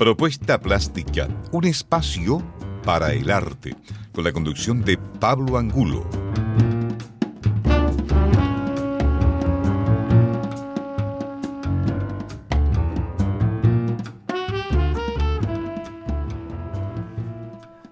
Propuesta 0.00 0.58
Plástica, 0.58 1.28
un 1.52 1.66
espacio 1.66 2.42
para 2.84 3.12
el 3.12 3.30
arte, 3.30 3.76
con 4.12 4.24
la 4.24 4.32
conducción 4.32 4.82
de 4.82 4.96
Pablo 4.96 5.58
Angulo. 5.58 6.08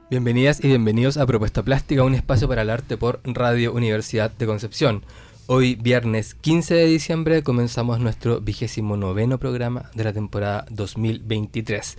Bienvenidas 0.09 0.65
y 0.65 0.69
bienvenidos 0.69 1.19
a 1.19 1.27
Propuesta 1.27 1.63
Plástica, 1.63 2.05
un 2.05 2.15
espacio 2.15 2.49
para 2.49 2.63
el 2.63 2.71
arte 2.71 2.97
por 2.97 3.21
Radio 3.23 3.75
Universidad 3.75 4.31
de 4.31 4.47
Concepción. 4.47 5.05
Hoy, 5.51 5.77
viernes 5.77 6.35
15 6.35 6.75
de 6.75 6.85
diciembre, 6.85 7.43
comenzamos 7.43 8.01
nuestro 8.01 8.39
vigésimo 8.43 8.99
noveno 8.99 9.39
programa 9.39 9.91
de 9.95 10.05
la 10.05 10.13
temporada 10.13 10.67
2023. 10.69 11.97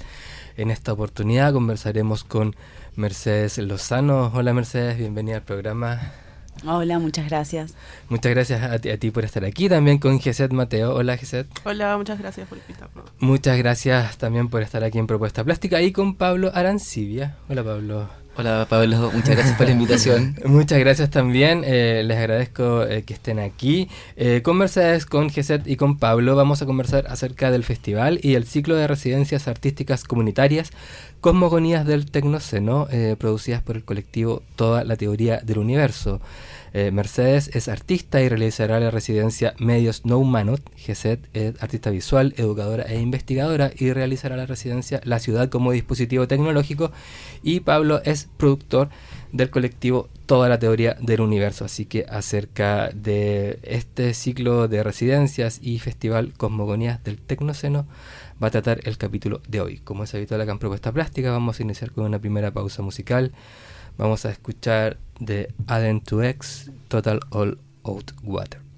En 0.57 0.69
esta 0.69 0.93
oportunidad 0.93 1.51
conversaremos 1.51 2.23
con 2.23 2.55
Mercedes 2.95 3.57
Lozano. 3.57 4.31
Hola 4.35 4.53
Mercedes, 4.53 4.99
bienvenida 4.99 5.37
al 5.37 5.41
programa. 5.41 6.11
Hola, 6.63 6.99
muchas 6.99 7.27
gracias. 7.27 7.73
Muchas 8.07 8.33
gracias 8.33 8.61
a 8.61 8.77
ti, 8.77 9.09
por 9.09 9.25
estar 9.25 9.43
aquí. 9.43 9.67
También 9.67 9.97
con 9.97 10.19
Geset 10.19 10.51
Mateo. 10.51 10.93
Hola 10.93 11.17
Geset. 11.17 11.47
Hola, 11.63 11.97
muchas 11.97 12.19
gracias 12.19 12.47
por 12.47 12.59
invitarnos. 12.59 13.05
Muchas 13.17 13.57
gracias 13.57 14.19
también 14.19 14.49
por 14.49 14.61
estar 14.61 14.83
aquí 14.83 14.99
en 14.99 15.07
Propuesta 15.07 15.43
Plástica 15.43 15.81
y 15.81 15.91
con 15.91 16.13
Pablo 16.13 16.51
Arancibia. 16.53 17.37
Hola 17.49 17.63
Pablo. 17.63 18.18
Hola 18.39 18.67
Pablo, 18.69 19.11
muchas 19.13 19.35
gracias 19.35 19.57
por 19.57 19.65
la 19.65 19.73
invitación. 19.73 20.33
muchas 20.45 20.79
gracias 20.79 21.09
también, 21.09 21.63
eh, 21.65 22.03
les 22.05 22.17
agradezco 22.17 22.83
eh, 22.83 23.03
que 23.03 23.13
estén 23.13 23.37
aquí. 23.37 23.89
Eh, 24.15 24.41
con 24.41 24.55
Mercedes, 24.55 25.05
con 25.05 25.29
Geset 25.29 25.67
y 25.67 25.75
con 25.75 25.97
Pablo 25.99 26.37
vamos 26.37 26.61
a 26.61 26.65
conversar 26.65 27.05
acerca 27.09 27.51
del 27.51 27.65
festival 27.65 28.17
y 28.23 28.35
el 28.35 28.45
ciclo 28.45 28.77
de 28.77 28.87
residencias 28.87 29.49
artísticas 29.49 30.05
comunitarias 30.05 30.71
Cosmogonías 31.19 31.85
del 31.85 32.09
Tecnoceno, 32.09 32.87
producidas 33.17 33.61
por 33.61 33.75
el 33.75 33.83
colectivo 33.83 34.41
Toda 34.55 34.85
la 34.85 34.95
Teoría 34.95 35.41
del 35.43 35.57
Universo. 35.57 36.21
Eh, 36.73 36.91
Mercedes 36.91 37.49
es 37.55 37.67
artista 37.67 38.21
y 38.21 38.29
realizará 38.29 38.79
la 38.79 38.91
residencia 38.91 39.53
Medios 39.57 40.05
No 40.05 40.17
Humanos. 40.17 40.61
GESET 40.75 41.19
es 41.33 41.61
artista 41.61 41.89
visual, 41.89 42.33
educadora 42.37 42.83
e 42.83 42.99
investigadora 42.99 43.71
y 43.75 43.91
realizará 43.93 44.35
la 44.35 44.45
residencia 44.45 45.01
La 45.03 45.19
Ciudad 45.19 45.49
como 45.49 45.71
dispositivo 45.71 46.27
tecnológico. 46.27 46.91
Y 47.43 47.61
Pablo 47.61 48.01
es 48.03 48.27
productor 48.37 48.89
del 49.31 49.49
colectivo 49.49 50.09
Toda 50.25 50.49
la 50.49 50.59
Teoría 50.59 50.95
del 51.01 51.21
Universo. 51.21 51.65
Así 51.65 51.85
que 51.85 52.05
acerca 52.09 52.89
de 52.93 53.59
este 53.63 54.13
ciclo 54.13 54.67
de 54.67 54.83
residencias 54.83 55.59
y 55.61 55.79
festival 55.79 56.33
Cosmogonías 56.37 57.03
del 57.03 57.17
Tecnoceno 57.17 57.87
va 58.41 58.47
a 58.47 58.51
tratar 58.51 58.79
el 58.83 58.97
capítulo 58.97 59.41
de 59.47 59.61
hoy. 59.61 59.77
Como 59.79 60.03
es 60.03 60.13
habitual 60.13 60.41
acá 60.41 60.51
en 60.51 60.59
Propuesta 60.59 60.91
Plástica, 60.91 61.31
vamos 61.31 61.59
a 61.59 61.63
iniciar 61.63 61.91
con 61.91 62.05
una 62.05 62.19
primera 62.19 62.51
pausa 62.51 62.81
musical. 62.81 63.31
Vamos 63.99 64.25
a 64.25 64.31
escuchar 64.31 64.97
de 65.19 65.53
Aden 65.67 66.01
2X 66.01 66.71
Total 66.87 67.19
All 67.31 67.59
Out 67.83 68.13
Water. 68.23 68.68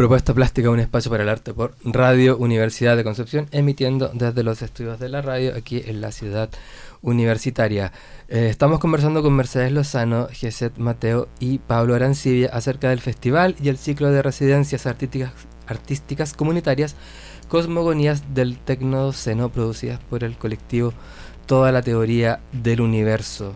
Propuesta 0.00 0.32
Plástica, 0.32 0.70
un 0.70 0.80
espacio 0.80 1.10
para 1.10 1.24
el 1.24 1.28
arte 1.28 1.52
por 1.52 1.74
Radio 1.84 2.38
Universidad 2.38 2.96
de 2.96 3.04
Concepción, 3.04 3.48
emitiendo 3.50 4.10
desde 4.14 4.42
los 4.42 4.62
estudios 4.62 4.98
de 4.98 5.10
la 5.10 5.20
radio 5.20 5.54
aquí 5.54 5.82
en 5.84 6.00
la 6.00 6.10
ciudad 6.10 6.48
universitaria. 7.02 7.92
Eh, 8.30 8.48
estamos 8.48 8.78
conversando 8.78 9.22
con 9.22 9.34
Mercedes 9.34 9.72
Lozano, 9.72 10.28
Geset 10.32 10.78
Mateo 10.78 11.28
y 11.38 11.58
Pablo 11.58 11.94
Arancibia 11.94 12.48
acerca 12.50 12.88
del 12.88 13.00
festival 13.00 13.56
y 13.62 13.68
el 13.68 13.76
ciclo 13.76 14.10
de 14.10 14.22
residencias 14.22 14.86
artísticas, 14.86 15.32
artísticas 15.66 16.32
comunitarias 16.32 16.96
Cosmogonías 17.48 18.32
del 18.32 18.56
Tecnoceno 18.56 19.50
producidas 19.50 20.00
por 20.08 20.24
el 20.24 20.38
colectivo 20.38 20.94
Toda 21.44 21.72
la 21.72 21.82
Teoría 21.82 22.40
del 22.52 22.80
Universo. 22.80 23.52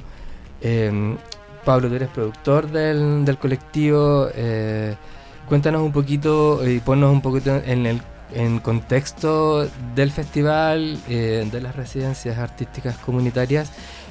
Eh, 0.61 1.17
Pablo, 1.64 1.88
tú 1.88 1.94
eres 1.94 2.11
productor 2.11 2.70
del, 2.70 3.25
del 3.25 3.38
colectivo. 3.38 4.29
Eh, 4.35 4.94
Cuéntanos 5.49 5.82
un 5.82 5.93
poquito 5.93 6.67
y 6.67 6.81
ponnos 6.81 7.12
un 7.12 7.20
poquito 7.20 7.55
en 7.56 7.87
el 7.87 8.00
en 8.35 8.58
contexto 8.58 9.69
del 9.94 10.11
festival, 10.11 10.99
eh, 11.08 11.49
de 11.50 11.61
las 11.61 11.76
residencias 11.76 12.38
artísticas 12.38 12.96
comunitarias 12.99 13.70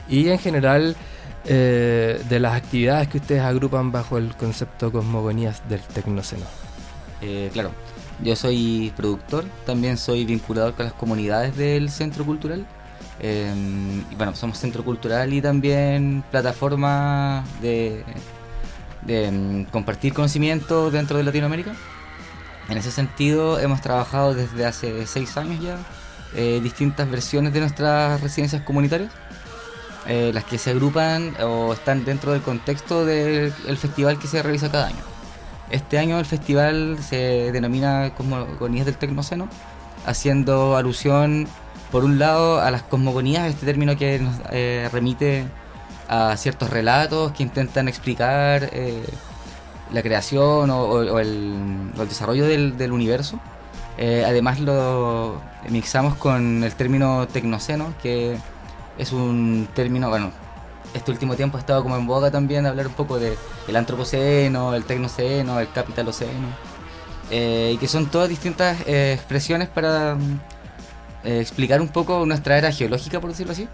y 0.10 0.30
en 0.30 0.40
general 0.40 0.96
eh, 1.46 2.22
de 2.30 2.40
las 2.40 2.56
actividades 2.56 3.08
que 3.10 3.18
ustedes 3.18 3.42
agrupan 3.42 3.92
bajo 3.92 4.18
el 4.18 4.36
concepto 4.36 4.92
Cosmogonías 4.92 5.68
del 5.68 5.82
Tecnoceno. 5.82 6.46
Eh, 7.22 7.50
claro, 7.52 7.72
yo 8.24 8.36
soy 8.36 8.94
productor, 8.96 9.46
también 9.66 9.98
soy 9.98 10.26
vinculador 10.26 10.74
con 10.74 10.86
las 10.86 10.94
comunidades 10.94 11.56
del 11.58 11.90
Centro 11.90 12.26
Cultural. 12.26 12.66
y 13.22 14.16
bueno, 14.16 14.36
somos 14.36 14.58
Centro 14.58 14.84
Cultural 14.84 15.34
y 15.34 15.42
también 15.42 16.24
plataforma 16.32 17.44
de 17.62 18.04
de 19.06 19.32
mm, 19.32 19.66
compartir 19.66 20.14
conocimiento 20.14 20.92
dentro 20.92 21.18
de 21.18 21.24
Latinoamérica. 21.24 21.74
En 22.70 22.78
ese 22.78 22.92
sentido 22.92 23.60
hemos 23.60 23.82
trabajado 23.82 24.34
desde 24.34 24.66
hace 24.66 25.06
seis 25.06 25.36
años 25.38 25.62
ya 25.62 25.78
eh, 26.36 26.60
distintas 26.64 27.10
versiones 27.10 27.54
de 27.54 27.60
nuestras 27.60 28.22
residencias 28.22 28.62
comunitarias, 28.64 29.12
eh, 30.08 30.32
las 30.34 30.44
que 30.46 30.58
se 30.58 30.72
agrupan 30.72 31.36
o 31.42 31.74
están 31.74 32.06
dentro 32.06 32.32
del 32.32 32.42
contexto 32.42 33.06
del 33.06 33.52
festival 33.78 34.18
que 34.18 34.28
se 34.28 34.42
realiza 34.42 34.72
cada 34.72 34.88
año. 34.88 35.14
Este 35.70 35.98
año 35.98 36.20
el 36.20 36.26
festival 36.26 36.98
se 37.02 37.52
denomina 37.52 38.14
Cosmogonías 38.16 38.86
del 38.86 38.96
Tecnoceno, 38.96 39.48
haciendo 40.06 40.76
alusión 40.76 41.48
por 41.92 42.04
un 42.04 42.18
lado 42.18 42.60
a 42.60 42.72
las 42.72 42.82
cosmogonías, 42.82 43.48
este 43.48 43.68
término 43.68 43.96
que 43.96 44.20
nos 44.20 44.36
eh, 44.52 44.90
remite 44.92 45.46
a 46.08 46.36
ciertos 46.38 46.70
relatos 46.70 47.32
que 47.32 47.44
intentan 47.44 47.88
explicar 47.88 48.70
eh, 48.74 49.04
la 49.92 50.02
creación 50.02 50.70
o, 50.70 51.20
el, 51.20 51.92
desarrollo 52.08 52.46
del, 52.46 52.92
universo. 52.92 53.40
Eh, 53.98 54.24
además 54.26 54.60
lo 54.60 55.42
mixamos 55.70 56.16
con 56.16 56.64
el 56.64 56.74
término 56.76 57.28
tecnoceno, 57.28 57.94
que 58.02 58.38
es 58.98 59.12
un 59.12 59.68
término, 59.74 60.10
bueno, 60.10 60.32
este 60.94 61.12
último 61.12 61.36
tiempo 61.36 61.58
ha 61.58 61.60
estado 61.60 61.84
como 61.84 61.96
en 61.96 62.06
boga 62.06 62.32
también 62.32 62.66
hablar 62.66 62.88
un 62.88 62.94
poco 62.94 63.20
de 63.20 63.38
el 63.68 63.76
antropoceno, 63.76 64.74
el 64.74 64.84
tecnoceno, 64.84 65.60
el 65.60 65.72
capitaloceno, 65.72 66.48
eh, 67.32 67.72
y 67.76 67.78
que 67.78 67.88
son 67.88 68.08
todas 68.08 68.30
distintas 68.30 68.78
expresiones 68.88 69.70
para 69.70 70.18
explicar 71.24 71.80
un 71.80 71.88
poco 71.88 72.26
nuestra 72.26 72.58
era 72.58 72.72
geológica, 72.72 73.22
por 73.22 73.30
decirlo 73.30 73.54
así 73.54 73.68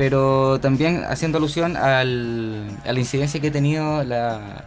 pero 0.00 0.58
también 0.60 1.04
haciendo 1.04 1.36
alusión 1.36 1.76
al, 1.76 2.70
a 2.86 2.92
la 2.94 2.98
incidencia 2.98 3.38
que 3.38 3.48
ha 3.48 3.52
tenido 3.52 4.02
la, 4.02 4.64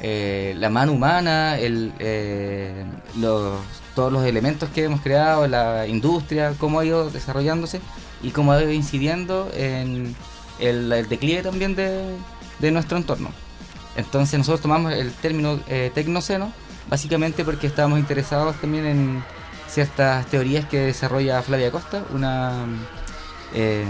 eh, 0.00 0.54
la 0.56 0.70
mano 0.70 0.92
humana, 0.92 1.58
el, 1.58 1.92
eh, 1.98 2.84
los, 3.18 3.58
todos 3.96 4.12
los 4.12 4.24
elementos 4.24 4.68
que 4.68 4.84
hemos 4.84 5.00
creado, 5.00 5.48
la 5.48 5.88
industria, 5.88 6.54
cómo 6.60 6.78
ha 6.78 6.84
ido 6.84 7.10
desarrollándose 7.10 7.80
y 8.22 8.30
cómo 8.30 8.52
ha 8.52 8.62
ido 8.62 8.70
incidiendo 8.70 9.50
en 9.52 10.14
el, 10.60 11.08
declive 11.08 11.42
también 11.42 11.74
de, 11.74 12.70
nuestro 12.70 12.98
entorno. 12.98 13.30
Entonces 13.96 14.38
nosotros 14.38 14.60
tomamos 14.60 14.92
el 14.92 15.10
término 15.10 15.58
eh, 15.66 15.90
tecnoceno 15.92 16.52
básicamente 16.88 17.44
porque 17.44 17.66
estábamos 17.66 17.98
interesados 17.98 18.54
también 18.60 18.86
en 18.86 19.24
ciertas 19.66 20.24
teorías 20.26 20.66
que 20.66 20.78
desarrolla 20.78 21.42
Flavia 21.42 21.72
Costa, 21.72 22.04
una 22.14 22.64
eh, 23.54 23.84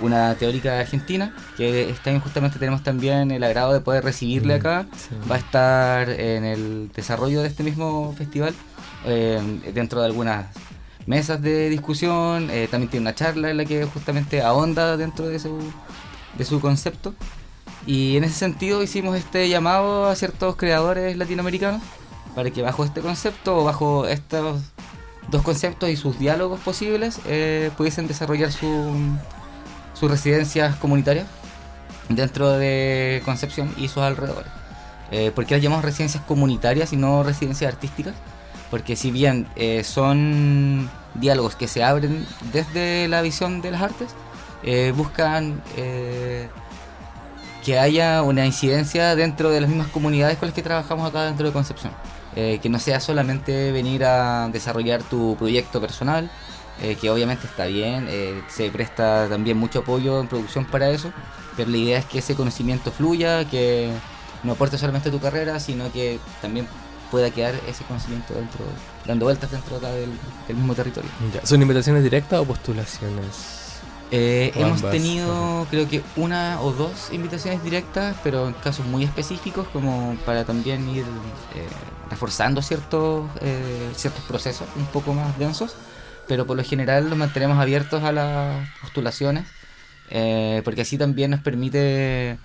una 0.00 0.34
teórica 0.34 0.80
argentina, 0.80 1.34
que 1.56 1.90
este 1.90 2.10
año 2.10 2.20
justamente 2.20 2.58
tenemos 2.58 2.82
también 2.82 3.30
el 3.30 3.44
agrado 3.44 3.72
de 3.72 3.80
poder 3.80 4.04
recibirle 4.04 4.56
mm, 4.56 4.60
acá. 4.60 4.86
Va 5.30 5.36
a 5.36 5.38
estar 5.38 6.10
en 6.10 6.44
el 6.44 6.90
desarrollo 6.92 7.42
de 7.42 7.48
este 7.48 7.62
mismo 7.62 8.14
festival, 8.16 8.54
eh, 9.04 9.40
dentro 9.72 10.00
de 10.00 10.06
algunas 10.06 10.46
mesas 11.06 11.40
de 11.42 11.68
discusión, 11.68 12.48
eh, 12.50 12.68
también 12.70 12.90
tiene 12.90 13.04
una 13.04 13.14
charla 13.14 13.50
en 13.50 13.58
la 13.58 13.64
que 13.64 13.84
justamente 13.84 14.42
ahonda 14.42 14.96
dentro 14.96 15.28
de 15.28 15.38
su, 15.38 15.58
de 16.36 16.44
su 16.44 16.60
concepto. 16.60 17.14
Y 17.86 18.16
en 18.16 18.24
ese 18.24 18.34
sentido 18.34 18.82
hicimos 18.82 19.16
este 19.16 19.48
llamado 19.48 20.06
a 20.06 20.16
ciertos 20.16 20.56
creadores 20.56 21.16
latinoamericanos 21.16 21.82
para 22.34 22.50
que 22.50 22.62
bajo 22.62 22.84
este 22.84 23.00
concepto 23.00 23.58
o 23.58 23.64
bajo 23.64 24.06
estos 24.06 24.62
dos 25.28 25.42
conceptos 25.42 25.88
y 25.90 25.96
sus 25.96 26.18
diálogos 26.18 26.60
posibles 26.60 27.20
eh, 27.26 27.70
pudiesen 27.76 28.06
desarrollar 28.06 28.52
su, 28.52 28.94
sus 29.94 30.10
residencias 30.10 30.76
comunitarias 30.76 31.26
dentro 32.08 32.50
de 32.50 33.22
Concepción 33.24 33.72
y 33.76 33.88
sus 33.88 34.02
alrededores. 34.02 34.50
Eh, 35.10 35.30
¿Por 35.34 35.46
qué 35.46 35.54
las 35.54 35.62
llamamos 35.62 35.84
residencias 35.84 36.22
comunitarias 36.24 36.92
y 36.92 36.96
no 36.96 37.22
residencias 37.22 37.72
artísticas? 37.72 38.14
Porque 38.70 38.96
si 38.96 39.10
bien 39.10 39.46
eh, 39.56 39.84
son 39.84 40.90
diálogos 41.14 41.54
que 41.54 41.68
se 41.68 41.84
abren 41.84 42.26
desde 42.52 43.06
la 43.08 43.22
visión 43.22 43.60
de 43.60 43.70
las 43.70 43.82
artes, 43.82 44.08
eh, 44.62 44.92
buscan 44.96 45.62
que 47.64 47.78
haya 47.78 48.22
una 48.22 48.44
incidencia 48.44 49.14
dentro 49.14 49.50
de 49.50 49.60
las 49.60 49.70
mismas 49.70 49.88
comunidades 49.88 50.36
con 50.38 50.48
las 50.48 50.54
que 50.54 50.62
trabajamos 50.62 51.08
acá 51.08 51.24
dentro 51.24 51.46
de 51.46 51.52
Concepción. 51.52 51.92
Eh, 52.36 52.58
que 52.60 52.68
no 52.68 52.80
sea 52.80 52.98
solamente 52.98 53.70
venir 53.70 54.04
a 54.04 54.48
desarrollar 54.48 55.04
tu 55.04 55.36
proyecto 55.38 55.80
personal, 55.80 56.28
eh, 56.82 56.96
que 57.00 57.08
obviamente 57.08 57.46
está 57.46 57.66
bien, 57.66 58.06
eh, 58.08 58.42
se 58.48 58.70
presta 58.70 59.28
también 59.28 59.56
mucho 59.56 59.80
apoyo 59.80 60.20
en 60.20 60.26
producción 60.26 60.64
para 60.64 60.90
eso, 60.90 61.12
pero 61.56 61.70
la 61.70 61.76
idea 61.76 61.98
es 61.98 62.04
que 62.06 62.18
ese 62.18 62.34
conocimiento 62.34 62.90
fluya, 62.90 63.44
que 63.48 63.92
no 64.42 64.52
aporte 64.52 64.78
solamente 64.78 65.12
tu 65.12 65.20
carrera, 65.20 65.60
sino 65.60 65.92
que 65.92 66.18
también 66.42 66.66
pueda 67.12 67.30
quedar 67.30 67.54
ese 67.68 67.84
conocimiento 67.84 68.34
dentro, 68.34 68.64
dando 69.06 69.26
vueltas 69.26 69.52
dentro 69.52 69.76
acá 69.76 69.90
del, 69.92 70.10
mismo 70.48 70.74
territorio. 70.74 71.10
¿Son 71.44 71.62
invitaciones 71.62 72.02
directas 72.02 72.40
o 72.40 72.44
postulaciones? 72.44 73.63
Hemos 74.10 74.82
tenido 74.90 75.66
creo 75.70 75.88
que 75.88 76.02
una 76.16 76.60
o 76.60 76.72
dos 76.72 77.10
invitaciones 77.12 77.62
directas, 77.62 78.16
pero 78.22 78.46
en 78.46 78.54
casos 78.54 78.86
muy 78.86 79.04
específicos 79.04 79.66
como 79.72 80.16
para 80.24 80.44
también 80.44 80.88
ir 80.88 81.04
reforzando 82.10 82.62
ciertos, 82.62 83.28
eh, 83.40 83.90
ciertos 83.96 84.24
procesos 84.24 84.68
un 84.76 84.86
poco 84.86 85.14
más 85.14 85.36
densos, 85.38 85.74
pero 86.28 86.46
por 86.46 86.56
lo 86.56 86.64
general 86.64 87.08
los 87.08 87.18
mantenemos 87.18 87.58
abiertos 87.58 88.02
a 88.04 88.12
las 88.12 88.68
postulaciones, 88.80 89.46
eh, 90.10 90.62
porque 90.64 90.82
así 90.82 90.98
también 90.98 91.30
nos 91.32 91.40
permite 91.40 92.38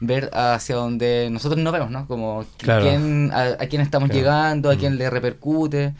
ver 0.00 0.30
hacia 0.32 0.76
donde 0.76 1.28
nosotros 1.30 1.60
nos 1.62 1.72
vemos, 1.72 1.90
¿no? 1.90 2.06
Como 2.06 2.44
quién, 2.56 3.30
a, 3.32 3.56
quién 3.68 3.82
estamos 3.82 4.10
llegando, 4.10 4.70
a 4.70 4.76
quién 4.76 4.94
mm. 4.94 4.98
le 4.98 5.10
repercute. 5.10 5.94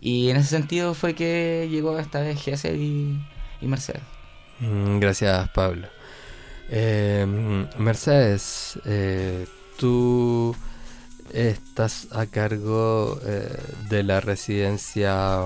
Y 0.00 0.30
en 0.30 0.36
ese 0.36 0.48
sentido 0.48 0.94
fue 0.94 1.14
que 1.14 1.68
llegó 1.70 1.98
esta 1.98 2.20
vez 2.20 2.40
Gese 2.40 2.74
y, 2.74 3.20
Mercedes. 3.60 4.02
Mm, 4.60 4.98
gracias, 4.98 5.48
Pablo. 5.50 5.88
Eh, 6.68 7.26
Mercedes, 7.78 8.78
tú 9.76 10.54
estás 11.32 12.08
a 12.12 12.26
cargo 12.26 13.18
eh, 13.24 13.56
de 13.88 14.02
la 14.02 14.20
residencia 14.20 15.40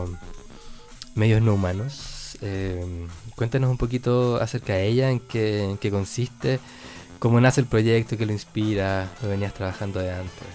Medios 1.14 1.42
No 1.42 1.54
Humanos. 1.54 2.37
Eh, 2.40 3.06
cuéntanos 3.37 3.71
un 3.71 3.78
poquito 3.78 4.37
acerca 4.40 4.75
de 4.75 4.88
ella, 4.88 5.11
en 5.11 5.21
qué, 5.21 5.64
en 5.64 5.78
qué 5.78 5.90
consiste, 5.90 6.59
cómo 7.18 7.40
nace 7.40 7.61
el 7.61 7.66
proyecto, 7.66 8.16
qué 8.16 8.26
lo 8.26 8.33
inspira, 8.33 9.09
lo 9.23 9.28
venías 9.28 9.54
trabajando 9.54 10.00
de 10.00 10.12
antes. 10.12 10.49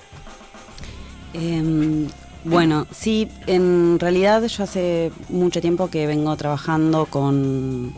Em, 1.33 2.07
bueno, 2.43 2.87
sí, 2.91 3.29
en 3.47 3.99
realidad 3.99 4.43
yo 4.43 4.63
hace 4.63 5.11
mucho 5.29 5.61
tiempo 5.61 5.89
que 5.89 6.07
vengo 6.07 6.35
trabajando 6.35 7.05
con, 7.05 7.93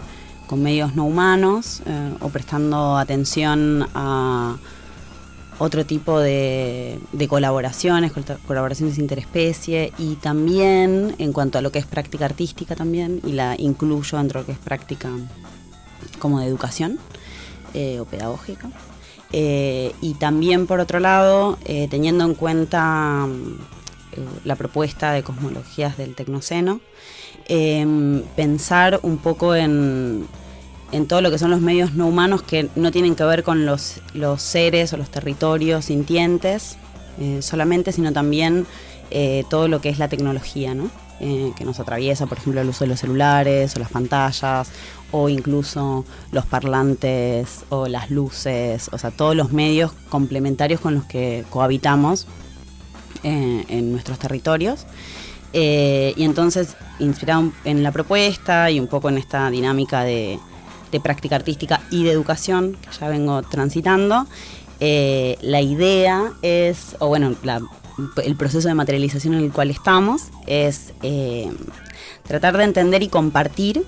con 0.51 0.62
medios 0.62 0.98
no 0.98 1.05
humanos 1.05 1.81
eh, 1.86 2.13
o 2.20 2.27
prestando 2.27 2.98
atención 2.98 3.88
a 3.96 4.58
otro 5.60 5.86
tipo 5.86 6.20
de, 6.20 7.00
colaboraciones, 7.29 8.12
colaboraciones 8.46 8.98
interespecie 8.98 9.93
y 9.98 10.15
también 10.15 11.15
en 11.20 11.31
cuanto 11.31 11.58
a 11.58 11.62
lo 11.62 11.72
que 11.72 11.79
es 11.79 11.86
práctica 11.86 12.25
artística 12.25 12.75
también 12.75 13.22
y 13.25 13.31
la 13.31 13.55
incluyo 13.58 14.17
dentro 14.17 14.41
de 14.41 14.43
lo 14.43 14.46
que 14.48 14.51
es 14.51 14.58
práctica 14.58 15.10
como 16.20 16.41
de 16.41 16.48
educación 16.48 17.00
eh, 17.74 18.01
o 18.01 18.05
pedagógica. 18.05 18.70
Eh, 19.31 19.96
y 20.01 20.15
también, 20.15 20.67
por 20.67 20.81
otro 20.81 21.00
lado, 21.00 21.58
teniendo 21.89 22.25
en 22.25 22.34
cuenta 22.34 23.25
la 24.43 24.55
propuesta 24.55 25.11
de 25.11 25.23
cosmologías 25.23 25.97
del 25.97 26.15
Tecnoceno, 26.15 26.81
em, 27.47 28.23
pensar 28.35 28.99
un 29.03 29.17
poco 29.17 29.55
en, 29.55 30.27
en 30.91 31.07
todo 31.07 31.21
lo 31.21 31.31
que 31.31 31.37
son 31.37 31.51
los 31.51 31.61
medios 31.61 31.93
no 31.93 32.07
humanos 32.07 32.41
que 32.41 32.69
no 32.75 32.91
tienen 32.91 33.15
que 33.15 33.23
ver 33.23 33.43
con 33.43 33.65
los, 33.65 34.01
los 34.13 34.41
seres 34.41 34.93
o 34.93 34.97
los 34.97 35.09
territorios 35.09 35.85
sintientes 35.85 36.77
solamente, 37.41 37.91
sino 37.91 38.13
también 38.13 38.65
todo 39.49 39.67
lo 39.67 39.79
que 39.79 39.89
es 39.89 39.99
la 39.99 40.07
tecnología, 40.07 40.73
¿no? 40.73 40.89
Eh, 41.23 41.53
que 41.55 41.65
nos 41.65 41.79
atraviesa, 41.79 42.25
por 42.25 42.39
ejemplo, 42.39 42.61
el 42.61 42.69
uso 42.69 42.83
de 42.83 42.87
los 42.87 42.99
celulares 42.99 43.75
o 43.75 43.79
las 43.79 43.91
pantallas 43.91 44.71
o 45.11 45.29
incluso 45.29 46.03
los 46.31 46.47
parlantes 46.47 47.63
o 47.69 47.87
las 47.87 48.09
luces, 48.09 48.89
o 48.91 48.97
sea, 48.97 49.11
todos 49.11 49.35
los 49.35 49.51
medios 49.51 49.91
complementarios 50.09 50.81
con 50.81 50.95
los 50.95 51.03
que 51.03 51.45
cohabitamos 51.51 52.25
eh, 53.23 53.65
en 53.67 53.91
nuestros 53.91 54.19
territorios. 54.19 54.85
Eh, 55.53 56.13
y 56.15 56.23
entonces, 56.23 56.75
inspirado 56.99 57.51
en 57.65 57.83
la 57.83 57.91
propuesta 57.91 58.71
y 58.71 58.79
un 58.79 58.87
poco 58.87 59.09
en 59.09 59.17
esta 59.17 59.49
dinámica 59.49 60.03
de, 60.03 60.39
práctica 61.03 61.37
artística 61.37 61.81
y 61.89 62.03
de 62.03 62.11
educación 62.11 62.77
que 62.81 62.89
ya 62.99 63.07
vengo 63.07 63.41
transitando, 63.43 64.27
la 64.79 65.61
idea 65.61 66.33
es, 66.41 66.95
o 66.99 67.07
bueno, 67.07 67.33
el 68.23 68.35
proceso 68.35 68.67
de 68.67 68.73
materialización 68.73 69.33
en 69.35 69.41
el 69.41 69.51
cual 69.51 69.69
estamos 69.69 70.23
es 70.47 70.93
eh, 71.03 71.51
tratar 72.27 72.57
de 72.57 72.63
entender 72.63 73.03
y 73.03 73.07
compartir 73.07 73.83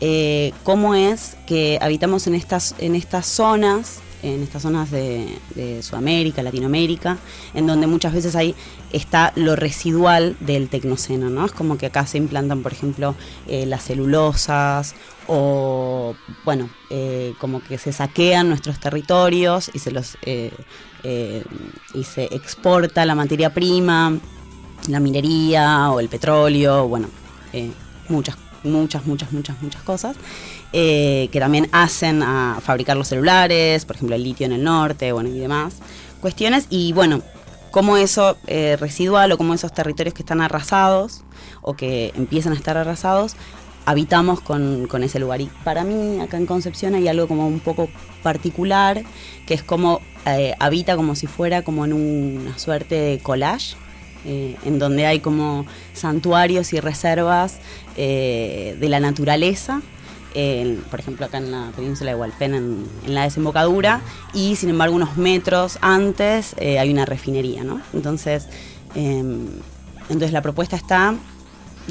eh, 0.00 0.52
cómo 0.64 0.94
es 0.94 1.36
que 1.46 1.78
habitamos 1.80 2.26
en 2.26 2.34
estas, 2.34 2.74
en 2.78 2.94
estas 2.94 3.26
zonas, 3.26 4.00
en 4.22 4.42
estas 4.42 4.62
zonas 4.62 4.90
de, 4.90 5.38
Sudamérica, 5.82 6.42
Latinoamérica, 6.42 7.18
en 7.54 7.66
donde 7.66 7.86
muchas 7.86 8.14
veces 8.14 8.36
ahí 8.36 8.54
está 8.92 9.32
lo 9.36 9.56
residual 9.56 10.36
del 10.40 10.68
tecnoceno, 10.68 11.28
¿no? 11.30 11.44
Es 11.44 11.52
como 11.52 11.76
que 11.76 11.86
acá 11.86 12.06
se 12.06 12.18
implantan, 12.18 12.62
por 12.62 12.72
ejemplo, 12.72 13.14
eh, 13.46 13.66
las 13.66 13.84
celulosas 13.84 14.94
o, 15.26 16.14
bueno, 16.44 16.68
como 17.38 17.62
que 17.62 17.78
se 17.78 17.92
saquean 17.92 18.48
nuestros 18.48 18.78
territorios 18.80 19.70
y 19.72 19.78
se 19.78 19.90
los 19.90 20.18
eh, 21.04 21.44
y 21.94 22.04
se 22.04 22.24
exporta 22.34 23.04
la 23.04 23.14
materia 23.14 23.52
prima, 23.52 24.18
la 24.88 25.00
minería 25.00 25.90
o 25.90 26.00
el 26.00 26.08
petróleo, 26.08 26.88
bueno, 26.88 27.08
eh, 27.52 27.70
muchas, 28.08 28.36
muchas, 28.64 29.06
muchas, 29.06 29.32
muchas, 29.32 29.60
muchas 29.62 29.82
cosas. 29.82 30.16
Eh, 30.74 31.28
que 31.30 31.38
también 31.38 31.68
hacen 31.70 32.22
a 32.22 32.58
fabricar 32.62 32.96
los 32.96 33.08
celulares, 33.08 33.84
por 33.84 33.96
ejemplo 33.96 34.16
el 34.16 34.22
litio 34.22 34.46
en 34.46 34.52
el 34.52 34.64
norte, 34.64 35.12
bueno, 35.12 35.28
y 35.28 35.38
demás 35.38 35.76
cuestiones. 36.20 36.66
Y 36.70 36.92
bueno, 36.92 37.20
cómo 37.70 37.96
eso 37.96 38.36
residual 38.78 39.32
o 39.32 39.38
cómo 39.38 39.54
esos 39.54 39.72
territorios 39.74 40.14
que 40.14 40.22
están 40.22 40.40
arrasados 40.40 41.24
o 41.60 41.74
que 41.74 42.12
empiezan 42.16 42.52
a 42.52 42.56
estar 42.56 42.76
arrasados 42.76 43.36
habitamos 43.86 44.40
con, 44.40 45.02
ese 45.02 45.18
lugar. 45.18 45.40
Y 45.40 45.46
para 45.64 45.84
mí, 45.84 46.20
acá 46.20 46.36
en 46.36 46.46
Concepción 46.46 46.94
hay 46.94 47.08
algo 47.08 47.26
como 47.28 47.46
un 47.46 47.60
poco 47.60 47.88
particular, 48.22 49.02
que 49.46 49.54
es 49.54 49.62
como 49.62 50.00
eh, 50.26 50.54
habita 50.58 50.96
como 50.96 51.14
si 51.14 51.26
fuera 51.26 51.62
como 51.62 51.84
en 51.84 51.92
una 51.92 52.58
suerte 52.58 52.94
de 52.94 53.18
collage, 53.18 53.76
eh, 54.24 54.56
en 54.64 54.78
donde 54.78 55.06
hay 55.06 55.20
como 55.20 55.66
santuarios 55.94 56.72
y 56.72 56.80
reservas 56.80 57.58
eh, 57.96 58.76
de 58.78 58.88
la 58.88 59.00
naturaleza. 59.00 59.82
Por 60.90 61.00
ejemplo, 61.00 61.26
acá 61.26 61.38
en 61.38 61.50
la 61.50 61.70
península 61.76 62.12
de 62.12 62.16
Hualpén, 62.16 62.54
en, 62.54 62.86
la 63.06 63.24
desembocadura, 63.24 64.00
y 64.32 64.56
sin 64.56 64.70
embargo, 64.70 64.96
unos 64.96 65.16
metros 65.16 65.78
antes 65.80 66.54
hay 66.58 66.90
una 66.90 67.04
refinería, 67.04 67.64
¿no? 67.64 67.80
Entonces, 67.92 68.48
em, 68.94 69.46
entonces 70.08 70.32
la 70.32 70.42
propuesta 70.42 70.76
está 70.76 71.14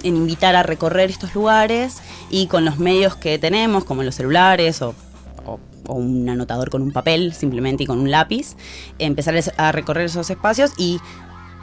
en 0.04 0.16
invitar 0.16 0.56
a 0.56 0.64
recorrer 0.64 1.10
estos 1.10 1.36
lugares 1.36 1.98
y 2.30 2.48
con 2.48 2.66
los 2.66 2.80
medios 2.80 3.16
que 3.16 3.38
tenemos, 3.40 3.84
como 3.84 4.04
los 4.04 4.16
celulares 4.16 4.82
o, 4.82 4.96
un 5.88 6.30
anotador 6.30 6.70
con 6.70 6.84
un 6.84 6.92
papel 6.92 7.34
simplemente 7.34 7.84
y 7.84 7.86
con 7.86 8.00
un 8.00 8.12
lápiz, 8.12 8.56
empezar 9.00 9.36
a 9.58 9.72
recorrer 9.74 10.06
esos 10.06 10.30
espacios 10.30 10.72
y 10.78 11.00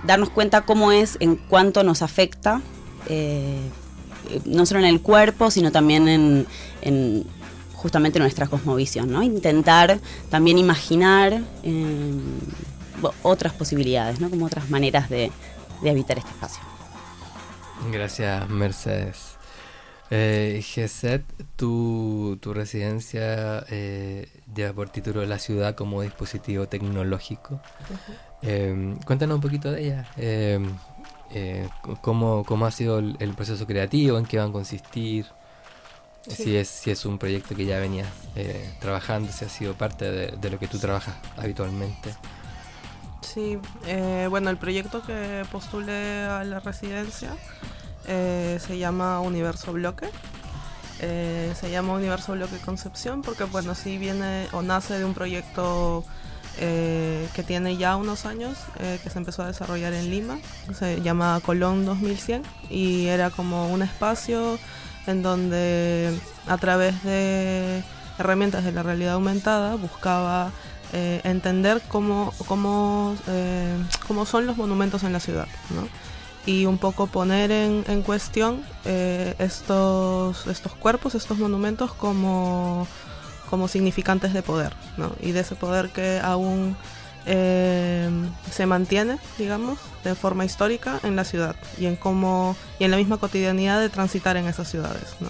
darnos 0.05 0.29
cuenta 0.29 0.63
cómo 0.63 0.93
es 0.93 1.17
en 1.21 1.37
cuánto 1.37 1.83
nos 1.83 2.03
afecta, 2.03 2.61
eh, 3.09 3.71
no 4.45 4.67
solo 4.67 4.81
en 4.81 4.87
el 4.87 5.01
cuerpo, 5.01 5.51
sino 5.51 5.71
también 5.73 6.47
en, 6.83 7.27
justamente 7.75 8.19
nuestra 8.19 8.47
cosmovisión, 8.47 9.11
¿no? 9.11 9.23
Intentar 9.23 10.01
también 10.31 10.59
imaginar 10.59 11.41
eh, 11.63 12.13
otras 13.23 13.53
posibilidades, 13.53 14.21
¿no? 14.21 14.31
Como 14.31 14.47
otras 14.47 14.69
maneras 14.71 15.09
de 15.09 15.31
habitar 15.89 16.19
este 16.19 16.31
espacio. 16.31 16.63
Gracias, 17.93 18.49
Mercedes. 18.49 19.39
Eh, 20.11 20.63
Geset, 20.65 21.23
tu, 21.57 22.39
tu 22.41 22.55
residencia 22.55 23.65
eh, 23.69 24.29
lleva 24.55 24.73
por 24.73 24.89
título 24.89 25.25
La 25.27 25.39
ciudad 25.39 25.75
como 25.75 26.01
dispositivo 26.03 26.67
tecnológico. 26.67 27.61
Eh, 28.43 28.97
cuéntanos 29.05 29.37
un 29.37 29.41
poquito 29.43 29.71
de 29.71 29.85
ella. 29.85 30.09
Eh, 31.31 31.69
cómo, 32.01 32.45
cómo, 32.45 32.67
ha 32.67 32.71
sido 32.71 32.99
el, 32.99 33.35
proceso 33.35 33.67
creativo? 33.67 34.19
¿En 34.19 34.27
qué 34.27 34.39
va 34.39 34.45
a 34.45 34.53
consistir? 34.53 35.27
Si, 36.27 36.57
es, 36.57 36.69
si 36.69 36.91
es 36.91 37.07
un 37.07 37.19
proyecto 37.19 37.55
que 37.55 37.65
ya 37.65 37.79
venías 37.79 38.09
trabajando, 38.81 39.33
si 39.33 39.45
ha 39.45 39.49
sido 39.49 39.75
parte 39.75 40.11
de, 40.11 40.27
de 40.37 40.51
lo 40.51 40.59
que 40.59 40.69
tú 40.69 40.79
trabajas 40.79 41.15
habitualmente. 41.37 42.15
Sí, 43.21 43.59
eh, 43.87 44.27
bueno, 44.31 44.49
el 44.49 44.57
proyecto 44.57 45.03
que 45.03 45.45
postulé 45.53 46.25
a 46.25 46.45
la 46.45 46.61
residencia 46.61 47.37
eh, 48.07 48.59
se 48.61 48.79
llama 48.79 49.21
Universo 49.21 49.73
Bloque. 49.73 50.09
Eh, 51.01 51.53
se 51.55 51.71
llama 51.71 51.93
Universo 51.93 52.33
Bloque 52.33 52.57
Concepción 52.59 53.23
porque, 53.23 53.45
bueno, 53.45 53.75
sí 53.75 53.99
viene 53.99 54.49
o 54.53 54.63
nace 54.63 54.99
de 54.99 55.05
un 55.05 55.15
proyecto 55.15 56.05
que 56.59 57.45
tiene 57.47 57.77
ya 57.77 57.97
unos 57.97 58.27
años, 58.27 58.59
que 58.79 59.11
se 59.11 59.19
empezó 59.19 59.43
a 59.43 59.47
desarrollar 59.47 59.93
en 59.93 60.11
Lima, 60.11 60.39
se 60.77 61.01
llama 61.01 61.41
Colón 61.45 61.85
2100 61.85 62.43
y 62.69 63.07
era 63.07 63.31
como 63.31 63.73
un 63.73 63.83
espacio 63.83 64.59
en 65.07 65.23
donde 65.23 66.19
a 66.47 66.59
través 66.59 67.03
de 67.05 67.83
herramientas 68.19 68.65
de 68.65 68.73
la 68.73 68.83
realidad 68.83 69.15
aumentada 69.15 69.77
buscaba 69.77 70.51
eh, 70.93 71.21
entender 71.25 71.83
cómo, 71.89 72.33
cómo, 72.47 73.15
eh, 73.27 73.77
cómo, 74.07 74.25
son 74.25 74.47
los 74.47 74.57
monumentos 74.57 75.03
en 75.05 75.13
la 75.13 75.21
ciudad, 75.21 75.47
y 76.47 76.65
un 76.65 76.79
poco 76.79 77.07
poner 77.07 77.51
en, 77.51 77.85
en 77.89 78.01
cuestión 78.01 78.65
eh, 78.87 79.35
estos, 79.39 80.47
estos 80.47 80.73
cuerpos, 80.73 81.15
estos 81.15 81.37
monumentos 81.37 81.93
como, 81.93 82.87
como 83.49 83.69
significantes 83.69 84.33
de 84.33 84.43
poder, 84.43 84.73
¿no? 84.97 85.13
y 85.21 85.33
de 85.33 85.41
ese 85.41 85.55
poder 85.55 85.91
que 85.91 86.21
aún 86.23 86.77
se 88.51 88.65
mantiene, 88.67 89.19
digamos, 89.37 89.79
de 90.03 90.15
forma 90.15 90.47
histórica 90.47 90.99
en 91.03 91.15
la 91.15 91.25
ciudad 91.25 91.57
y 91.79 91.85
en 91.85 91.97
cómo 91.97 92.57
y 92.79 92.85
en 92.85 92.91
la 92.91 92.97
misma 92.97 93.19
cotidianidad 93.19 93.81
de 93.81 93.91
transitar 93.91 94.39
en 94.39 94.47
esas 94.47 94.71
ciudades. 94.71 95.17
¿no? 95.21 95.29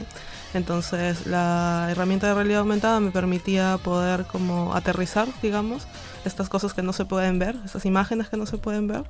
Entonces 0.55 1.27
la 1.27 1.89
herramienta 1.91 2.29
de 2.29 2.35
realidad 2.35 2.61
aumentada 2.61 3.01
me 3.01 3.11
permitía 3.11 3.79
poder 3.83 4.25
como 4.25 4.75
aterrizar, 4.75 5.29
digamos, 5.43 5.87
estas 6.25 6.49
cosas 6.49 6.73
que 6.73 6.83
no 6.83 6.93
se 6.93 7.05
pueden 7.05 7.39
ver, 7.39 7.57
estas 7.65 7.85
imágenes 7.85 8.29
que 8.29 8.37
no 8.37 8.47
se 8.47 8.59
pueden 8.59 8.87
ver, 8.87 9.05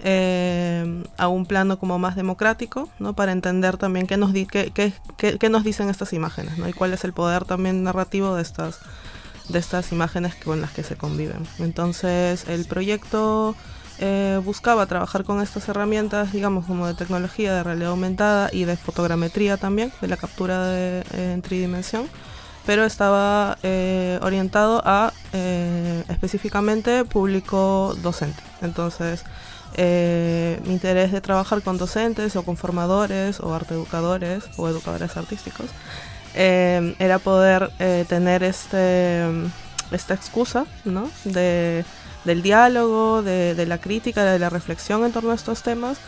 eh, 0.00 1.04
a 1.16 1.28
un 1.28 1.46
plano 1.46 1.78
como 1.78 1.98
más 1.98 2.16
democrático, 2.16 2.88
¿no? 2.98 3.14
Para 3.14 3.32
entender 3.32 3.76
también 3.76 4.06
qué 4.06 4.16
nos, 4.16 4.32
qué, 4.32 4.72
qué, 5.16 5.48
nos 5.48 5.64
dicen 5.64 5.88
estas 5.90 6.12
imágenes, 6.12 6.58
¿no? 6.58 6.68
Y 6.68 6.72
cuál 6.72 6.92
es 6.92 7.04
el 7.04 7.12
poder 7.12 7.44
también 7.44 7.82
narrativo 7.82 8.34
de 8.34 8.42
estas, 8.42 8.80
de 9.48 9.58
estas 9.58 9.92
imágenes 9.92 10.34
con 10.36 10.60
las 10.60 10.70
que 10.70 10.82
se 10.82 10.96
conviven. 10.96 11.46
Entonces 11.58 12.48
el 12.48 12.64
proyecto 12.66 13.56
eh, 14.00 14.40
buscaba 14.44 14.86
trabajar 14.86 15.24
con 15.24 15.42
estas 15.42 15.68
herramientas, 15.68 16.32
digamos, 16.32 16.66
como 16.66 16.86
de 16.86 16.94
tecnología 16.94 17.52
de 17.52 17.64
realidad 17.64 17.90
aumentada 17.90 18.48
y 18.52 18.64
de 18.64 18.76
fotogrametría 18.76 19.56
también, 19.56 19.92
de 20.00 20.06
la 20.06 20.16
captura 20.16 20.68
de, 20.68 21.00
eh, 21.12 21.32
en 21.32 21.42
tridimensión, 21.42 22.08
pero 22.64 22.84
estaba 22.84 23.58
eh, 23.64 24.20
orientado 24.22 24.82
a 24.84 25.12
específicamente 26.08 27.04
público 27.04 27.96
docente. 28.02 28.40
Entonces, 28.62 29.24
mi 29.76 30.72
interés 30.72 31.12
de 31.12 31.20
trabajar 31.20 31.62
con 31.62 31.78
docentes 31.78 32.34
o 32.36 32.42
con 32.42 32.56
formadores 32.56 33.40
o 33.40 33.54
arte 33.54 33.74
educadores 33.74 34.44
o 34.56 34.68
educadores 34.68 35.16
artísticos 35.16 35.66
era 36.34 37.18
poder 37.18 37.70
tener 38.08 38.42
este, 38.42 39.24
esta 39.90 40.14
excusa, 40.14 40.66
¿no? 40.84 41.10
De 41.24 41.84
del 42.28 42.42
diálogo, 42.42 43.22
de, 43.22 43.64
la 43.66 43.78
crítica, 43.78 44.22
de 44.24 44.38
la 44.38 44.50
reflexión 44.50 45.04
en 45.04 45.12
torno 45.12 45.30
a 45.30 45.34
estos 45.34 45.62
temas, 45.62 45.98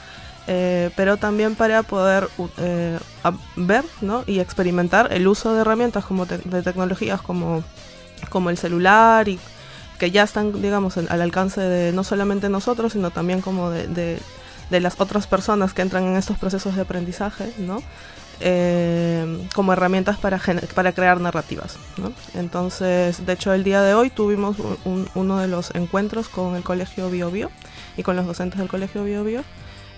eh, 0.47 0.90
pero 0.97 1.17
también 1.17 1.55
para 1.55 1.83
poder 1.83 2.29
eh, 2.59 2.99
ver 3.57 3.85
y 4.26 4.40
experimentar 4.40 5.12
el 5.12 5.26
uso 5.26 5.55
de 5.55 5.61
herramientas 5.61 6.05
como 6.05 6.26
de 6.26 6.62
tecnologías 6.62 7.23
como, 7.23 7.62
como 8.29 8.50
el 8.50 8.59
celular 8.59 9.29
y, 9.29 9.38
que 10.00 10.11
ya 10.11 10.23
están, 10.23 10.62
digamos, 10.62 10.97
al 10.97 11.21
alcance 11.21 11.61
de 11.61 11.92
no 11.92 12.04
solamente 12.04 12.49
nosotros, 12.49 12.95
sino 12.95 13.11
también 13.11 13.42
como 13.42 13.69
de, 13.69 14.19
de, 14.71 14.80
las 14.80 14.99
otras 14.99 15.26
personas 15.26 15.75
que 15.75 15.83
entran 15.83 16.04
en 16.04 16.16
estos 16.16 16.38
procesos 16.38 16.75
de 16.75 16.80
aprendizaje, 16.80 17.52
¿no? 17.59 17.83
Eh, 18.40 19.47
como 19.54 19.75
herramientas 19.75 20.16
para, 20.16 20.40
para 20.75 20.92
crear 20.92 21.21
narrativas. 21.21 21.76
¿no? 21.99 22.12
Entonces, 22.33 23.26
de 23.26 23.35
hecho, 23.35 23.52
el 23.52 23.62
día 23.62 23.83
de 23.83 23.92
hoy 23.92 24.09
tuvimos 24.09 24.57
uno 25.14 25.38
de 25.38 25.47
los 25.47 25.75
encuentros 25.75 26.30
con 26.30 26.57
el 26.57 26.62
Colegio 26.62 27.11
Bio 27.11 27.30
Bio 27.30 27.50
y 27.99 28.02
con 28.02 28.16
los 28.16 28.25
docentes 28.25 28.59
del 28.59 28.69
Colegio 28.69 29.04
Bio 29.04 29.23
Bio, 29.23 29.45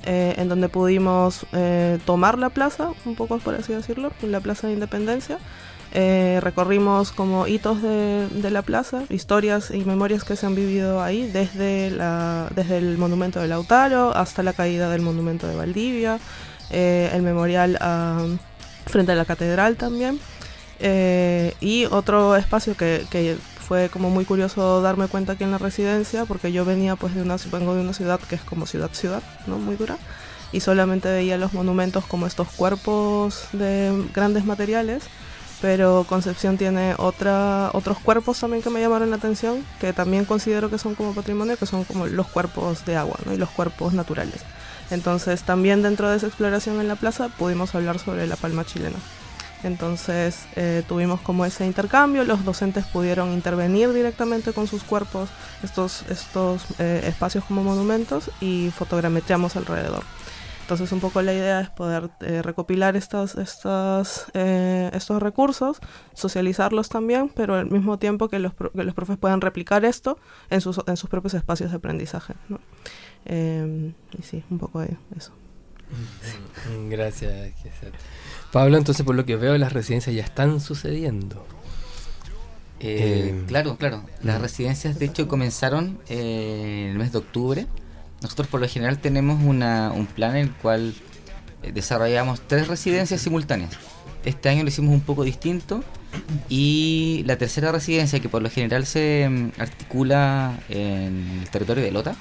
eh, 0.02 0.34
en 0.36 0.48
donde 0.48 0.68
pudimos 0.68 1.46
eh, 1.52 2.00
tomar 2.04 2.36
la 2.36 2.50
plaza, 2.50 2.90
un 3.04 3.14
poco 3.14 3.38
por 3.38 3.54
así 3.54 3.72
decirlo, 3.72 4.10
la 4.22 4.40
Plaza 4.40 4.66
de 4.66 4.72
Independencia, 4.72 5.38
eh, 5.94 6.38
recorrimos 6.42 7.12
como 7.12 7.46
hitos 7.46 7.82
de, 7.82 8.50
la 8.50 8.62
plaza, 8.62 9.02
historias 9.10 9.70
y 9.70 9.84
memorias 9.84 10.24
que 10.24 10.36
se 10.36 10.46
han 10.46 10.54
vivido 10.54 11.02
ahí, 11.02 11.26
desde, 11.30 11.90
la, 11.90 12.48
desde 12.56 12.78
el 12.78 12.96
monumento 12.96 13.40
de 13.40 13.48
Lautaro 13.48 14.16
hasta 14.16 14.42
la 14.42 14.54
caída 14.54 14.88
del 14.90 15.02
monumento 15.02 15.46
de 15.46 15.54
Valdivia, 15.54 16.18
eh, 16.70 17.10
el 17.12 17.22
memorial 17.22 17.78
frente 18.86 19.12
a 19.12 19.14
la 19.14 19.26
catedral 19.26 19.76
también. 19.76 20.18
Eh, 20.80 21.54
y 21.60 21.84
otro 21.84 22.36
espacio 22.36 22.76
que, 22.76 23.04
que, 23.10 23.36
fue 23.62 23.88
como 23.90 24.10
muy 24.10 24.24
curioso 24.24 24.82
darme 24.82 25.06
cuenta 25.06 25.34
aquí 25.34 25.44
en 25.44 25.52
la 25.52 25.58
residencia, 25.58 26.24
porque 26.24 26.50
yo 26.50 26.64
venía 26.64 26.96
pues 26.96 27.14
de 27.14 27.22
una, 27.22 27.36
vengo 27.52 27.74
de 27.74 27.80
una 27.80 27.92
ciudad 27.92 28.18
que 28.18 28.34
es 28.34 28.40
como 28.42 28.66
ciudad-ciudad, 28.66 29.22
¿no? 29.46 29.58
Muy 29.58 29.76
dura 29.76 29.98
y 30.50 30.60
solamente 30.60 31.10
veía 31.10 31.38
los 31.38 31.54
monumentos 31.54 32.04
como 32.04 32.26
estos 32.26 32.48
cuerpos 32.48 33.46
de 33.52 34.04
grandes 34.12 34.44
materiales 34.44 35.04
pero 35.62 36.04
Concepción 36.08 36.58
tiene 36.58 36.96
otra, 36.98 37.70
otros 37.72 37.98
cuerpos 38.00 38.40
también 38.40 38.64
que 38.64 38.68
me 38.68 38.80
llamaron 38.80 39.10
la 39.10 39.16
atención, 39.16 39.64
que 39.80 39.92
también 39.92 40.24
considero 40.24 40.68
que 40.68 40.76
son 40.76 40.96
como 40.96 41.14
patrimonio, 41.14 41.56
que 41.56 41.66
son 41.66 41.84
como 41.84 42.08
los 42.08 42.26
cuerpos 42.26 42.84
de 42.84 42.96
agua 42.96 43.16
¿no? 43.24 43.32
y 43.32 43.36
los 43.36 43.48
cuerpos 43.48 43.94
naturales. 43.94 44.40
Entonces 44.90 45.42
también 45.44 45.80
dentro 45.82 46.10
de 46.10 46.16
esa 46.16 46.26
exploración 46.26 46.80
en 46.80 46.88
la 46.88 46.96
plaza 46.96 47.28
pudimos 47.28 47.76
hablar 47.76 48.00
sobre 48.00 48.26
la 48.26 48.34
palma 48.34 48.64
chilena. 48.64 48.96
Entonces 49.62 50.40
eh, 50.56 50.82
tuvimos 50.88 51.20
como 51.20 51.44
ese 51.46 51.64
intercambio, 51.64 52.24
los 52.24 52.44
docentes 52.44 52.84
pudieron 52.84 53.32
intervenir 53.32 53.92
directamente 53.92 54.52
con 54.52 54.66
sus 54.66 54.82
cuerpos, 54.82 55.30
estos, 55.62 56.02
estos 56.10 56.64
eh, 56.80 57.04
espacios 57.06 57.44
como 57.44 57.62
monumentos 57.62 58.30
y 58.40 58.70
fotogrametramos 58.76 59.54
alrededor. 59.54 60.02
Entonces 60.62 60.92
un 60.92 61.00
poco 61.00 61.20
la 61.22 61.34
idea 61.34 61.60
es 61.60 61.70
poder 61.70 62.10
eh, 62.20 62.40
recopilar 62.40 62.96
estos, 62.96 63.34
estos, 63.34 64.26
eh, 64.32 64.90
estos 64.94 65.20
recursos, 65.20 65.78
socializarlos 66.14 66.88
también, 66.88 67.30
pero 67.34 67.56
al 67.56 67.70
mismo 67.70 67.98
tiempo 67.98 68.28
que 68.28 68.38
los, 68.38 68.54
que 68.54 68.84
los 68.84 68.94
profes 68.94 69.18
puedan 69.18 69.40
replicar 69.40 69.84
esto 69.84 70.18
en 70.50 70.60
sus, 70.60 70.80
en 70.86 70.96
sus 70.96 71.10
propios 71.10 71.34
espacios 71.34 71.70
de 71.70 71.76
aprendizaje. 71.76 72.34
Em, 73.24 73.92
y 74.18 74.22
sí, 74.22 74.44
un 74.50 74.58
poco 74.58 74.80
de 74.80 74.96
eso. 75.16 75.32
Gracias, 76.88 77.52
Pablo, 78.50 78.78
entonces 78.78 79.04
por 79.04 79.14
lo 79.14 79.26
que 79.26 79.36
veo 79.36 79.58
las 79.58 79.72
residencias 79.72 80.14
ya 80.14 80.22
están 80.22 80.60
sucediendo. 80.60 81.44
Eh, 82.80 83.44
claro, 83.46 83.76
claro. 83.76 84.04
Las 84.22 84.40
residencias 84.40 84.98
de 84.98 85.06
hecho 85.06 85.28
comenzaron 85.28 86.00
en 86.08 86.90
el 86.90 86.98
mes 86.98 87.12
de 87.12 87.18
octubre 87.18 87.66
nosotros 88.22 88.48
por 88.48 88.60
lo 88.60 88.68
general 88.68 88.98
tenemos 88.98 89.42
un 89.42 90.06
plan 90.14 90.36
en 90.36 90.48
el 90.48 90.52
cual 90.52 90.94
eh, 91.62 91.72
desarrollamos 91.72 92.40
tres 92.46 92.68
residencias 92.68 93.20
simultáneas. 93.20 93.72
Este 94.24 94.48
año 94.48 94.62
lo 94.62 94.68
hicimos 94.68 94.94
un 94.94 95.00
poco 95.00 95.24
distinto 95.24 95.82
y 96.48 97.22
la 97.26 97.36
tercera 97.36 97.72
residencia 97.72 98.20
que 98.20 98.28
por 98.28 98.42
lo 98.42 98.50
general 98.50 98.86
se 98.86 99.28
mm, 99.28 99.60
articula 99.60 100.58
en 100.68 101.40
el 101.40 101.50
territorio 101.50 101.82
de 101.82 101.90
Lota 101.90 102.14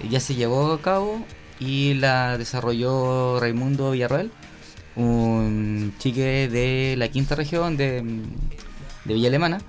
eh, 0.00 0.08
ya 0.08 0.20
se 0.20 0.34
llevó 0.34 0.72
a 0.72 0.80
cabo 0.80 1.24
y 1.58 1.94
la 1.94 2.38
desarrolló 2.38 3.40
Raimundo 3.40 3.92
Villarreal, 3.92 4.30
un 4.96 5.94
chique 5.98 6.48
de 6.48 6.94
la 6.98 7.08
quinta 7.08 7.34
región 7.34 7.76
de, 7.76 8.02
mm, 8.02 8.22
de 9.06 9.14
Villa 9.14 9.28
Alemana, 9.28 9.60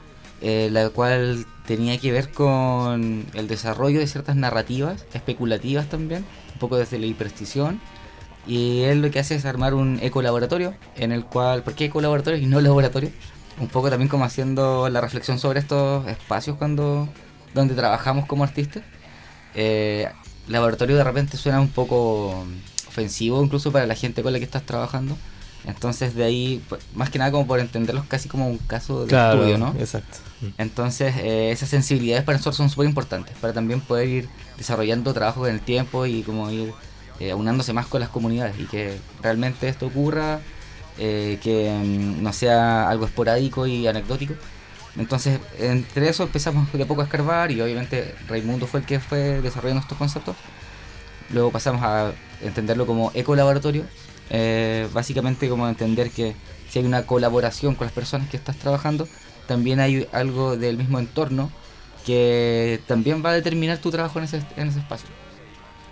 eh, 0.48 0.70
la 0.72 0.92
cual 0.92 1.44
tenía 1.66 1.98
que 1.98 2.12
ver 2.12 2.32
con 2.32 3.26
el 3.34 3.48
desarrollo 3.48 4.00
de 4.00 4.06
ciertas 4.06 4.36
narrativas 4.36 5.04
especulativas 5.16 5.90
también, 5.90 6.24
un 6.54 6.60
poco 6.60 6.78
desde 6.78 7.00
la 7.00 7.08
hiperstición. 7.08 7.82
Y 8.46 8.82
él 8.82 9.02
lo 9.02 9.10
que 9.10 9.18
hace 9.18 9.34
es 9.34 9.46
armar 9.46 9.74
un 9.74 9.98
ecolaboratorio 10.04 10.76
en 10.98 11.12
el 11.12 11.26
cual, 11.26 11.64
¿por 11.64 11.74
qué 11.74 11.86
ecolaboratorio 11.86 12.38
y 12.40 12.46
no 12.46 12.62
laboratorio? 12.62 13.10
Un 13.60 13.70
poco 13.70 13.90
también 13.90 14.08
como 14.08 14.24
haciendo 14.24 14.88
la 14.88 15.02
reflexión 15.02 15.40
sobre 15.40 15.62
estos 15.62 16.08
espacios 16.08 16.58
cuando 16.58 17.10
donde 17.56 17.74
trabajamos 17.74 18.28
como 18.28 18.44
artistas. 18.44 18.84
Eh, 19.56 20.08
laboratorio 20.48 20.96
de 20.96 21.04
repente 21.04 21.38
suena 21.38 21.60
un 21.60 21.70
poco 21.70 22.46
ofensivo 22.88 23.44
incluso 23.44 23.72
para 23.72 23.88
la 23.88 23.96
gente 23.96 24.22
con 24.22 24.32
la 24.32 24.38
que 24.38 24.46
estás 24.46 24.64
trabajando 24.64 25.18
entonces 25.68 26.16
de 26.16 26.24
ahí, 26.24 26.64
pues, 26.70 26.82
más 26.94 27.10
que 27.10 27.20
nada 27.20 27.32
como 27.32 27.48
por 27.48 27.60
entenderlos 27.60 28.06
casi 28.06 28.30
como 28.30 28.48
un 28.48 28.58
caso 28.58 29.06
de 29.06 29.16
estudio, 29.16 29.58
¿no? 29.58 29.74
Exacto. 29.80 30.20
Entonces 30.58 31.16
eh, 31.18 31.52
esas 31.52 31.70
sensibilidades 31.70 32.24
para 32.24 32.38
nosotros 32.38 32.58
son 32.58 32.70
súper 32.70 32.88
importantes, 32.88 33.36
para 33.38 33.54
también 33.54 33.82
poder 33.82 34.08
ir 34.08 34.30
desarrollando 34.58 35.14
trabajo 35.14 35.48
en 35.48 35.56
el 35.56 35.62
tiempo 35.62 36.06
y 36.06 36.24
como 36.24 36.52
ir 36.52 36.74
eh, 37.20 37.32
aunándose 37.32 37.72
más 37.74 37.88
con 37.88 38.02
las 38.02 38.10
comunidades 38.10 38.60
y 38.60 38.66
que 38.66 38.98
realmente 39.22 39.70
esto 39.70 39.88
ocurra, 39.88 40.42
eh, 40.98 41.40
que 41.42 41.72
mm, 41.72 42.22
no 42.22 42.34
sea 42.34 42.90
algo 42.90 43.06
esporádico 43.06 43.66
y 43.66 43.88
anecdótico. 43.88 44.34
Entonces, 44.98 45.40
entre 45.60 46.10
eso 46.10 46.24
empezamos 46.24 46.72
de 46.72 46.86
poco 46.86 47.02
a 47.02 47.06
escarbar 47.06 47.52
y 47.52 47.62
obviamente 47.62 48.16
Raimundo 48.28 48.66
fue 48.68 48.82
el 48.82 48.86
que 48.86 49.00
fue 49.00 49.42
desarrollando 49.42 49.82
estos 49.82 49.98
conceptos. 49.98 50.36
Luego 51.32 51.52
pasamos 51.52 51.84
a 51.84 52.14
entenderlo 52.42 52.86
como 52.86 53.12
ecolaboratorio, 53.14 53.84
eh, 54.30 54.88
básicamente 54.94 55.50
como 55.50 55.68
entender 55.68 56.12
que 56.12 56.36
si 56.70 56.80
hay 56.80 56.86
una 56.86 57.06
colaboración 57.06 57.76
con 57.76 57.86
las 57.88 57.94
personas 57.94 58.30
que 58.30 58.38
estás 58.38 58.58
trabajando, 58.58 59.08
también 59.48 59.80
hay 59.80 60.08
algo 60.12 60.58
del 60.58 60.78
mismo 60.78 61.00
entorno 61.00 61.52
que 62.06 62.82
también 62.88 63.24
va 63.26 63.32
a 63.32 63.34
determinar 63.34 63.80
tu 63.80 63.92
trabajo 63.92 64.20
en 64.20 64.26
ese, 64.26 64.46
en 64.58 64.68
ese 64.68 64.80
espacio. 64.80 65.10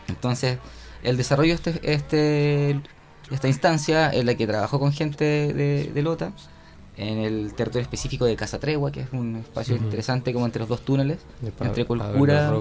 Entonces, 0.07 0.59
el 1.03 1.17
desarrollo 1.17 1.57
de 1.57 1.71
este, 1.71 1.93
este, 1.93 2.81
esta 3.31 3.47
instancia 3.47 4.11
en 4.11 4.25
la 4.25 4.35
que 4.35 4.47
trabajó 4.47 4.79
con 4.79 4.93
gente 4.93 5.53
de, 5.53 5.91
de 5.93 6.01
Lota, 6.01 6.31
en 6.95 7.17
el 7.17 7.53
territorio 7.53 7.81
específico 7.81 8.25
de 8.25 8.35
Casa 8.35 8.59
Tregua, 8.59 8.91
que 8.91 9.01
es 9.01 9.07
un 9.13 9.37
espacio 9.37 9.75
interesante 9.75 10.31
como 10.31 10.45
entre 10.45 10.59
los 10.59 10.69
dos 10.69 10.81
túneles, 10.81 11.19
entre 11.59 11.85
Cultura. 11.85 12.53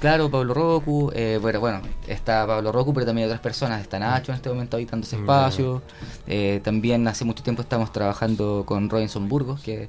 claro, 0.00 0.30
Pablo 0.30 0.54
Roku, 0.54 1.10
eh, 1.14 1.38
bueno, 1.40 1.60
bueno, 1.60 1.80
está 2.06 2.46
Pablo 2.46 2.70
Roku, 2.70 2.94
pero 2.94 3.06
también 3.06 3.24
hay 3.24 3.30
otras 3.30 3.42
personas, 3.42 3.80
está 3.80 3.98
Nacho 3.98 4.32
en 4.32 4.36
este 4.36 4.48
momento 4.48 4.76
habitando 4.76 5.06
ese 5.06 5.16
espacio. 5.16 5.82
Eh, 6.26 6.60
también 6.62 7.08
hace 7.08 7.24
mucho 7.24 7.42
tiempo 7.42 7.62
estamos 7.62 7.92
trabajando 7.92 8.62
con 8.64 8.88
Robinson 8.88 9.28
Burgos, 9.28 9.60
que 9.60 9.88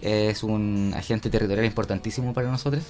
es 0.00 0.42
un 0.42 0.94
agente 0.96 1.28
territorial 1.30 1.66
importantísimo 1.66 2.32
para 2.32 2.50
nosotros. 2.50 2.82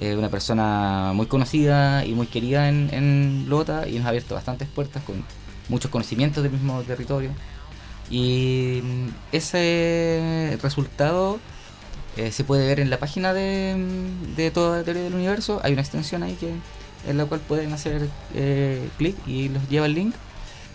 Eh, 0.00 0.14
una 0.14 0.28
persona 0.28 1.10
muy 1.12 1.26
conocida 1.26 2.04
y 2.04 2.14
muy 2.14 2.28
querida 2.28 2.68
en, 2.68 2.88
en 2.92 3.46
Lota 3.48 3.88
y 3.88 3.96
nos 3.96 4.06
ha 4.06 4.10
abierto 4.10 4.36
bastantes 4.36 4.68
puertas 4.68 5.02
con 5.02 5.24
muchos 5.68 5.90
conocimientos 5.90 6.44
del 6.44 6.52
mismo 6.52 6.80
territorio. 6.82 7.30
Y 8.10 8.80
mm, 8.82 9.08
ese 9.32 10.58
resultado 10.62 11.38
eh, 12.16 12.32
se 12.32 12.44
puede 12.44 12.66
ver 12.66 12.80
en 12.80 12.90
la 12.90 12.98
página 12.98 13.32
de, 13.32 13.74
mm, 13.76 14.34
de, 14.36 14.50
toda 14.50 14.78
la 14.78 14.84
teoría 14.84 15.02
del 15.04 15.14
universo. 15.14 15.60
Hay 15.62 15.72
una 15.72 15.82
extensión 15.82 16.22
ahí 16.22 16.34
que 16.34 16.52
en 17.08 17.16
la 17.16 17.26
cual 17.26 17.40
pueden 17.40 17.72
hacer 17.72 18.08
eh, 18.34 18.88
clic 18.98 19.16
y 19.26 19.48
los 19.50 19.68
lleva 19.68 19.86
el 19.86 19.94
link. 19.94 20.14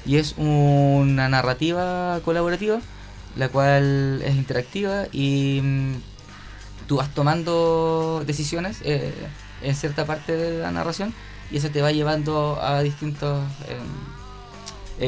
Y 0.06 0.18
es 0.18 0.36
una 0.38 1.30
narrativa 1.30 2.20
colaborativa, 2.26 2.80
la 3.36 3.50
cual 3.50 4.22
es 4.24 4.36
interactiva 4.36 5.06
y 5.12 5.62
mm, 5.62 5.94
tú 6.88 6.98
vas 6.98 7.14
tomando 7.14 8.24
decisiones 8.26 8.80
eh, 8.84 9.14
en 9.62 9.76
cierta 9.76 10.06
parte 10.06 10.36
de 10.36 10.60
la 10.60 10.72
narración 10.72 11.14
y 11.52 11.58
eso 11.58 11.70
te 11.70 11.82
va 11.82 11.92
llevando 11.92 12.60
a 12.62 12.82
distintos 12.82 13.44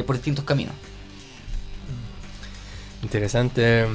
por 0.06 0.16
distintos 0.16 0.44
caminos. 0.44 0.74
Interesante 3.06 3.86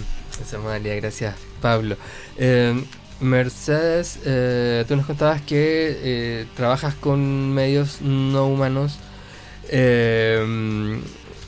esa 0.41 0.57
modalidad, 0.57 0.95
gracias 0.95 1.35
Pablo. 1.61 1.97
Eh, 2.37 2.81
Mercedes, 3.19 4.21
eh, 4.23 4.85
tú 4.87 4.95
nos 4.95 5.05
contabas 5.05 5.41
que 5.41 5.97
eh, 6.01 6.45
trabajas 6.55 6.95
con 6.95 7.53
medios 7.53 7.99
no 7.99 8.47
humanos. 8.47 8.99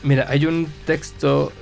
mira, 0.02 0.26
hay 0.28 0.44
un 0.44 0.68
texto 0.84 1.52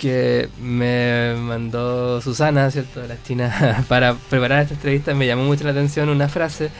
que 0.00 0.48
me 0.60 1.36
mandó 1.36 2.20
Susana, 2.20 2.68
¿cierto? 2.72 3.00
La 3.06 3.22
China, 3.22 3.84
para 3.88 4.14
preparar 4.14 4.62
esta 4.62 4.74
entrevista. 4.74 5.14
Me 5.14 5.28
llamó 5.28 5.44
mucho 5.44 5.62
la 5.62 5.70
atención 5.70 6.08
una 6.08 6.28
frase. 6.28 6.70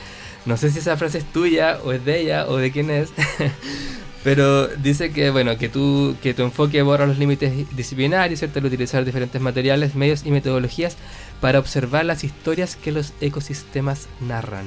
No 0.44 0.56
sé 0.56 0.72
si 0.72 0.80
esa 0.80 0.96
frase 0.96 1.18
es 1.18 1.24
tuya 1.24 1.78
o 1.84 1.92
es 1.92 2.04
de 2.04 2.20
ella 2.20 2.48
o 2.48 2.56
de 2.56 2.72
quién 2.72 2.90
es. 2.90 3.10
Pero 4.22 4.68
dice 4.68 5.12
que 5.12 5.30
bueno 5.30 5.56
que 5.56 5.70
tú 5.70 6.14
que 6.22 6.34
tu 6.34 6.42
enfoque 6.42 6.82
borra 6.82 7.06
los 7.06 7.18
límites 7.18 7.74
disciplinarios, 7.74 8.40
¿cierto? 8.40 8.58
Al 8.58 8.66
utilizar 8.66 9.04
diferentes 9.04 9.40
materiales, 9.40 9.94
medios 9.94 10.26
y 10.26 10.30
metodologías 10.30 10.96
para 11.40 11.58
observar 11.58 12.04
las 12.04 12.22
historias 12.22 12.76
que 12.76 12.92
los 12.92 13.14
ecosistemas 13.22 14.08
narran. 14.20 14.66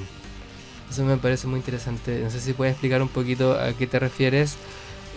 Eso 0.89 1.06
me 1.06 1.18
parece 1.18 1.48
muy 1.48 1.60
interesante. 1.60 2.20
No 2.20 2.32
sé 2.32 2.39
si 2.39 2.54
puedes 2.54 2.74
explicar 2.74 3.02
un 3.02 3.10
poquito 3.10 3.54
a 3.54 3.74
qué 3.74 3.86
te 3.86 4.00
refieres 4.00 4.58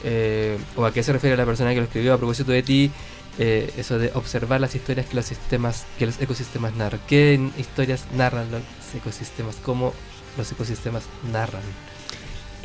eh, 0.05 0.59
o 0.77 0.85
a 0.85 0.93
qué 0.93 1.03
se 1.03 1.13
refiere 1.13 1.37
la 1.37 1.47
persona 1.47 1.71
que 1.71 1.77
lo 1.77 1.85
escribió 1.85 2.13
a 2.15 2.19
propósito 2.19 2.53
de 2.53 2.63
ti. 2.63 2.91
Eh, 3.39 3.71
eso 3.77 3.99
de 3.99 4.11
observar 4.15 4.61
las 4.63 4.75
historias 4.75 5.07
que 5.07 5.17
los 5.17 5.27
sistemas, 5.27 5.85
que 5.99 6.07
los 6.07 6.21
ecosistemas 6.21 6.75
narran. 6.75 7.01
¿Qué 7.07 7.39
historias 7.59 8.07
narran 8.15 8.51
los 8.51 8.63
ecosistemas? 8.95 9.57
¿Cómo 9.63 9.93
los 10.39 10.51
ecosistemas 10.53 11.05
narran? 11.31 11.63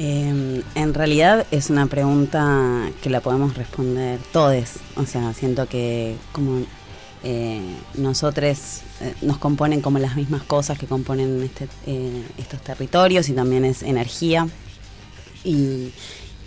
Eh, 0.03 0.63
en 0.73 0.93
realidad 0.95 1.45
es 1.51 1.69
una 1.69 1.85
pregunta 1.85 2.89
que 3.03 3.11
la 3.11 3.21
podemos 3.21 3.55
responder 3.55 4.19
todos. 4.33 4.77
O 4.95 5.05
sea, 5.05 5.31
siento 5.35 5.67
que 5.67 6.15
como 6.31 6.63
eh, 7.23 7.61
nosotros 7.93 8.81
eh, 8.99 9.13
nos 9.21 9.37
componen 9.37 9.81
como 9.81 9.99
las 9.99 10.15
mismas 10.15 10.41
cosas 10.41 10.79
que 10.79 10.87
componen 10.87 11.43
este, 11.43 11.67
eh, 11.85 12.23
estos 12.39 12.61
territorios 12.61 13.29
y 13.29 13.33
también 13.33 13.63
es 13.63 13.83
energía. 13.83 14.47
Y, 15.43 15.93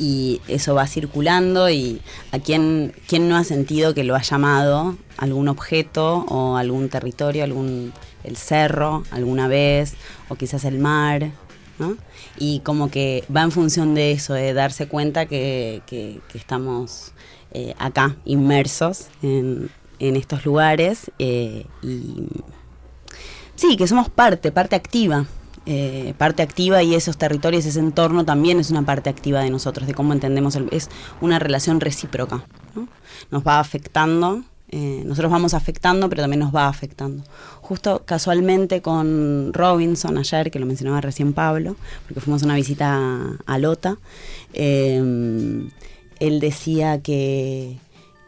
y 0.01 0.40
eso 0.49 0.75
va 0.75 0.88
circulando 0.88 1.71
y 1.71 2.01
a 2.33 2.40
quien, 2.40 2.93
quien 3.07 3.29
no 3.29 3.37
ha 3.37 3.45
sentido 3.45 3.95
que 3.95 4.03
lo 4.03 4.17
ha 4.17 4.23
llamado 4.23 4.97
algún 5.17 5.47
objeto 5.47 6.27
o 6.29 6.57
algún 6.57 6.88
territorio, 6.88 7.45
algún 7.45 7.93
el 8.25 8.37
cerro 8.37 9.05
alguna 9.12 9.47
vez 9.47 9.95
o 10.29 10.35
quizás 10.35 10.64
el 10.64 10.81
mar, 10.81 11.31
Y 12.39 12.61
como 12.61 12.91
que 12.91 13.25
va 13.35 13.43
en 13.43 13.51
función 13.51 13.95
de 13.95 14.13
eso, 14.13 14.35
de 14.35 14.53
darse 14.55 14.87
cuenta 14.89 15.27
que, 15.27 15.83
que, 15.87 16.21
estamos 16.35 17.13
eh, 17.53 17.75
acá 17.79 18.17
inmersos 18.25 19.09
en, 19.23 19.71
en 19.99 20.17
estos 20.17 20.45
lugares 20.45 21.11
eh, 21.19 21.67
y 21.83 22.27
sí, 23.55 23.77
que 23.77 23.87
somos 23.87 24.09
parte, 24.09 24.53
parte 24.53 24.77
activa 24.77 25.27
eh, 25.67 26.13
parte 26.19 26.43
activa 26.43 26.83
y 26.83 26.95
esos 26.95 27.17
territorios, 27.17 27.65
ese 27.65 27.81
entorno 27.81 28.27
también 28.27 28.61
es 28.61 28.71
una 28.71 28.83
parte 28.83 29.09
activa 29.09 29.41
de 29.41 29.49
nosotros, 29.49 29.87
de 29.87 29.95
cómo 29.95 30.13
entendemos, 30.13 30.59
es 30.71 30.91
una 31.23 31.39
relación 31.39 31.81
recíproca. 31.81 32.45
¿no? 32.75 32.87
Nos 33.31 33.47
va 33.47 33.61
afectando, 33.61 34.43
eh, 34.77 35.05
nosotros 35.07 35.31
vamos 35.31 35.55
afectando, 35.55 36.09
pero 36.09 36.23
también 36.23 36.41
nos 36.41 36.53
va 36.53 36.67
afectando. 36.67 37.23
Justo 37.61 38.03
casualmente 38.05 38.83
con 38.83 39.53
Robinson 39.53 40.19
ayer, 40.19 40.51
que 40.51 40.59
lo 40.59 40.67
mencionaba 40.67 41.01
recién 41.01 41.33
Pablo, 41.33 41.77
porque 42.03 42.21
fuimos 42.21 42.43
a 42.43 42.47
una 42.47 42.57
visita 42.57 43.39
a, 43.47 43.59
Lota, 43.59 43.99
eh, 44.53 45.01
él 46.19 46.41
decía 46.41 47.01
que 47.01 47.79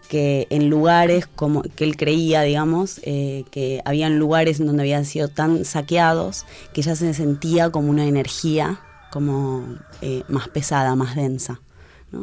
que 0.09 0.47
en 0.51 0.71
lugares 0.71 1.27
como 1.27 1.63
que 1.63 1.83
él 1.83 1.97
creía, 1.97 2.43
digamos, 2.43 3.01
eh, 3.03 3.43
que 3.51 3.83
habían 3.85 4.21
lugares 4.21 4.65
donde 4.65 4.85
habían 4.85 5.05
sido 5.05 5.27
tan 5.27 5.65
saqueados 5.65 6.47
que 6.73 6.83
ya 6.83 6.95
se 6.95 7.13
sentía 7.13 7.71
como 7.71 7.91
una 7.91 8.07
energía 8.07 8.79
como 9.11 9.65
más 10.29 10.47
pesada, 10.47 10.95
más 10.95 11.17
densa. 11.17 11.61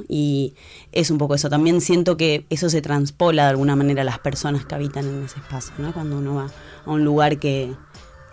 Y 0.08 0.56
es 0.92 1.12
un 1.12 1.18
poco 1.18 1.36
eso. 1.36 1.50
También 1.50 1.82
siento 1.82 2.18
que 2.18 2.46
eso 2.50 2.70
se 2.70 2.82
transpola 2.82 3.44
de 3.44 3.50
alguna 3.50 3.76
manera 3.76 4.02
a 4.02 4.06
las 4.06 4.20
personas 4.20 4.66
que 4.66 4.76
habitan 4.76 5.06
en 5.06 5.24
ese 5.24 5.40
espacio, 5.40 5.74
¿no? 5.78 5.94
Cuando 5.94 6.18
uno 6.18 6.36
va 6.36 6.48
a 6.86 6.92
un 6.92 7.04
lugar 7.04 7.38
que 7.38 7.74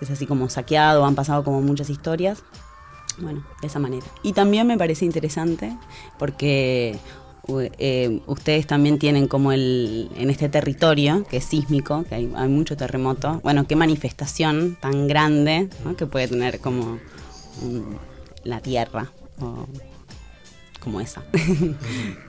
es 0.01 0.11
así 0.11 0.27
como 0.27 0.49
saqueado, 0.49 1.05
han 1.05 1.15
pasado 1.15 1.45
como 1.45 1.61
muchas 1.61 1.91
historias. 1.91 2.43
Bueno, 3.19 3.45
de 3.61 3.67
esa 3.67 3.79
manera. 3.79 4.07
Y 4.23 4.33
también 4.33 4.67
me 4.67 4.79
parece 4.79 5.05
interesante 5.05 5.77
porque 6.19 6.99
eh, 7.49 8.21
ustedes 8.27 8.67
también 8.67 8.99
tienen 8.99 9.27
como 9.27 9.53
el 9.53 10.11
en 10.17 10.31
este 10.31 10.49
territorio 10.49 11.25
que 11.29 11.39
es 11.39 11.45
sísmico, 11.45 12.05
que 12.05 12.15
hay, 12.15 12.27
mucho 12.27 12.77
terremoto, 12.77 13.41
bueno, 13.43 13.67
qué 13.67 13.77
manifestación 13.77 14.79
tan 14.81 15.09
grande 15.09 15.69
que 15.99 16.07
puede 16.07 16.29
tener 16.29 16.61
como 16.61 16.99
um, 17.63 17.97
la 18.45 18.61
tierra 18.61 19.11
como 20.81 21.01
esa. 21.01 21.23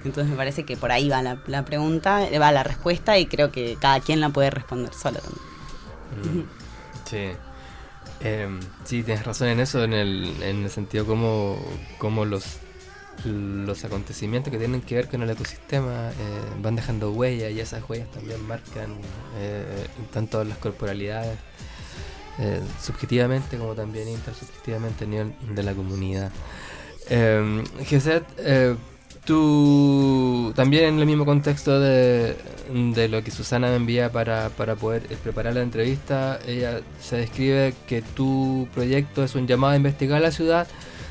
Entonces 0.04 0.28
me 0.28 0.36
parece 0.36 0.66
que 0.66 0.78
por 0.78 0.92
ahí 0.92 1.10
va 1.10 1.22
la, 1.22 1.66
pregunta, 1.66 2.28
va 2.40 2.52
la 2.52 2.64
respuesta 2.64 3.18
y 3.18 3.26
creo 3.26 3.52
que 3.52 3.78
cada 3.80 4.00
quien 4.00 4.20
la 4.20 4.30
puede 4.30 4.50
responder 4.50 4.94
sola 4.94 5.20
también. 5.20 6.46
Mm, 6.46 6.50
sí. 7.10 7.32
Eh, 8.24 8.60
sí, 8.84 9.02
tienes 9.02 9.26
razón 9.26 9.48
en 9.48 9.60
eso, 9.60 9.84
en 9.84 9.94
el, 9.94 10.36
en 10.44 10.64
el 10.64 10.70
sentido 10.70 11.06
como, 11.06 11.58
como 11.98 12.26
los 12.26 12.60
los 13.26 13.84
acontecimientos 13.86 14.52
que 14.52 14.58
tienen 14.58 14.82
que 14.82 14.96
ver 14.96 15.08
con 15.08 15.22
el 15.22 15.30
ecosistema 15.30 16.10
eh, 16.10 16.14
van 16.62 16.76
dejando 16.76 17.12
huellas 17.12 17.52
y 17.52 17.60
esas 17.60 17.88
huellas 17.88 18.10
también 18.12 18.42
marcan 18.48 18.98
eh, 19.38 19.86
tanto 20.12 20.44
las 20.44 20.58
corporalidades 20.58 21.38
eh, 22.40 22.62
subjetivamente 22.82 23.58
como 23.58 23.76
también 23.76 24.08
intersubjetivamente 24.08 25.04
a 25.04 25.08
nivel 25.08 25.34
de 25.54 25.64
la 25.64 25.74
comunidad. 25.74 26.32
Eh, 27.10 27.64
Geset, 27.86 28.24
tú 29.26 30.52
también 30.56 30.86
en 30.86 31.00
el 31.00 31.06
mismo 31.06 31.26
contexto 31.26 31.80
de, 31.80 32.36
lo 33.10 33.24
que 33.24 33.32
Susana 33.32 33.70
me 33.70 33.76
envía 33.76 34.12
para, 34.12 34.50
para 34.50 34.76
poder 34.76 35.04
preparar 35.24 35.56
la 35.56 35.62
entrevista, 35.62 36.40
ella 36.48 36.82
se 37.00 37.18
describe 37.18 37.74
que 37.88 38.02
tu 38.02 38.68
proyecto 38.74 39.24
es 39.24 39.36
un 39.36 39.48
llamado 39.48 39.74
a 39.74 39.78
investigar 39.78 40.22
la 40.22 40.32
ciudad 40.32 40.68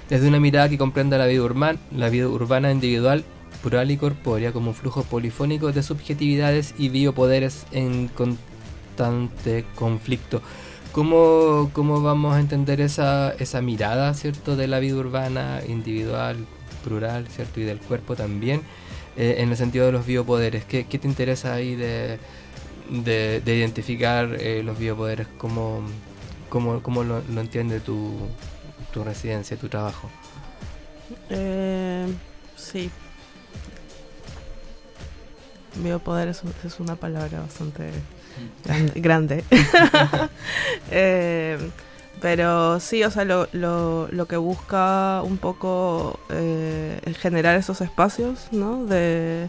desde 0.08 0.26
una 0.26 0.40
mirada 0.40 0.68
que 0.68 0.76
comprenda 0.76 1.18
la 1.18 1.26
vida 1.26 1.42
urbana, 1.42 1.78
la 1.96 2.08
vida 2.08 2.26
urbana 2.28 2.72
individual, 2.72 3.24
plural 3.62 3.90
y 3.90 3.96
corpórea 3.96 4.52
como 4.52 4.70
un 4.70 4.74
flujo 4.74 5.04
polifónico 5.04 5.70
de 5.70 5.82
subjetividades 5.84 6.74
y 6.78 6.88
biopoderes 6.88 7.64
en 7.70 8.08
constante 8.08 9.64
conflicto. 9.76 10.42
¿Cómo, 10.92 11.70
cómo 11.72 12.02
vamos 12.02 12.34
a 12.34 12.40
entender 12.40 12.80
esa, 12.80 13.32
esa 13.38 13.62
mirada, 13.62 14.12
¿cierto?, 14.14 14.56
de 14.56 14.66
la 14.66 14.80
vida 14.80 14.96
urbana 14.96 15.60
individual, 15.68 16.46
plural, 16.82 17.28
¿cierto?, 17.28 17.60
y 17.60 17.64
del 17.64 17.78
cuerpo 17.78 18.16
también, 18.16 18.62
eh, 19.16 19.36
en 19.38 19.50
el 19.50 19.56
sentido 19.56 19.86
de 19.86 19.92
los 19.92 20.04
biopoderes. 20.04 20.64
¿Qué, 20.64 20.86
qué 20.86 20.98
te 20.98 21.06
interesa 21.06 21.54
ahí 21.54 21.76
de, 21.76 22.18
de, 22.90 23.40
de 23.40 23.56
identificar 23.56 24.34
eh, 24.40 24.62
los 24.64 24.78
biopoderes? 24.78 25.28
¿Cómo, 25.38 25.82
cómo, 26.48 26.82
cómo 26.82 27.04
lo, 27.04 27.22
entiende 27.40 27.80
tu, 27.80 28.12
tu 28.92 29.04
residencia, 29.04 29.56
tu 29.56 29.68
trabajo? 29.68 30.10
Eh, 31.28 32.06
sí. 32.56 32.90
Biopoder 35.76 36.28
es, 36.28 36.42
es, 36.64 36.80
una 36.80 36.96
palabra 36.96 37.40
bastante 37.40 37.90
grande. 38.94 39.44
eh, 40.90 41.58
pero 42.20 42.80
sí, 42.80 43.02
o 43.02 43.10
sea, 43.10 43.24
lo, 43.24 43.48
lo, 43.52 44.08
lo 44.08 44.26
que 44.26 44.36
busca 44.36 45.22
un 45.22 45.38
poco 45.38 46.20
eh, 46.30 47.00
generar 47.18 47.56
esos 47.56 47.80
espacios, 47.80 48.48
¿no? 48.52 48.84
De, 48.84 49.48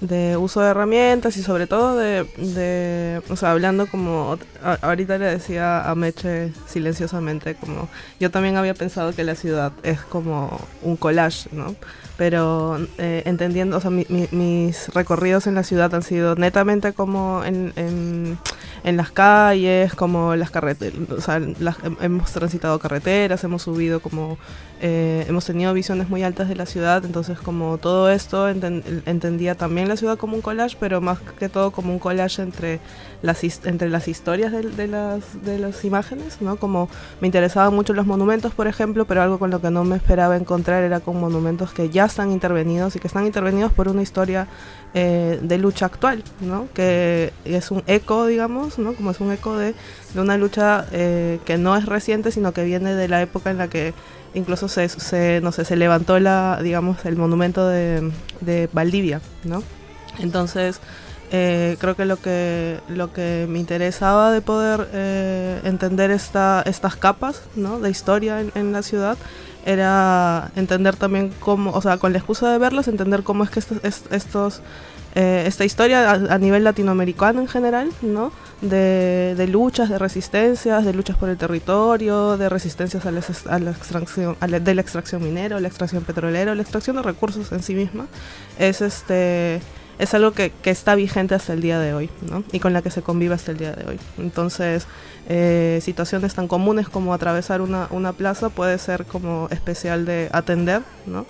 de 0.00 0.36
uso 0.36 0.60
de 0.60 0.70
herramientas 0.70 1.36
y 1.36 1.42
sobre 1.42 1.66
todo 1.66 1.96
de, 1.96 2.24
de 2.36 3.22
o 3.28 3.36
sea, 3.36 3.52
hablando 3.52 3.86
como, 3.86 4.38
ahorita 4.82 5.18
le 5.18 5.26
decía 5.26 5.88
a 5.88 5.94
Meche 5.94 6.52
silenciosamente, 6.66 7.54
como 7.54 7.88
yo 8.20 8.30
también 8.30 8.56
había 8.56 8.74
pensado 8.74 9.14
que 9.14 9.24
la 9.24 9.34
ciudad 9.34 9.72
es 9.82 10.00
como 10.00 10.60
un 10.82 10.96
collage, 10.96 11.48
¿no? 11.52 11.74
Pero 12.16 12.78
eh, 12.98 13.22
entendiendo, 13.26 13.76
o 13.76 13.80
sea, 13.80 13.90
mi, 13.90 14.06
mi, 14.08 14.26
mis 14.30 14.88
recorridos 14.94 15.46
en 15.46 15.54
la 15.54 15.62
ciudad 15.62 15.94
han 15.94 16.02
sido 16.02 16.34
netamente 16.34 16.92
como 16.94 17.44
en, 17.44 17.72
en, 17.76 18.96
las 18.96 19.10
calles, 19.10 19.94
como 19.94 20.36
las 20.36 20.50
carreteras, 20.50 20.98
o 21.10 21.20
sea, 21.20 21.40
las, 21.58 21.76
hemos 22.00 22.30
transitado 22.32 22.78
carreteras, 22.78 23.42
hemos 23.44 23.62
subido 23.62 24.00
como, 24.00 24.38
eh, 24.80 25.24
hemos 25.28 25.46
tenido 25.46 25.72
visiones 25.72 26.08
muy 26.08 26.22
altas 26.22 26.48
de 26.48 26.54
la 26.54 26.66
ciudad, 26.66 27.04
entonces 27.04 27.38
como 27.38 27.78
todo 27.78 28.10
esto 28.10 28.48
enten, 28.48 28.82
entendía 29.06 29.54
también 29.54 29.88
la 29.88 29.96
ciudad 29.96 30.18
como 30.18 30.36
un 30.36 30.42
collage, 30.42 30.76
pero 30.78 31.00
más 31.00 31.18
que 31.38 31.48
todo 31.48 31.70
como 31.70 31.92
un 31.92 31.98
collage 31.98 32.42
entre 32.42 32.80
las, 33.22 33.42
entre 33.66 33.88
las 33.88 34.06
historias 34.08 34.52
de, 34.52 34.62
de, 34.62 34.86
las, 34.86 35.42
de 35.42 35.58
las 35.58 35.84
imágenes, 35.84 36.42
¿no? 36.42 36.56
Como 36.56 36.88
me 37.20 37.28
interesaban 37.28 37.74
mucho 37.74 37.94
los 37.94 38.06
monumentos, 38.06 38.52
por 38.52 38.66
ejemplo, 38.66 39.06
pero 39.06 39.22
algo 39.22 39.38
con 39.38 39.50
lo 39.50 39.60
que 39.62 39.70
no 39.70 39.84
me 39.84 39.96
esperaba 39.96 40.36
encontrar 40.36 40.82
era 40.82 41.00
con 41.00 41.18
monumentos 41.20 41.72
que 41.72 41.88
ya 41.88 42.04
están 42.04 42.30
intervenidos 42.30 42.96
y 42.96 42.98
que 42.98 43.06
están 43.06 43.26
intervenidos 43.26 43.72
por 43.72 43.88
una 43.88 44.02
historia 44.02 44.46
eh, 44.94 45.38
de 45.42 45.58
lucha 45.58 45.86
actual, 45.86 46.22
¿no? 46.40 46.68
Que 46.74 47.32
es 47.44 47.70
un 47.70 47.82
eco, 47.86 48.26
digamos, 48.26 48.78
¿no? 48.78 48.94
Como 48.94 49.10
es 49.10 49.20
un 49.20 49.32
eco 49.32 49.56
de, 49.56 49.74
de 50.14 50.20
una 50.20 50.36
lucha 50.36 50.86
eh, 50.92 51.38
que 51.44 51.58
no 51.58 51.76
es 51.76 51.86
reciente, 51.86 52.30
sino 52.30 52.52
que 52.52 52.64
viene 52.64 52.94
de 52.94 53.08
la 53.08 53.22
época 53.22 53.50
en 53.50 53.58
la 53.58 53.68
que 53.68 53.94
incluso 54.36 54.68
se, 54.68 54.88
se 54.88 55.40
no 55.42 55.50
sé, 55.50 55.64
se 55.64 55.76
levantó 55.76 56.20
la, 56.20 56.60
digamos, 56.62 57.04
el 57.04 57.16
monumento 57.16 57.66
de, 57.66 58.12
de 58.40 58.68
Valdivia, 58.72 59.20
¿no? 59.44 59.62
Entonces, 60.18 60.80
eh, 61.32 61.76
creo 61.80 61.96
que 61.96 62.04
lo 62.04 62.16
que 62.18 62.78
lo 62.88 63.12
que 63.12 63.46
me 63.48 63.58
interesaba 63.58 64.30
de 64.30 64.40
poder 64.40 64.88
eh, 64.92 65.60
entender 65.64 66.12
esta, 66.12 66.62
estas 66.64 66.94
capas 66.94 67.42
¿no? 67.56 67.80
de 67.80 67.90
historia 67.90 68.40
en, 68.40 68.52
en, 68.54 68.72
la 68.72 68.82
ciudad 68.82 69.18
era 69.64 70.52
entender 70.54 70.94
también 70.94 71.32
cómo, 71.40 71.72
o 71.72 71.82
sea, 71.82 71.98
con 71.98 72.12
la 72.12 72.18
excusa 72.18 72.52
de 72.52 72.58
verlas, 72.58 72.86
entender 72.86 73.24
cómo 73.24 73.42
es 73.42 73.50
que 73.50 73.58
estos, 73.58 73.78
estos 74.12 74.62
eh, 75.18 75.44
esta 75.46 75.64
historia 75.64 76.10
a, 76.10 76.38
nivel 76.38 76.62
latinoamericano 76.62 77.40
en 77.40 77.48
general, 77.48 77.90
¿no? 78.02 78.32
De, 78.60 79.48
luchas, 79.50 79.88
de 79.88 79.98
resistencias, 79.98 80.84
de 80.84 80.92
luchas 80.92 81.16
por 81.16 81.30
el 81.30 81.38
territorio, 81.38 82.36
de 82.36 82.50
resistencias 82.50 83.06
a 83.06 83.10
la, 83.10 83.20
extracción, 83.70 84.36
de 84.38 84.74
la 84.74 84.80
extracción 84.82 85.22
minera, 85.22 85.58
la 85.58 85.68
extracción 85.68 86.04
petrolera, 86.04 86.54
la 86.54 86.60
extracción 86.60 86.96
de 86.96 87.02
recursos 87.02 87.50
en 87.50 87.62
sí 87.62 87.74
misma, 87.74 88.08
es 88.58 88.82
este 88.82 89.62
es 89.98 90.12
algo 90.12 90.32
que, 90.32 90.52
está 90.64 90.94
vigente 90.94 91.34
hasta 91.34 91.54
el 91.54 91.62
día 91.62 91.80
de 91.80 91.94
hoy, 91.94 92.10
¿no? 92.30 92.44
Y 92.52 92.60
con 92.60 92.74
la 92.74 92.82
que 92.82 92.90
se 92.90 93.00
convive 93.00 93.34
hasta 93.34 93.52
el 93.52 93.56
día 93.56 93.72
de 93.72 93.88
hoy. 93.88 93.98
Entonces, 94.18 94.86
eh, 95.30 95.80
situaciones 95.82 96.34
tan 96.34 96.46
comunes 96.46 96.90
como 96.90 97.14
atravesar 97.14 97.62
una, 97.62 97.88
una, 97.88 98.12
plaza 98.12 98.50
puede 98.50 98.76
ser 98.76 99.06
como 99.06 99.48
especial 99.50 100.04
de 100.04 100.28
atender, 100.34 100.82
¿no? 101.06 101.24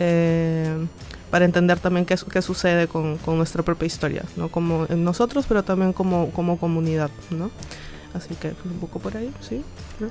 Eh, 0.00 0.86
para 1.30 1.44
entender 1.44 1.78
también 1.78 2.06
qué, 2.06 2.16
qué 2.30 2.42
sucede 2.42 2.88
con, 2.88 3.18
con, 3.18 3.36
nuestra 3.36 3.62
propia 3.62 3.86
historia, 3.86 4.22
¿no? 4.36 4.48
Como 4.48 4.86
en 4.88 5.04
nosotros, 5.04 5.44
pero 5.48 5.62
también 5.62 5.92
como, 5.92 6.30
como 6.32 6.58
comunidad, 6.58 7.10
¿no? 7.30 7.50
Así 8.14 8.34
que 8.34 8.54
un 8.64 8.80
poco 8.80 8.98
por 8.98 9.16
ahí, 9.16 9.32
¿sí? 9.40 9.62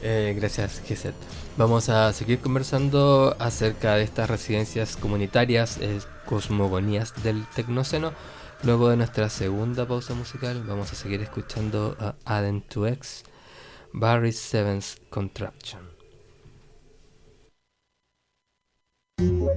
Eh, 0.00 0.32
gracias, 0.38 0.80
Giset. 0.86 1.14
Vamos 1.56 1.88
a 1.88 2.12
seguir 2.12 2.38
conversando 2.38 3.34
acerca 3.40 3.96
de 3.96 4.04
estas 4.04 4.30
residencias 4.30 4.96
comunitarias, 4.96 5.78
eh, 5.80 5.98
cosmogonías 6.24 7.20
del 7.24 7.44
Tecnoceno. 7.48 8.12
Luego 8.62 8.90
de 8.90 8.96
nuestra 8.96 9.28
segunda 9.28 9.88
pausa 9.88 10.14
musical, 10.14 10.62
vamos 10.64 10.92
a 10.92 10.94
seguir 10.94 11.20
escuchando 11.20 11.96
a 11.98 12.14
Aden 12.24 12.64
2X, 12.68 13.24
Barry 13.92 14.30
Sevens 14.30 14.98
Thank 19.18 19.48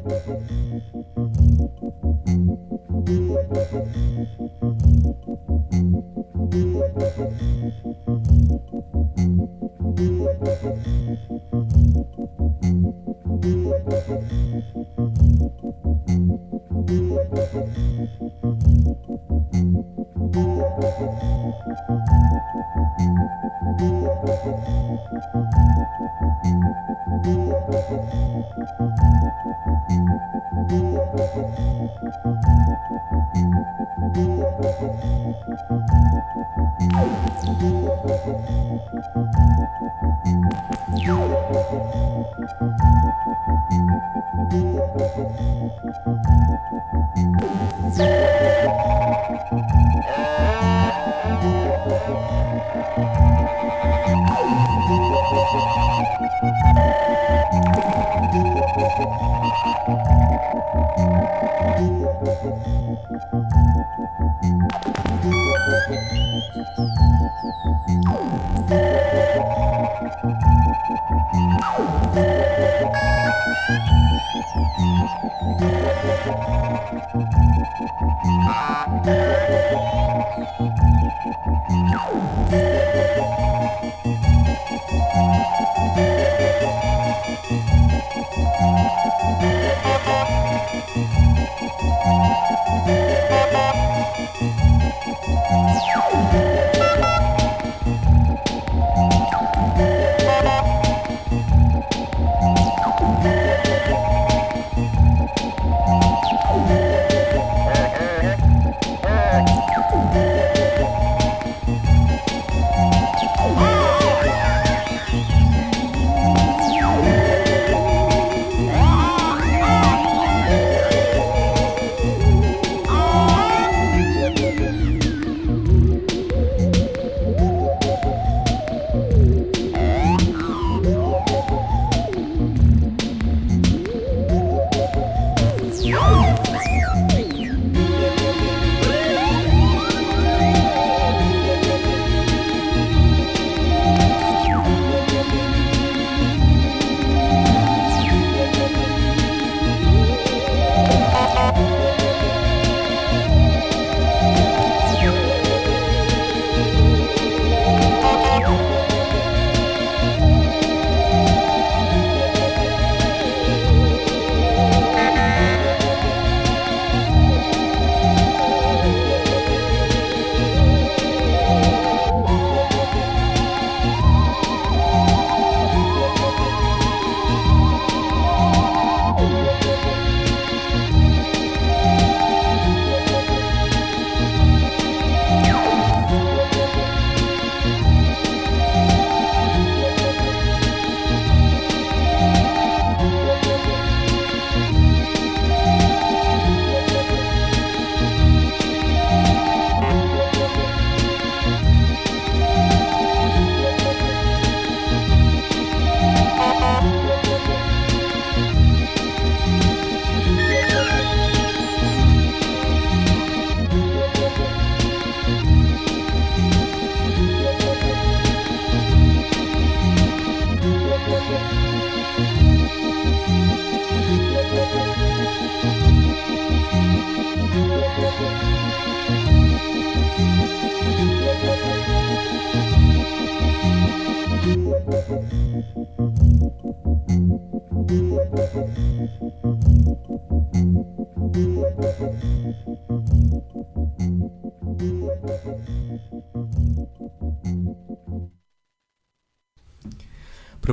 Yeah. 47.97 48.20
Thank 62.41 62.65
you. 66.79 66.90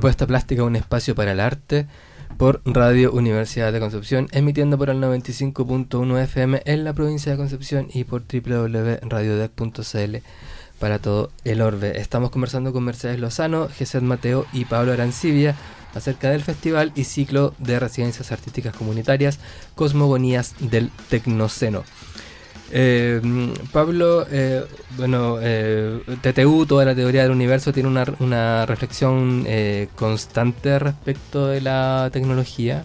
Propuesta 0.09 0.27
Plástica, 0.27 0.65
un 0.65 0.75
espacio 0.75 1.15
para 1.15 1.33
el 1.33 1.41
arte 1.41 1.87
por 2.39 2.63
Radio 2.65 3.13
Universidad 3.13 3.75
de 3.75 3.79
Concepción, 3.79 4.27
emitiendo 4.33 4.79
por 4.79 4.89
el 4.89 4.97
95.1 5.03 6.23
FM 6.23 6.63
en 6.65 6.85
la 6.85 6.95
provincia 6.95 7.31
de 7.31 7.37
Concepción 7.37 7.89
y 7.93 8.05
por 8.05 8.23
www.radiodec.cl 8.23 10.17
para 10.79 10.99
todo 10.99 11.31
el 11.45 11.61
orbe. 11.61 12.01
Estamos 12.01 12.31
conversando 12.31 12.73
con 12.73 12.85
Mercedes 12.85 13.21
Lozano, 13.21 13.69
Jesús 13.69 14.01
Mateo 14.01 14.47
y 14.55 14.65
Pablo 14.65 14.95
Arancibia 14.95 15.55
acerca 15.95 16.31
del 16.31 16.43
festival 16.43 16.91
y 16.95 17.05
ciclo 17.05 17.53
de 17.59 17.79
residencias 17.79 18.33
artísticas 18.33 18.75
comunitarias 18.75 19.39
Cosmogonías 19.75 20.55
del 20.59 20.91
Tecnoceno. 21.11 21.85
Eh, 22.71 23.21
Pablo, 23.73 24.27
eh, 24.31 24.65
bueno, 24.97 25.39
eh, 25.41 26.01
TTU, 26.21 26.67
toda 26.67 26.85
la 26.85 26.95
teoría 26.95 27.23
del 27.23 27.33
universo, 27.33 27.73
tiene 27.73 27.89
una, 27.89 28.05
una 28.21 28.67
reflexión 28.67 29.45
eh, 29.47 29.89
constante 29.95 30.79
respecto 30.79 31.47
de 31.47 31.61
la 31.61 32.11
tecnología 32.13 32.85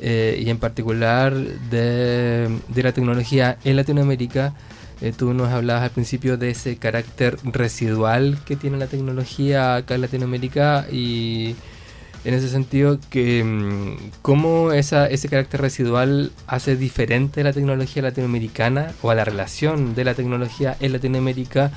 eh, 0.00 0.40
y 0.44 0.50
en 0.50 0.58
particular 0.58 1.34
de, 1.34 2.48
de 2.68 2.82
la 2.82 2.92
tecnología 2.92 3.58
en 3.64 3.76
Latinoamérica. 3.76 4.54
Eh, 5.00 5.12
tú 5.16 5.32
nos 5.32 5.48
hablabas 5.50 5.84
al 5.84 5.90
principio 5.90 6.36
de 6.36 6.50
ese 6.50 6.76
carácter 6.76 7.38
residual 7.44 8.38
que 8.44 8.56
tiene 8.56 8.78
la 8.78 8.88
tecnología 8.88 9.76
acá 9.76 9.94
en 9.94 10.00
Latinoamérica 10.02 10.86
y 10.90 11.54
en 12.24 12.34
ese 12.34 12.48
sentido 12.48 12.98
que 13.10 13.44
mm, 13.44 14.10
cómo 14.22 14.72
esa, 14.72 15.06
ese 15.06 15.28
carácter 15.28 15.60
residual 15.60 16.32
hace 16.46 16.76
diferente 16.76 17.42
la 17.42 17.52
tecnología 17.52 18.02
latinoamericana 18.02 18.92
o 19.02 19.10
a 19.10 19.14
la 19.14 19.24
relación 19.24 19.94
de 19.94 20.04
la 20.04 20.14
tecnología 20.14 20.76
en 20.80 20.92
Latinoamérica 20.92 21.70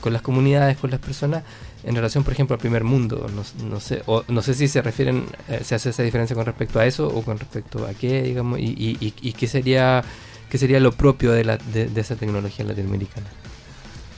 con 0.00 0.12
las 0.12 0.22
comunidades, 0.22 0.76
con 0.78 0.90
las 0.90 1.00
personas, 1.00 1.44
en 1.84 1.94
relación, 1.94 2.24
por 2.24 2.32
ejemplo, 2.32 2.54
al 2.54 2.60
primer 2.60 2.84
mundo. 2.84 3.28
No, 3.34 3.42
no 3.68 3.80
sé, 3.80 4.02
no 4.28 4.42
sé 4.42 4.54
si 4.54 4.68
se 4.68 4.82
refieren, 4.82 5.24
eh, 5.48 5.60
se 5.64 5.74
hace 5.74 5.90
esa 5.90 6.02
diferencia 6.02 6.34
con 6.34 6.46
respecto 6.46 6.80
a 6.80 6.86
eso 6.86 7.06
o 7.06 7.22
con 7.22 7.38
respecto 7.38 7.86
a 7.86 7.94
qué, 7.94 8.22
digamos, 8.22 8.58
y, 8.60 9.32
qué 9.32 9.46
sería 9.46 10.02
qué 10.50 10.58
sería 10.58 10.80
lo 10.80 10.92
propio 10.92 11.32
de, 11.32 11.44
la, 11.44 11.56
de, 11.56 11.86
de 11.86 12.00
esa 12.00 12.14
tecnología 12.16 12.64
latinoamericana. 12.64 13.26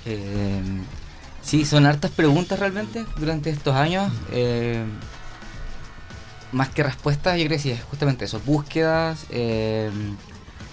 Eh, 0.06 0.60
sí, 1.42 1.64
son 1.64 1.86
hartas 1.86 2.10
preguntas 2.10 2.58
realmente 2.58 3.04
durante 3.16 3.50
estos 3.50 3.74
años. 3.74 4.12
Eh, 4.32 4.84
más 6.54 6.70
que 6.70 6.82
respuestas, 6.82 7.38
yo 7.38 7.44
creo 7.46 7.60
que 7.60 7.72
es 7.72 7.82
justamente 7.82 8.24
eso, 8.24 8.40
búsquedas, 8.46 9.26
eh, 9.30 9.90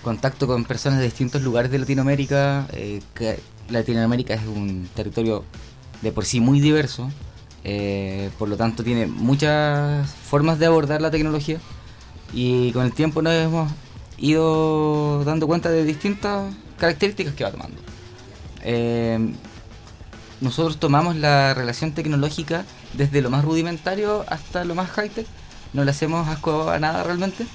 contacto 0.04 0.48
con 0.48 0.64
personas 0.64 1.00
de 1.00 1.06
distintos 1.06 1.42
lugares 1.42 1.72
de 1.72 1.80
Latinoamérica, 1.80 2.68
eh, 2.74 3.02
que 3.14 3.40
Latinoamérica 3.70 4.36
es 4.36 4.46
un 4.46 4.88
territorio 4.96 5.44
de 6.02 6.12
por 6.12 6.26
sí 6.26 6.40
muy 6.40 6.60
diverso, 6.60 7.10
eh, 7.64 8.30
por 8.38 8.48
lo 8.48 8.58
tanto 8.58 8.84
tiene 8.84 9.08
muchas 9.08 10.10
formas 10.10 10.60
de 10.60 10.68
abordar 10.68 11.02
la 11.02 11.12
tecnología 11.12 11.60
y 12.34 12.72
con 12.72 12.86
el 12.86 12.94
tiempo 12.94 13.22
nos 13.22 13.34
hemos 13.34 13.72
ido 14.18 15.24
dando 15.24 15.48
cuenta 15.48 15.70
de 15.70 15.84
distintas 15.84 16.54
características 16.78 17.34
que 17.34 17.44
va 17.44 17.52
tomando. 17.52 17.82
Nosotros 20.42 20.78
tomamos 20.78 21.16
la 21.16 21.54
relación 21.54 21.92
tecnológica 21.92 22.66
desde 22.94 23.22
lo 23.22 23.30
más 23.30 23.46
rudimentario 23.46 24.26
hasta 24.28 24.64
lo 24.66 24.74
más 24.74 24.90
high-tech 24.90 25.28
no 25.74 25.84
le 25.84 25.92
hacemos 25.92 26.28
asco 26.28 26.70
a 26.70 26.80
nada 26.80 27.04
realmente. 27.04 27.46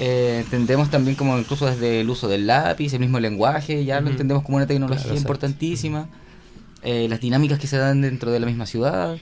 Eh, 0.00 0.40
entendemos 0.44 0.90
también 0.90 1.16
como 1.16 1.38
incluso 1.38 1.66
desde 1.66 2.00
el 2.00 2.10
uso 2.10 2.28
del 2.28 2.46
lápiz, 2.46 2.92
el 2.92 3.00
mismo 3.00 3.20
lenguaje, 3.20 3.84
ya 3.84 4.00
lo 4.00 4.10
entendemos 4.10 4.42
como 4.42 4.56
una 4.56 4.66
tecnología 4.66 5.04
Claro, 5.04 5.18
importantísima. 5.18 6.08
Eh, 6.82 7.06
las 7.08 7.20
dinámicas 7.20 7.58
que 7.58 7.66
se 7.66 7.76
dan 7.76 8.00
dentro 8.02 8.30
de 8.30 8.40
la 8.40 8.46
misma 8.46 8.66
ciudad. 8.66 9.16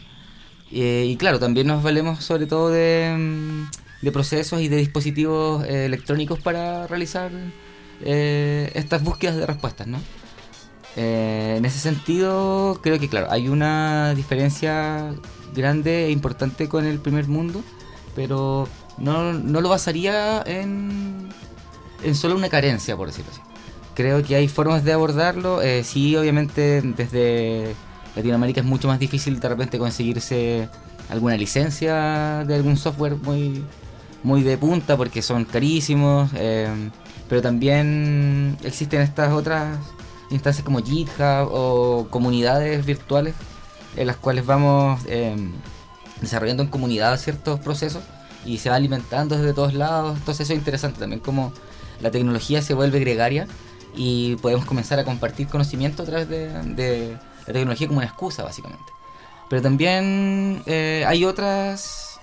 Eh, 0.72 1.06
y 1.06 1.16
claro, 1.16 1.38
también 1.38 1.66
nos 1.66 1.82
valemos 1.82 2.24
sobre 2.24 2.46
todo 2.46 2.70
de, 2.70 3.14
mm, 3.16 4.04
de 4.04 4.12
procesos 4.12 4.60
y 4.62 4.68
de 4.68 4.76
dispositivos 4.76 5.64
electrónicos 5.66 6.40
para 6.40 6.86
realizar 6.86 7.30
estas 8.04 9.04
búsquedas 9.04 9.36
de 9.36 9.46
respuestas, 9.46 9.86
¿no? 9.86 10.00
En 10.96 11.64
ese 11.64 11.78
sentido, 11.78 12.80
creo 12.82 12.98
que 12.98 13.08
claro, 13.08 13.28
hay 13.30 13.48
una 13.48 14.12
diferencia 14.16 15.14
grande 15.54 16.06
e 16.06 16.10
importante 16.10 16.68
con 16.68 16.84
el 16.84 16.98
primer 16.98 17.28
mundo, 17.28 17.62
pero 18.14 18.68
no, 18.98 19.32
no 19.32 19.60
lo 19.60 19.68
basaría 19.68 20.42
en, 20.46 21.28
en 22.04 22.14
solo 22.14 22.36
una 22.36 22.48
carencia, 22.48 22.96
por 22.96 23.08
decirlo 23.08 23.30
así. 23.32 23.40
Creo 23.94 24.22
que 24.22 24.36
hay 24.36 24.48
formas 24.48 24.84
de 24.84 24.92
abordarlo. 24.92 25.60
eh, 25.62 25.84
sí, 25.84 26.16
obviamente 26.16 26.80
desde 26.82 27.74
Latinoamérica 28.16 28.60
es 28.60 28.66
mucho 28.66 28.88
más 28.88 28.98
difícil 28.98 29.38
de 29.40 29.48
repente 29.48 29.78
conseguirse 29.78 30.68
alguna 31.10 31.36
licencia 31.36 32.44
de 32.46 32.54
algún 32.54 32.76
software 32.76 33.16
muy, 33.16 33.62
muy 34.22 34.42
de 34.42 34.56
punta 34.56 34.96
porque 34.96 35.20
son 35.22 35.44
carísimos. 35.44 36.30
eh, 36.34 36.68
pero 37.28 37.40
también 37.40 38.58
existen 38.62 39.00
estas 39.00 39.32
otras 39.32 39.78
instancias 40.30 40.64
como 40.64 40.82
GitHub 40.82 41.48
o 41.50 42.06
comunidades 42.10 42.84
virtuales 42.84 43.34
en 43.96 44.06
las 44.06 44.16
cuales 44.16 44.44
vamos 44.44 45.00
eh, 45.06 45.34
desarrollando 46.22 46.62
en 46.62 46.70
comunidad 46.70 47.18
ciertos 47.18 47.60
procesos 47.60 48.02
y 48.46 48.58
se 48.58 48.70
va 48.70 48.76
alimentando 48.76 49.36
desde 49.36 49.52
todos 49.52 49.74
lados. 49.74 50.16
Entonces 50.16 50.46
eso 50.46 50.54
es 50.54 50.58
interesante 50.58 50.98
también 51.00 51.20
como 51.20 51.52
la 52.00 52.10
tecnología 52.10 52.62
se 52.62 52.74
vuelve 52.74 52.98
gregaria 52.98 53.46
y 53.94 54.36
podemos 54.36 54.64
comenzar 54.64 54.98
a 54.98 55.04
compartir 55.04 55.48
conocimiento 55.48 56.02
a 56.02 56.06
través 56.06 56.28
de, 56.28 57.18
la 57.46 57.52
tecnología 57.52 57.86
como 57.86 57.98
una 57.98 58.06
excusa 58.06 58.42
básicamente. 58.42 58.92
Pero 59.50 59.60
también 59.60 60.62
eh, 60.64 61.04
hay 61.06 61.24
otras 61.24 62.18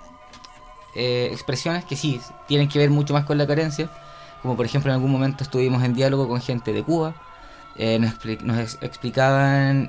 eh, 0.96 1.30
expresiones 1.32 1.86
que 1.86 1.96
sí 1.96 2.20
tienen 2.48 2.68
que 2.68 2.80
ver 2.80 2.90
mucho 2.90 3.14
más 3.14 3.26
con 3.26 3.38
la 3.38 3.46
carencia, 3.46 3.90
como 4.42 4.56
por 4.56 4.66
ejemplo 4.66 4.90
en 4.92 4.96
algún 4.96 5.12
momento 5.12 5.44
estuvimos 5.44 5.84
en 5.84 5.94
diálogo 5.94 6.28
con 6.28 6.42
gente 6.42 6.74
de 6.74 6.84
Cuba, 6.84 7.14
eh, 7.76 8.00
nos, 8.00 8.14
expli- 8.14 8.42
nos 8.42 8.58
ex- 8.58 8.78
explicaban 8.82 9.88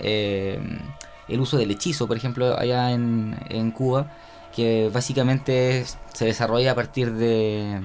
el 1.31 1.40
uso 1.40 1.57
del 1.57 1.71
hechizo, 1.71 2.07
por 2.07 2.16
ejemplo, 2.16 2.59
allá 2.59 2.93
en, 2.93 3.37
en 3.49 3.71
Cuba, 3.71 4.12
que 4.55 4.90
básicamente 4.93 5.85
se 6.12 6.25
desarrolla 6.25 6.73
a 6.73 6.75
partir 6.75 7.12
de 7.12 7.81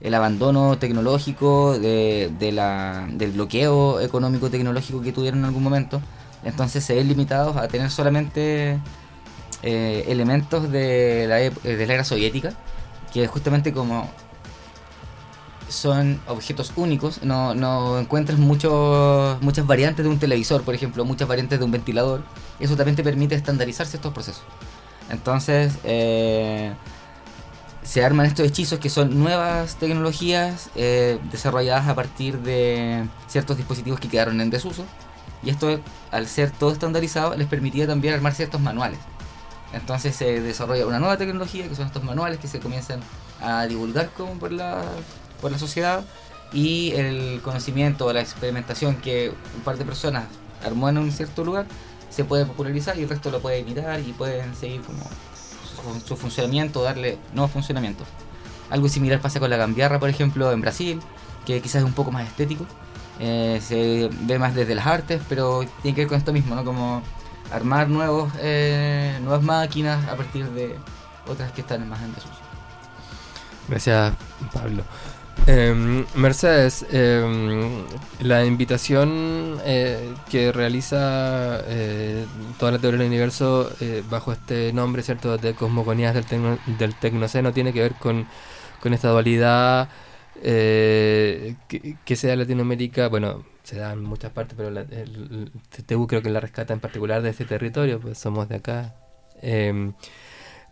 el 0.00 0.14
abandono 0.14 0.78
tecnológico, 0.78 1.78
de, 1.78 2.32
de 2.38 2.52
la, 2.52 3.06
del 3.12 3.32
bloqueo 3.32 4.00
económico 4.00 4.50
tecnológico 4.50 5.02
que 5.02 5.12
tuvieron 5.12 5.40
en 5.40 5.44
algún 5.46 5.62
momento. 5.62 6.00
Entonces 6.42 6.82
se 6.84 6.94
ven 6.94 7.08
limitados 7.08 7.56
a 7.56 7.68
tener 7.68 7.90
solamente 7.90 8.78
eh, 9.62 10.04
elementos 10.08 10.70
de 10.70 11.26
la, 11.28 11.36
de 11.36 11.86
la 11.86 11.94
era 11.94 12.04
soviética, 12.04 12.54
que 13.12 13.26
justamente 13.26 13.74
como 13.74 14.08
son 15.70 16.20
objetos 16.26 16.72
únicos, 16.76 17.22
no, 17.22 17.54
no 17.54 17.98
encuentras 17.98 18.38
muchos, 18.38 19.40
muchas 19.40 19.66
variantes 19.66 20.04
de 20.04 20.10
un 20.10 20.18
televisor, 20.18 20.62
por 20.62 20.74
ejemplo, 20.74 21.04
muchas 21.04 21.28
variantes 21.28 21.58
de 21.58 21.64
un 21.64 21.70
ventilador. 21.70 22.22
Eso 22.58 22.76
también 22.76 22.96
te 22.96 23.02
permite 23.02 23.34
estandarizarse 23.34 23.96
estos 23.96 24.12
procesos. 24.12 24.42
Entonces, 25.10 25.78
eh, 25.84 26.72
se 27.82 28.04
arman 28.04 28.26
estos 28.26 28.46
hechizos 28.46 28.78
que 28.78 28.90
son 28.90 29.18
nuevas 29.18 29.76
tecnologías 29.76 30.70
eh, 30.74 31.18
desarrolladas 31.30 31.88
a 31.88 31.94
partir 31.94 32.38
de 32.40 33.06
ciertos 33.26 33.56
dispositivos 33.56 33.98
que 34.00 34.08
quedaron 34.08 34.40
en 34.40 34.50
desuso. 34.50 34.84
Y 35.42 35.50
esto, 35.50 35.80
al 36.10 36.26
ser 36.26 36.50
todo 36.50 36.70
estandarizado, 36.72 37.34
les 37.36 37.48
permitía 37.48 37.86
también 37.86 38.14
armar 38.14 38.34
ciertos 38.34 38.60
manuales. 38.60 38.98
Entonces 39.72 40.14
se 40.16 40.40
desarrolla 40.40 40.86
una 40.86 40.98
nueva 40.98 41.16
tecnología, 41.16 41.68
que 41.68 41.74
son 41.74 41.86
estos 41.86 42.02
manuales 42.02 42.38
que 42.38 42.48
se 42.48 42.60
comienzan 42.60 43.00
a 43.40 43.66
divulgar 43.66 44.10
como 44.10 44.34
por 44.34 44.52
la, 44.52 44.82
por 45.40 45.50
la 45.50 45.58
sociedad. 45.58 46.04
Y 46.52 46.92
el 46.92 47.40
conocimiento 47.42 48.06
o 48.06 48.12
la 48.12 48.20
experimentación 48.20 48.96
que 48.96 49.32
un 49.56 49.62
par 49.62 49.78
de 49.78 49.84
personas 49.84 50.24
armó 50.64 50.88
en 50.88 50.98
un 50.98 51.12
cierto 51.12 51.44
lugar 51.44 51.66
se 52.10 52.24
puede 52.24 52.44
popularizar 52.44 52.98
y 52.98 53.02
el 53.02 53.08
resto 53.08 53.30
lo 53.30 53.40
puede 53.40 53.60
imitar 53.60 54.00
y 54.00 54.12
pueden 54.12 54.54
seguir 54.54 54.82
como 54.82 55.00
su, 56.04 56.16
funcionamiento, 56.16 56.82
darle 56.82 57.18
nuevos 57.32 57.52
funcionamientos. 57.52 58.06
Algo 58.68 58.88
similar 58.88 59.20
pasa 59.20 59.40
con 59.40 59.50
la 59.50 59.56
gambiarra, 59.56 59.98
por 59.98 60.08
ejemplo, 60.08 60.52
en 60.52 60.60
Brasil, 60.60 61.00
que 61.46 61.60
quizás 61.60 61.76
es 61.76 61.84
un 61.84 61.92
poco 61.92 62.10
más 62.10 62.26
estético. 62.26 62.66
Eh, 63.18 63.60
se 63.62 64.10
ve 64.22 64.38
más 64.38 64.54
desde 64.54 64.74
las 64.74 64.86
artes, 64.86 65.22
pero 65.28 65.64
tiene 65.82 65.94
que 65.94 66.02
ver 66.02 66.08
con 66.08 66.18
esto 66.18 66.32
mismo, 66.32 66.54
¿no? 66.54 66.64
Como 66.64 67.02
armar 67.52 67.88
nuevos, 67.88 68.32
eh, 68.38 69.18
nuevas 69.22 69.42
máquinas 69.42 70.06
a 70.08 70.16
partir 70.16 70.48
de 70.50 70.76
otras 71.26 71.52
que 71.52 71.60
están 71.60 71.88
más 71.88 72.00
en 72.02 72.14
desuso. 72.14 72.34
Gracias, 73.68 74.14
Pablo. 74.52 74.82
Eh, 75.52 76.04
Mercedes, 76.14 76.86
eh, 76.92 77.24
la 78.20 78.44
invitación 78.44 79.58
eh, 79.64 80.14
que 80.30 80.52
realiza 80.52 81.60
eh, 81.66 82.24
toda 82.56 82.70
la 82.70 82.78
teoría 82.78 83.00
del 83.00 83.08
universo 83.08 83.68
eh, 83.80 84.04
bajo 84.08 84.30
este 84.30 84.72
nombre, 84.72 85.02
¿cierto?, 85.02 85.38
de 85.38 85.54
cosmogonías 85.54 86.14
del, 86.14 86.24
tecno- 86.24 86.60
del 86.78 86.94
tecnoceno, 86.94 87.52
tiene 87.52 87.72
que 87.72 87.80
ver 87.82 87.94
con, 87.94 88.28
esta 88.92 89.08
dualidad 89.08 89.88
que, 90.40 91.56
que 92.04 92.16
se 92.16 92.28
da 92.28 92.34
en 92.34 92.38
Latinoamérica, 92.38 93.08
bueno, 93.08 93.44
se 93.64 93.76
da 93.76 93.92
en 93.92 94.04
muchas 94.04 94.30
partes, 94.30 94.54
pero 94.56 94.70
la, 94.70 94.82
el, 94.82 95.50
TTU 95.70 96.06
creo 96.06 96.22
que 96.22 96.30
la 96.30 96.38
rescata 96.38 96.72
en 96.74 96.80
particular 96.80 97.22
de 97.22 97.30
este 97.30 97.44
territorio, 97.44 97.98
pues 97.98 98.18
somos 98.18 98.48
de 98.48 98.54
acá. 98.54 98.94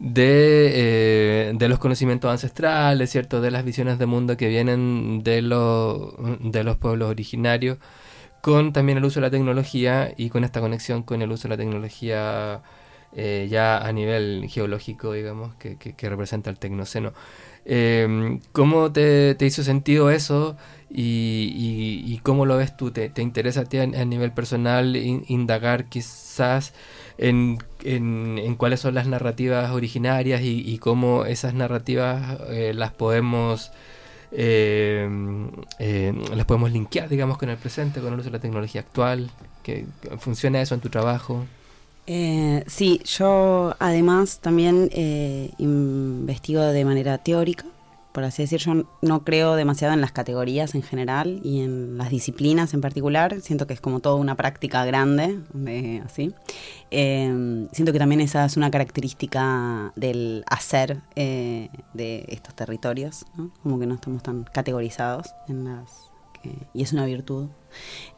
Eh, 0.01 1.51
de, 1.53 1.59
de, 1.59 1.69
los 1.69 1.79
conocimientos 1.79 2.31
ancestrales, 2.31 3.11
¿cierto? 3.11 3.41
De 3.41 3.51
las 3.51 3.65
visiones 3.65 3.99
de 3.99 4.07
mundo 4.07 4.37
que 4.37 4.49
vienen 4.49 5.23
de, 5.25 5.43
los 5.43 6.15
de 6.41 6.65
los 6.65 6.77
pueblos 6.77 7.11
originarios, 7.11 7.79
con 8.43 8.73
también 8.73 8.99
el 8.99 9.05
uso 9.05 9.21
de 9.21 9.27
la 9.27 9.31
tecnología 9.31 10.13
y 10.17 10.31
con 10.31 10.45
esta 10.45 10.61
conexión 10.61 11.03
con 11.03 11.23
el 11.23 11.33
uso 11.33 11.49
de 11.49 11.51
la 11.51 11.59
tecnología 11.59 12.63
eh, 13.13 13.49
ya 13.51 13.79
a 13.79 13.93
nivel 13.93 14.47
geológico, 14.49 15.13
digamos, 15.15 15.55
que, 15.57 15.77
que, 15.77 16.09
representa 16.09 16.51
el 16.51 16.59
tecnoceno. 16.59 17.13
Eh, 17.65 18.39
¿Cómo 18.53 18.93
te, 18.93 19.35
te, 19.35 19.47
hizo 19.47 19.63
sentido 19.65 20.11
eso 20.11 20.57
y, 20.91 22.05
y, 22.07 22.19
cómo 22.23 22.47
lo 22.47 22.57
ves 22.57 22.77
tú? 22.77 22.91
¿Te, 22.91 23.09
te 23.11 23.23
interesa 23.23 23.63
a 23.63 23.65
ti 23.65 23.79
a, 23.79 23.87
nivel 23.87 24.33
personal 24.33 24.95
indagar 24.97 25.87
quizás 25.87 26.75
en, 27.19 27.59
en, 27.95 28.39
en, 28.39 28.55
cuáles 28.57 28.81
son 28.81 28.95
las 28.95 29.07
narrativas 29.07 29.71
originarias 29.71 30.43
y, 30.43 30.61
y 30.61 30.79
cómo 30.79 31.25
esas 31.25 31.55
narrativas 31.55 32.39
eh, 32.51 32.73
las 32.75 32.93
podemos... 32.93 33.71
Eh, 34.31 35.09
eh, 35.79 36.13
las 36.37 36.45
podemos 36.45 36.71
linkear, 36.71 37.09
digamos, 37.09 37.39
con 37.39 37.49
el 37.49 37.57
presente, 37.57 38.01
con 38.01 38.13
el 38.13 38.19
uso 38.19 38.29
de 38.29 38.37
la 38.37 38.41
tecnología 38.41 38.83
actual, 38.83 39.31
que 39.63 39.87
funciona 40.19 40.61
eso 40.61 40.75
en 40.75 40.83
tu 40.83 40.91
trabajo. 40.91 41.47
Eh, 42.11 42.65
sí, 42.67 43.03
yo 43.05 43.75
además 43.79 44.41
también 44.41 44.89
eh, 44.93 45.51
investigo 45.59 46.63
de 46.63 46.85
manera 46.87 47.19
teórica, 47.19 47.67
por 48.19 48.25
así 48.25 48.43
decir, 48.43 48.59
yo 48.59 48.85
no 49.01 49.23
creo 49.23 49.55
demasiado 49.55 49.95
en 49.95 50.01
las 50.01 50.11
categorías 50.11 50.75
en 50.75 50.83
general 50.83 51.39
y 51.45 51.61
en 51.61 51.97
las 51.99 52.11
disciplinas 52.11 52.75
en 52.75 52.81
particular, 52.81 53.41
siento 53.43 53.69
que 53.69 53.75
es 53.75 53.81
como 53.81 54.01
toda 54.01 54.17
una 54.17 54.35
práctica 54.35 54.85
grande, 54.85 55.39
así. 56.05 56.35
Eh, 56.91 57.69
siento 57.71 57.93
que 57.93 57.99
también 58.01 58.21
esa 58.21 58.45
es 58.45 58.57
una 58.57 58.73
característica 58.73 59.93
del 59.95 60.43
hacer 60.49 61.01
de 61.15 62.25
estos 62.27 62.57
territorios, 62.57 63.25
como 63.63 63.79
que 63.79 63.87
no 63.87 63.95
estamos 63.95 64.21
tan 64.25 64.43
categorizados 64.43 65.33
en 65.47 65.63
las 65.63 66.11
y 66.75 66.83
es 66.83 66.93
una 66.93 67.07
virtud. 67.07 67.49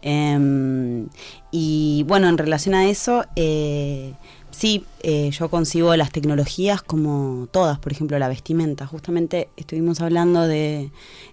Em, 0.02 1.08
y 1.50 2.04
bueno, 2.06 2.28
en 2.28 2.38
relación 2.38 2.74
a 2.74 2.88
eso, 2.88 3.24
eh, 3.36 4.14
sí, 4.50 4.84
eh, 5.02 5.30
yo 5.30 5.50
concibo 5.50 5.94
las 5.96 6.10
tecnologías 6.10 6.82
como 6.82 7.48
todas, 7.50 7.78
por 7.78 7.92
ejemplo, 7.92 8.18
la 8.18 8.28
vestimenta. 8.28 8.86
Justamente 8.86 9.48
estuvimos 9.56 10.00
hablando 10.00 10.46
de 10.46 10.90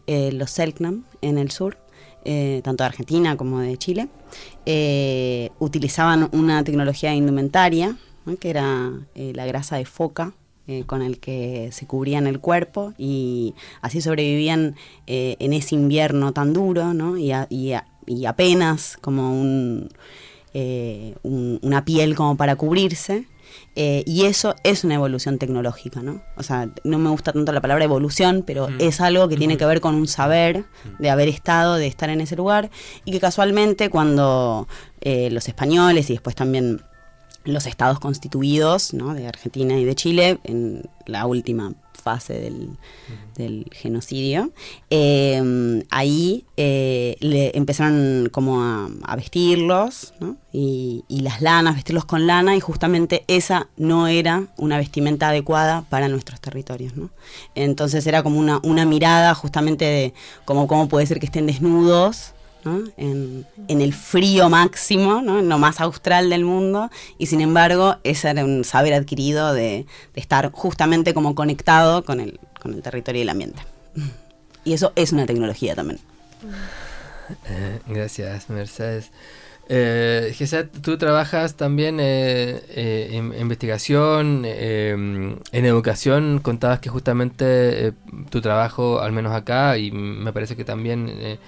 eh, 0.07 0.31
los 0.33 0.51
Selknam 0.51 1.03
en 1.21 1.38
el 1.38 1.51
sur. 1.51 1.77
tanto 2.63 2.83
de 2.83 2.88
Argentina 2.88 3.38
como 3.38 3.61
de 3.61 3.77
Chile, 3.77 4.09
utilizaban 5.59 6.27
una 6.33 6.61
tecnología 6.65 7.13
indumentaria, 7.13 7.95
que 8.41 8.49
era 8.49 8.91
la 9.15 9.45
grasa 9.45 9.77
de 9.77 9.85
foca, 9.85 10.33
eh, 10.70 10.84
con 10.86 11.01
el 11.01 11.22
que 11.22 11.70
se 11.72 11.88
cubrían 11.88 12.28
el 12.28 12.41
cuerpo 12.41 12.93
y 12.97 13.55
así 13.82 14.01
sobrevivían 14.01 14.76
eh, 15.05 15.38
en 15.39 15.53
ese 15.53 15.76
invierno 15.76 16.34
tan 16.34 16.51
duro, 16.51 16.93
¿no? 16.93 17.18
Y, 17.18 17.32
y, 17.49 18.26
apenas 18.26 18.97
como 18.99 19.32
eh, 20.53 21.15
un, 21.24 21.59
una 21.61 21.86
piel 21.86 22.15
como 22.15 22.36
para 22.36 22.57
cubrirse. 22.57 23.28
y 23.76 24.26
eso 24.26 24.55
es 24.65 24.84
una 24.84 24.95
evolución 24.95 25.38
tecnológica, 25.38 26.01
¿no? 26.01 26.22
O 26.36 26.43
sea, 26.43 26.70
no 26.84 26.99
me 26.99 27.11
gusta 27.11 27.32
tanto 27.32 27.53
la 27.53 27.61
palabra 27.61 27.86
evolución, 27.86 28.43
pero 28.45 28.68
es 28.78 28.99
algo 28.99 29.30
que 29.30 29.38
tiene 29.38 29.55
que 29.55 29.65
ver 29.65 29.80
con 29.80 29.95
un 29.95 30.07
saber 30.07 30.65
de 30.99 31.09
haber 31.09 31.30
estado, 31.30 31.76
de 31.76 31.88
estar 31.88 32.09
en 32.09 32.20
ese 32.20 32.36
lugar, 32.36 32.72
y 33.05 33.13
que 33.13 33.22
casualmente 33.22 33.89
cuando 33.89 34.68
los 35.01 35.47
españoles 35.47 36.09
y 36.09 36.13
después 36.13 36.36
también 36.36 36.82
los 37.48 37.66
estados 37.66 38.00
constituidos 38.00 38.91
de 38.91 39.28
Argentina 39.28 39.78
y 39.78 39.86
de 39.86 39.95
Chile 39.95 40.39
en 40.43 40.84
la 41.06 41.26
última 41.26 41.74
fase 41.93 42.52
del, 43.36 43.68
genocidio. 43.72 44.52
Eh, 44.89 45.84
ahí 45.89 46.45
eh, 46.58 47.16
le 47.20 47.56
empezaron 47.56 48.30
como 48.32 48.62
a, 48.62 49.16
vestirlos 49.16 50.14
y, 50.52 51.04
las 51.10 51.41
lanas, 51.41 51.76
vestirlos 51.76 52.06
con 52.06 52.28
lana 52.28 52.56
y 52.56 52.60
justamente 52.60 53.24
esa 53.28 53.68
no 53.78 54.08
era 54.08 54.48
una 54.58 54.78
vestimenta 54.78 55.30
adecuada 55.30 55.84
para 55.89 56.08
nuestros 56.08 56.41
territorios. 56.41 56.95
¿no? 56.95 57.10
Entonces 57.56 58.06
era 58.08 58.24
como 58.24 58.39
una, 58.39 58.60
una 58.64 58.86
mirada 58.86 59.34
justamente 59.36 59.86
de 59.86 60.14
cómo, 60.45 60.68
cómo 60.68 60.88
puede 60.88 61.06
ser 61.06 61.20
que 61.20 61.28
estén 61.28 61.45
desnudos 61.48 62.34
en, 62.97 63.45
el 63.68 63.93
frío 63.93 64.49
máximo, 64.49 65.20
en 65.20 65.49
lo 65.49 65.57
más 65.57 65.80
austral 65.82 66.30
del 66.30 66.43
mundo, 66.43 66.89
y 67.18 67.28
sin 67.28 67.41
embargo 67.41 67.97
ese 68.03 68.30
era 68.30 68.43
un 68.43 68.63
saber 68.63 68.93
adquirido 68.93 69.53
de, 69.53 69.86
estar 70.15 70.51
justamente 70.51 71.13
como 71.13 71.36
conectado 71.36 72.03
con 72.03 72.20
el, 72.20 72.39
con 72.61 72.74
el 72.74 72.82
territorio 72.82 73.20
y 73.20 73.24
el 73.24 73.30
ambiente. 73.30 73.61
Y 74.63 74.74
eso 74.74 74.91
es 74.95 75.11
una 75.11 75.26
tecnología 75.26 75.76
también. 75.76 75.99
Eh, 77.45 77.80
gracias, 77.88 78.49
Mercedes. 78.49 79.11
Eh, 79.70 80.34
tú 80.82 80.97
trabajas 80.97 81.55
también 81.55 81.99
eh, 81.99 82.61
eh, 82.70 83.09
en 83.11 83.34
investigación, 83.39 84.45
en 84.45 85.41
educación. 85.51 86.39
Contabas 86.39 86.80
que 86.80 86.89
justamente 86.89 87.93
tu 88.30 88.41
trabajo, 88.41 89.01
al 89.01 89.11
menos 89.11 89.34
acá, 89.34 89.78
y 89.78 89.91
me 89.91 90.32
parece 90.32 90.55
que 90.55 90.63
también 90.63 91.39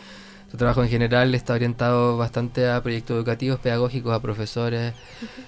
tu 0.50 0.58
trabajo 0.58 0.84
en 0.84 0.90
general 0.90 1.36
está 1.36 1.54
orientado 1.54 2.18
bastante 2.18 2.68
a 2.68 2.82
proyectos 2.82 3.16
educativos, 3.16 3.60
pedagógicos, 3.60 4.14
a 4.14 4.20
profesores. 4.20 4.94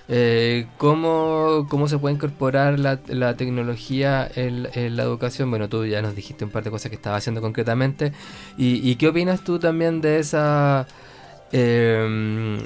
Eh, 0.08 0.68
¿cómo, 0.78 1.66
¿cómo, 1.70 1.88
se 1.88 1.98
puede 1.98 2.16
incorporar 2.16 2.78
la, 2.78 3.00
la 3.08 3.36
tecnología 3.36 4.30
en, 4.36 4.96
la 4.96 5.04
educación? 5.04 5.50
Bueno, 5.50 5.70
tú 5.70 5.86
ya 5.86 6.02
nos 6.04 6.16
dijiste 6.16 6.46
un 6.46 6.52
par 6.52 6.64
de 6.64 6.70
cosas 6.70 6.90
que 6.90 6.96
estabas 6.96 7.20
haciendo 7.20 7.42
concretamente. 7.42 8.14
¿Y, 8.58 8.96
qué 8.96 9.08
opinas 9.08 9.44
tú 9.44 9.60
también 9.60 10.02
de 10.02 10.20
esa... 10.20 10.88
Em, 11.52 12.60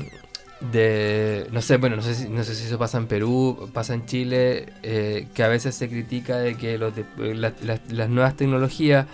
de 0.60 1.48
no 1.52 1.62
sé 1.62 1.78
bueno 1.78 1.98
no 1.98 2.02
sé 2.02 2.16
si, 2.16 2.30
no 2.30 2.44
sé 2.44 2.56
si 2.56 2.66
eso 2.66 2.80
pasa 2.80 2.98
en 2.98 3.08
Perú 3.08 3.70
pasa 3.74 3.94
en 3.94 4.06
Chile 4.06 4.68
eh, 4.84 5.28
que 5.34 5.44
a 5.44 5.50
veces 5.50 5.76
se 5.76 5.90
critica 5.90 6.38
de 6.38 6.56
que 6.56 6.78
los 6.78 6.94
las 7.18 8.10
nuevas 8.10 8.38
tecnologías 8.38 9.06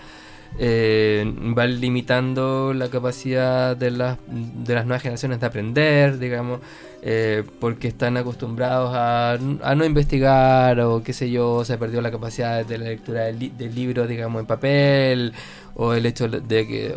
eh, 0.58 1.24
va 1.56 1.66
limitando 1.66 2.74
la 2.74 2.88
capacidad 2.88 3.76
de 3.76 3.90
las, 3.90 4.18
de 4.26 4.74
las 4.74 4.84
nuevas 4.84 5.02
generaciones 5.02 5.40
de 5.40 5.46
aprender, 5.46 6.18
digamos, 6.18 6.60
eh, 7.02 7.42
porque 7.58 7.88
están 7.88 8.16
acostumbrados 8.16 8.92
a, 8.94 9.38
no 9.74 9.84
investigar 9.84 10.78
o 10.80 11.02
qué 11.02 11.12
sé 11.12 11.30
yo, 11.30 11.64
se 11.64 11.78
perdió 11.78 12.00
la 12.00 12.10
capacidad 12.10 12.64
de 12.64 12.78
la 12.78 12.84
lectura 12.84 13.24
del, 13.24 13.74
libro, 13.74 14.06
digamos, 14.06 14.40
en 14.40 14.46
papel, 14.46 15.32
o 15.74 15.94
el 15.94 16.06
hecho 16.06 16.28
de, 16.28 16.66
que, 16.66 16.94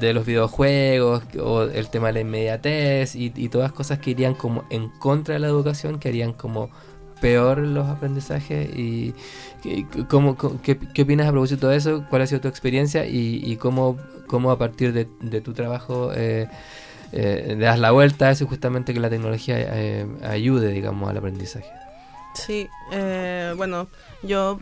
de 0.00 0.12
los 0.12 0.26
videojuegos, 0.26 1.22
o 1.40 1.62
el 1.62 1.88
tema 1.88 2.08
de 2.08 2.12
la 2.14 2.20
inmediatez, 2.20 3.14
y, 3.14 3.32
y 3.34 3.48
todas 3.48 3.72
cosas 3.72 3.98
que 3.98 4.10
irían 4.10 4.34
como 4.34 4.64
en 4.68 4.88
contra 4.88 5.34
de 5.34 5.40
la 5.40 5.46
educación, 5.46 5.98
que 5.98 6.08
harían 6.08 6.32
como 6.32 6.70
peor 7.20 7.58
los 7.58 7.88
aprendizajes 7.88 8.68
y, 8.76 9.14
cómo, 10.08 10.36
qué, 10.62 10.78
qué, 10.78 11.02
opinas 11.02 11.26
a 11.26 11.32
propósito 11.32 11.68
de 11.68 11.76
eso, 11.76 12.04
cuál 12.08 12.22
ha 12.22 12.26
sido 12.26 12.40
tu 12.40 12.48
experiencia 12.48 13.06
y, 13.06 13.56
cómo, 13.56 13.96
cómo 14.26 14.50
a 14.50 14.58
partir 14.58 14.92
de, 14.92 15.40
tu 15.40 15.52
trabajo 15.52 16.12
eh, 16.14 16.48
eh, 17.12 17.56
das 17.58 17.78
la 17.78 17.92
vuelta 17.92 18.26
a 18.26 18.30
eso 18.32 18.46
justamente 18.46 18.92
que 18.92 19.00
la 19.00 19.10
tecnología 19.10 19.56
eh, 19.58 20.06
ayude, 20.22 20.70
digamos, 20.72 21.08
al 21.08 21.16
aprendizaje. 21.16 21.70
Sí, 22.34 22.68
eh, 22.92 23.54
bueno, 23.56 23.88
yo 24.22 24.58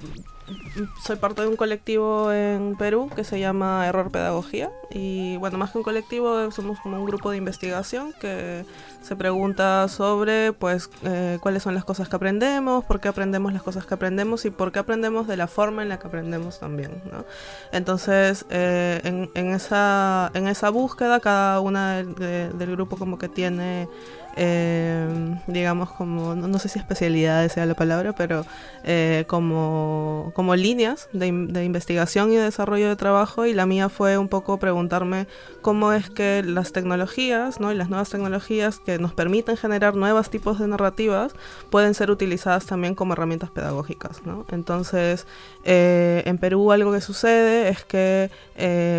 soy 1.03 1.17
parte 1.17 1.43
de 1.43 1.49
un 1.49 1.57
colectivo 1.57 2.33
en 2.33 2.77
Perú 2.77 3.11
que 3.15 3.25
se 3.25 3.41
llama 3.41 3.87
Error 3.87 4.11
Pedagogía 4.11 4.71
y 4.91 5.37
bueno, 5.39 5.59
más 5.59 5.71
que 5.71 5.79
un 5.79 5.85
colectivo 5.85 6.51
somos 6.51 6.79
como 6.81 6.99
un 6.99 7.07
grupo 7.07 7.31
de 7.31 7.39
investigación 7.39 8.13
que 8.21 8.65
se 9.03 9.17
pregunta 9.17 9.89
sobre 9.89 10.53
pues 10.53 10.91
eh, 11.03 11.39
cuáles 11.41 11.63
son 11.63 11.75
las 11.75 11.85
cosas 11.85 12.09
que 12.09 12.17
aprendemos, 12.17 12.85
por 12.85 13.01
qué 13.01 13.09
aprendemos 13.09 13.53
las 13.53 13.63
cosas 13.63 13.87
que 13.87 13.95
aprendemos 13.95 14.45
y 14.45 14.51
por 14.51 14.73
qué 14.73 14.79
aprendemos 14.79 15.27
de 15.27 15.37
la 15.37 15.47
forma 15.47 15.83
en 15.83 15.89
la 15.89 15.99
que 15.99 16.07
aprendemos 16.07 16.61
también. 16.61 17.03
¿no? 17.11 17.25
Entonces, 17.73 18.47
eh, 18.51 19.01
en, 19.05 19.31
en, 19.35 19.55
esa, 19.55 20.31
en 20.35 20.49
esa 20.49 20.71
búsqueda 20.71 21.21
cada 21.21 21.61
una 21.61 22.03
del 22.03 22.71
grupo 22.71 22.97
como 22.97 23.19
que 23.19 23.29
tiene 23.29 23.89
eh, 24.37 25.37
digamos 25.47 25.91
como, 25.91 26.35
no, 26.35 26.59
sé 26.59 26.69
si 26.69 26.79
especialidades 26.79 27.53
sea 27.53 27.67
la 27.67 27.75
palabra, 27.75 28.13
pero 28.13 28.45
eh, 28.83 29.25
como, 29.29 30.33
como 30.35 30.57
líneas 30.57 31.09
de, 31.13 31.27
investigación 31.27 32.33
y 32.33 32.37
desarrollo 32.37 32.89
de 32.89 32.97
trabajo 32.97 33.47
y 33.47 33.55
la 33.55 33.67
mía 33.67 33.89
fue 33.89 34.19
un 34.19 34.29
poco 34.29 34.59
preguntarme 34.59 35.27
cómo 35.63 35.93
es 35.93 36.11
que 36.11 36.43
las 36.45 36.73
tecnologías 36.73 37.61
¿no? 37.61 37.73
y 37.73 37.77
las 37.77 37.89
nuevas 37.89 38.11
tecnologías 38.11 38.81
que 38.81 38.99
nos 38.99 39.15
permiten 39.15 39.57
generar 39.57 39.95
nuevos 39.95 40.31
tipos 40.31 40.59
de 40.59 40.67
narrativas 40.67 41.33
pueden 41.71 41.95
ser 41.95 42.11
utilizadas 42.11 42.67
también 42.67 42.95
como 42.95 43.13
herramientas 43.13 43.51
pedagógicas. 43.51 44.25
¿no? 44.25 44.47
Entonces, 44.51 45.27
eh, 45.65 46.23
en 46.27 46.39
Perú 46.39 46.73
algo 46.73 46.93
que 46.93 47.01
sucede 47.01 47.69
es 47.69 47.85
que 47.85 48.31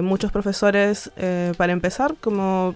muchos 0.01 0.31
profesores, 0.31 1.11
para 1.57 1.73
empezar, 1.73 2.15
como 2.19 2.75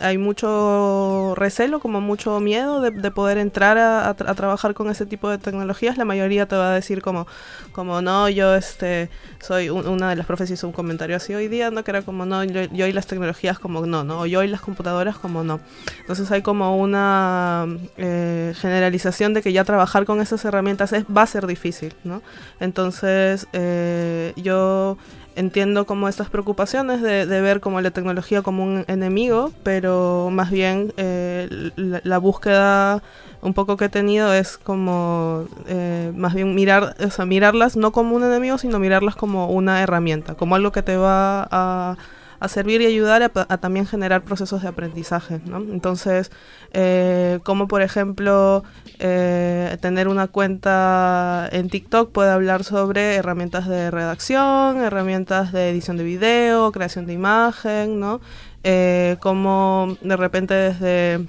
hay 0.00 0.18
mucho 0.18 1.34
recelo, 1.36 1.80
como 1.80 2.00
mucho 2.00 2.38
miedo 2.40 2.80
de, 2.80 3.10
poder 3.10 3.38
entrar 3.38 3.78
a, 3.78 4.14
trabajar 4.14 4.74
con 4.74 4.90
ese 4.90 5.06
tipo 5.06 5.28
de 5.28 5.38
tecnologías. 5.38 5.98
La 5.98 6.04
mayoría 6.04 6.46
te 6.46 6.56
va 6.56 6.70
a 6.70 6.74
decir 6.74 7.02
como, 7.02 7.26
como 7.72 8.00
no, 8.02 8.28
yo 8.28 8.54
este 8.54 9.10
soy 9.40 9.70
una 9.70 10.10
de 10.10 10.16
las 10.16 10.26
profes 10.26 10.50
hizo 10.50 10.66
un 10.66 10.72
comentario 10.72 11.16
así 11.16 11.34
hoy 11.34 11.48
día, 11.48 11.70
¿no? 11.70 11.84
Que 11.84 11.90
era 11.90 12.02
como 12.02 12.26
no, 12.26 12.44
yo, 12.44 12.62
yo 12.72 12.86
y 12.86 12.92
las 12.92 13.06
tecnologías 13.06 13.58
como 13.58 13.84
no, 13.86 14.04
¿no? 14.04 14.20
O 14.20 14.26
yo 14.26 14.42
y 14.42 14.48
las 14.48 14.60
computadoras 14.60 15.16
como 15.18 15.42
no. 15.42 15.60
Entonces 16.00 16.30
hay 16.30 16.42
como 16.42 16.76
una 16.78 17.66
eh, 17.96 18.54
generalización 18.56 19.34
de 19.34 19.42
que 19.42 19.52
ya 19.52 19.64
trabajar 19.64 20.04
con 20.04 20.20
esas 20.20 20.44
herramientas 20.44 20.92
es, 20.92 21.04
va 21.04 21.22
a 21.22 21.26
ser 21.26 21.46
difícil, 21.46 21.94
¿no? 22.04 22.22
Entonces 22.60 23.46
eh, 23.52 24.32
yo 24.36 24.96
entiendo 25.36 25.86
como 25.86 26.08
estas 26.08 26.30
preocupaciones 26.30 27.02
de, 27.02 27.24
ver 27.40 27.60
como 27.60 27.80
la 27.80 27.90
tecnología 27.90 28.42
como 28.42 28.64
un 28.64 28.84
enemigo, 28.88 29.52
pero 29.62 30.28
más 30.30 30.50
bien 30.50 30.92
eh, 30.96 31.70
la, 31.76 32.18
búsqueda 32.18 33.02
un 33.40 33.54
poco 33.54 33.76
que 33.76 33.86
he 33.86 33.88
tenido 33.88 34.32
es 34.32 34.58
como 34.58 35.46
eh, 35.66 36.12
más 36.14 36.34
bien 36.34 36.54
mirar, 36.54 36.94
o 37.04 37.10
sea, 37.10 37.26
mirarlas 37.26 37.76
no 37.76 37.92
como 37.92 38.14
un 38.14 38.24
enemigo, 38.24 38.58
sino 38.58 38.78
mirarlas 38.78 39.16
como 39.16 39.48
una 39.48 39.82
herramienta, 39.82 40.34
como 40.34 40.54
algo 40.54 40.72
que 40.72 40.82
te 40.82 40.96
va 40.96 41.48
a 41.50 41.96
a 42.42 42.48
servir 42.48 42.80
y 42.80 42.86
ayudar 42.86 43.22
a, 43.22 43.58
también 43.58 43.86
generar 43.86 44.24
procesos 44.24 44.62
de 44.62 44.68
aprendizaje. 44.68 45.40
¿no? 45.44 45.58
Entonces, 45.58 46.32
eh, 46.72 47.38
como 47.44 47.68
por 47.68 47.82
ejemplo 47.82 48.64
eh, 48.98 49.78
tener 49.80 50.08
una 50.08 50.26
cuenta 50.26 51.48
en 51.52 51.70
TikTok 51.70 52.10
puede 52.10 52.32
hablar 52.32 52.64
sobre 52.64 53.14
herramientas 53.14 53.68
de 53.68 53.92
redacción, 53.92 54.82
herramientas 54.82 55.52
de 55.52 55.70
edición 55.70 55.96
de 55.96 56.02
video, 56.02 56.72
creación 56.72 57.06
de 57.06 57.12
imagen, 57.12 58.00
¿no? 58.00 58.20
Eh, 58.64 59.18
como 59.20 59.96
de 60.00 60.16
repente 60.16 60.54
desde 60.54 61.24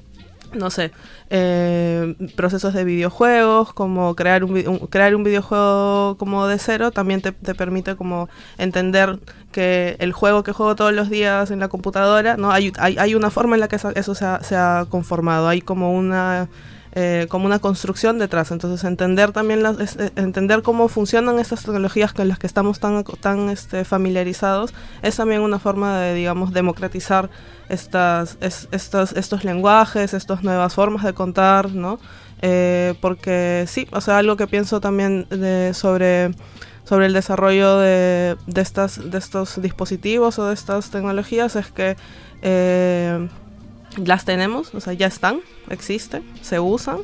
no 0.54 0.70
sé, 0.70 0.92
eh, 1.36 2.14
procesos 2.36 2.76
de 2.76 2.84
videojuegos, 2.84 3.74
como 3.74 4.16
crear 4.16 4.44
un, 4.44 4.78
crear 4.92 5.16
un 5.16 5.24
videojuego 5.24 6.16
como 6.20 6.46
de 6.46 6.60
cero, 6.60 6.92
también 6.92 7.22
te, 7.22 7.32
permite 7.32 7.96
como 7.96 8.30
entender 8.60 9.20
que 9.52 9.96
el 9.98 10.14
juego 10.14 10.44
que 10.44 10.52
juego 10.52 10.76
todos 10.76 10.94
los 10.94 11.10
días 11.10 11.50
en 11.50 11.60
la 11.60 11.70
computadora, 11.70 12.38
¿no? 12.38 12.52
Hay, 12.52 12.72
hay, 12.78 12.98
hay 13.00 13.16
una 13.16 13.32
forma 13.32 13.56
en 13.56 13.62
la 13.62 13.68
que 13.68 13.78
eso 13.78 14.14
se 14.14 14.26
ha, 14.26 14.44
se 14.44 14.56
ha 14.56 14.86
conformado, 14.88 15.48
hay 15.48 15.62
como 15.62 15.96
una 15.96 16.50
eh, 16.96 17.26
como 17.28 17.48
una 17.48 17.58
construcción 17.58 18.20
detrás. 18.20 18.52
Entonces, 18.52 18.84
entender 18.84 19.32
también 19.32 19.64
las, 19.64 19.96
eh, 19.98 20.12
entender 20.16 20.62
cómo 20.62 20.88
funcionan 20.88 21.40
estas 21.40 21.64
tecnologías 21.64 22.14
con 22.14 22.28
las 22.28 22.38
que 22.38 22.46
estamos 22.46 22.80
tan, 22.80 23.04
tan 23.04 23.50
este, 23.50 23.84
familiarizados 23.84 24.76
es 25.02 25.16
también 25.16 25.42
una 25.42 25.58
forma 25.58 26.00
de, 26.00 26.14
digamos, 26.14 26.54
democratizar 26.54 27.32
estas, 27.68 28.38
estos, 28.42 29.14
estos 29.14 29.44
lenguajes, 29.44 30.14
estas 30.14 30.44
nuevas 30.44 30.76
formas 30.76 31.04
de 31.04 31.14
contar, 31.14 31.72
¿no? 31.72 32.00
Eh, 32.44 32.94
porque 33.02 33.66
sí, 33.68 33.88
o 33.92 34.00
sea, 34.00 34.20
algo 34.20 34.36
que 34.36 34.46
pienso 34.46 34.80
también 34.80 35.26
de, 35.30 35.74
sobre 35.74 36.32
sobre 36.84 37.06
el 37.06 37.14
desarrollo 37.14 37.78
de, 37.78 38.36
de, 38.46 38.62
estas, 38.62 39.10
de 39.10 39.18
estos 39.18 39.62
dispositivos 39.62 40.38
o 40.38 40.48
de 40.48 40.54
estas 40.54 40.92
tecnologías 40.92 41.56
es 41.56 41.72
que 41.72 41.96
las 43.98 44.26
tenemos, 44.26 44.74
o 44.74 44.80
sea, 44.80 44.94
ya 44.94 45.08
están, 45.08 45.42
existen, 45.70 46.24
se 46.42 46.60
usan, 46.60 47.00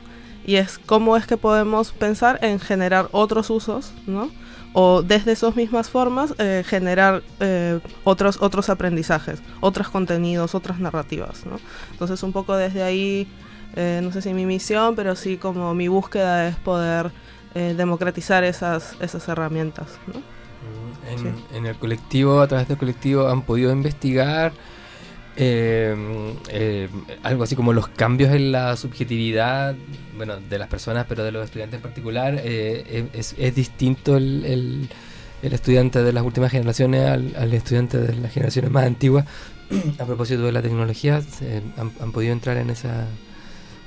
y 0.45 0.55
es 0.55 0.79
cómo 0.79 1.15
es 1.17 1.27
que 1.27 1.37
podemos 1.37 1.91
pensar 1.91 2.39
en 2.41 2.59
generar 2.59 3.09
otros 3.11 3.49
usos, 3.49 3.93
¿no? 4.07 4.31
O 4.73 5.01
desde 5.03 5.31
esas 5.31 5.55
mismas 5.55 5.89
formas 5.89 6.33
eh, 6.37 6.63
generar 6.65 7.23
eh, 7.39 7.79
otros, 8.03 8.41
otros 8.41 8.69
aprendizajes, 8.69 9.41
otros 9.61 9.89
contenidos, 9.89 10.55
otras 10.55 10.79
narrativas, 10.79 11.45
¿no? 11.45 11.59
Entonces 11.91 12.21
un 12.23 12.31
poco 12.31 12.55
desde 12.55 12.83
ahí, 12.83 13.27
eh, 13.75 13.99
no 14.03 14.11
sé 14.11 14.21
si 14.21 14.33
mi 14.33 14.45
misión, 14.45 14.95
pero 14.95 15.15
sí 15.15 15.37
como 15.37 15.73
mi 15.73 15.87
búsqueda 15.87 16.47
es 16.47 16.55
poder 16.55 17.11
democratizar 17.53 18.43
esas, 18.43 18.95
esas 19.01 19.27
herramientas, 19.27 19.87
¿no? 20.07 20.21
En, 21.09 21.35
en 21.51 21.65
el 21.65 21.75
colectivo, 21.77 22.41
a 22.41 22.47
través 22.47 22.67
del 22.67 22.77
colectivo, 22.77 23.27
han 23.27 23.41
podido 23.41 23.71
investigar 23.71 24.51
eh, 25.41 25.95
eh, 26.49 26.89
algo 27.23 27.43
así 27.43 27.55
como 27.55 27.71
los 27.71 27.87
cambios 27.87 28.33
en 28.33 28.51
la 28.51 28.75
subjetividad, 28.75 29.73
bueno, 30.17 30.35
de 30.37 30.59
las 30.59 30.67
personas, 30.67 31.05
pero 31.07 31.23
de 31.23 31.31
los 31.31 31.45
estudiantes 31.45 31.77
en 31.77 31.81
particular, 31.81 32.41
eh, 32.43 33.07
es, 33.13 33.35
es, 33.37 33.55
distinto 33.55 34.17
el, 34.17 34.43
el, 34.43 34.89
el, 35.41 35.53
estudiante 35.53 36.03
de 36.03 36.11
las 36.11 36.25
últimas 36.25 36.51
generaciones 36.51 37.09
al, 37.09 37.33
al, 37.37 37.53
estudiante 37.53 37.97
de 37.97 38.15
las 38.17 38.33
generaciones 38.33 38.69
más 38.69 38.83
antiguas. 38.83 39.25
A 39.99 40.05
propósito 40.05 40.41
de 40.41 40.51
la 40.51 40.61
tecnología, 40.61 41.21
han, 41.77 41.93
han, 42.01 42.11
podido 42.11 42.33
entrar 42.33 42.57
en 42.57 42.69
esa, 42.69 43.07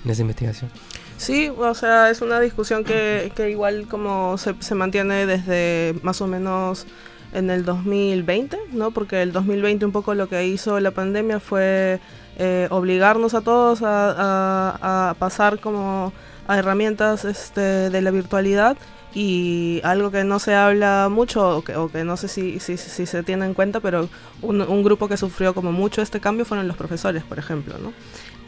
en 0.07 0.11
esa 0.11 0.23
investigación. 0.23 0.71
Sí, 1.19 1.51
o 1.55 1.75
sea, 1.75 2.09
es 2.09 2.23
una 2.23 2.41
discusión 2.41 2.83
que, 2.83 3.31
que 3.37 3.51
igual 3.51 3.89
como 3.89 4.39
se, 4.39 4.55
se 4.61 4.75
mantiene 4.75 5.27
desde 5.27 5.95
más 6.03 6.23
o 6.23 6.27
menos 6.27 6.87
en 7.33 7.51
el 7.51 7.65
2020, 7.65 8.59
¿no? 8.73 8.91
Porque 8.91 9.23
el 9.23 9.33
2020 9.33 9.87
un 9.87 9.93
poco 9.93 10.15
lo 10.15 10.29
que 10.29 10.47
hizo 10.47 10.79
la 10.81 10.91
pandemia 10.91 11.41
fue 11.41 12.01
eh, 12.39 12.67
obligarnos 12.71 13.35
a 13.35 13.41
todos 13.41 13.81
a, 13.83 15.15
pasar 15.19 15.59
como 15.59 16.13
a 16.47 16.59
herramientas 16.59 17.25
este, 17.25 17.61
de 17.91 18.01
la 18.01 18.11
virtualidad 18.11 18.77
y 19.15 19.81
algo 19.85 20.11
que 20.11 20.25
no 20.25 20.39
se 20.39 20.55
habla 20.55 21.09
mucho 21.11 21.59
o 21.59 21.89
que, 21.89 22.05
no 22.05 22.17
sé 22.17 22.29
si, 22.29 22.59
si, 22.61 22.77
se 22.79 23.23
tiene 23.23 23.45
en 23.45 23.55
cuenta, 23.55 23.81
pero 23.81 24.09
un, 24.41 24.83
grupo 24.83 25.09
que 25.09 25.17
sufrió 25.17 25.55
como 25.55 25.73
mucho 25.73 26.01
este 26.01 26.21
cambio 26.21 26.45
fueron 26.45 26.67
los 26.67 26.77
profesores, 26.77 27.23
por 27.23 27.39
ejemplo, 27.39 27.77
¿no? 27.79 27.93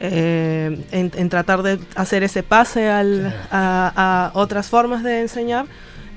Eh, 0.01 0.85
en, 0.91 1.29
tratar 1.29 1.63
de 1.63 1.79
hacer 1.95 2.25
ese 2.25 2.43
pase 2.43 2.89
al, 2.89 3.33
a, 3.51 4.33
a 4.33 4.39
otras 4.39 4.69
formas 4.69 5.03
de 5.03 5.21
enseñar 5.21 5.67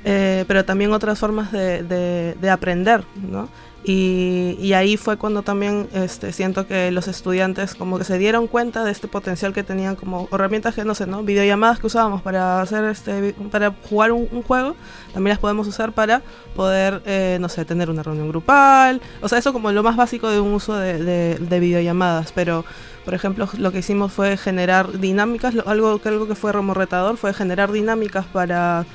eh, 0.10 0.46
pero 0.48 0.64
también 0.64 0.94
otras 0.94 1.20
formas 1.20 1.52
de, 1.52 1.84
de, 1.84 2.50
aprender, 2.50 3.04
¿no? 3.30 3.50
Y, 3.84 4.58
y, 4.62 4.72
ahí 4.72 4.96
fue 4.96 5.18
cuando 5.18 5.42
también 5.42 5.90
este, 5.94 6.32
siento 6.32 6.66
que 6.66 6.92
los 6.92 7.10
estudiantes 7.10 7.76
como 7.76 7.98
que 7.98 8.06
se 8.06 8.18
dieron 8.18 8.48
cuenta 8.48 8.86
de 8.86 8.92
este 8.92 9.10
potencial 9.10 9.52
que 9.52 9.64
tenían 9.64 9.98
como 9.98 10.30
herramientas 10.32 10.76
que 10.76 10.86
no 10.86 10.96
sé, 10.96 11.08
¿no? 11.08 11.24
Videollamadas 11.24 11.80
que 11.80 11.88
usábamos 11.88 12.22
para 12.22 12.62
hacer 12.62 12.86
este, 12.86 13.34
para 13.52 13.74
jugar 13.90 14.14
un, 14.14 14.44
juego, 14.44 14.78
también 15.14 15.32
las 15.32 15.40
podemos 15.40 15.68
usar 15.68 15.92
para 15.92 16.22
poder, 16.56 17.02
eh, 17.06 17.38
no 17.42 17.50
sé, 17.50 17.66
tener 17.66 17.90
una 17.90 18.02
reunión 18.02 18.30
grupal, 18.30 19.02
o 19.22 19.28
sea, 19.28 19.40
eso 19.40 19.52
como 19.52 19.74
lo 19.74 19.84
más 19.84 19.98
básico 19.98 20.30
de 20.30 20.40
un 20.40 20.54
uso 20.54 20.78
de, 20.78 21.04
de, 21.04 21.36
de 21.36 21.60
videollamadas, 21.60 22.32
pero 22.32 22.64
por 23.04 23.14
ejemplo, 23.14 23.48
lo 23.58 23.72
que 23.74 23.80
hicimos 23.80 24.14
fue 24.14 24.38
generar 24.38 25.00
dinámicas, 25.00 25.54
algo, 25.66 26.00
algo 26.04 26.28
que 26.28 26.36
fue 26.36 26.52
remorretador 26.52 27.16
fue 27.18 27.34
generar 27.34 27.72
dinámicas 27.72 28.26
para 28.26 28.86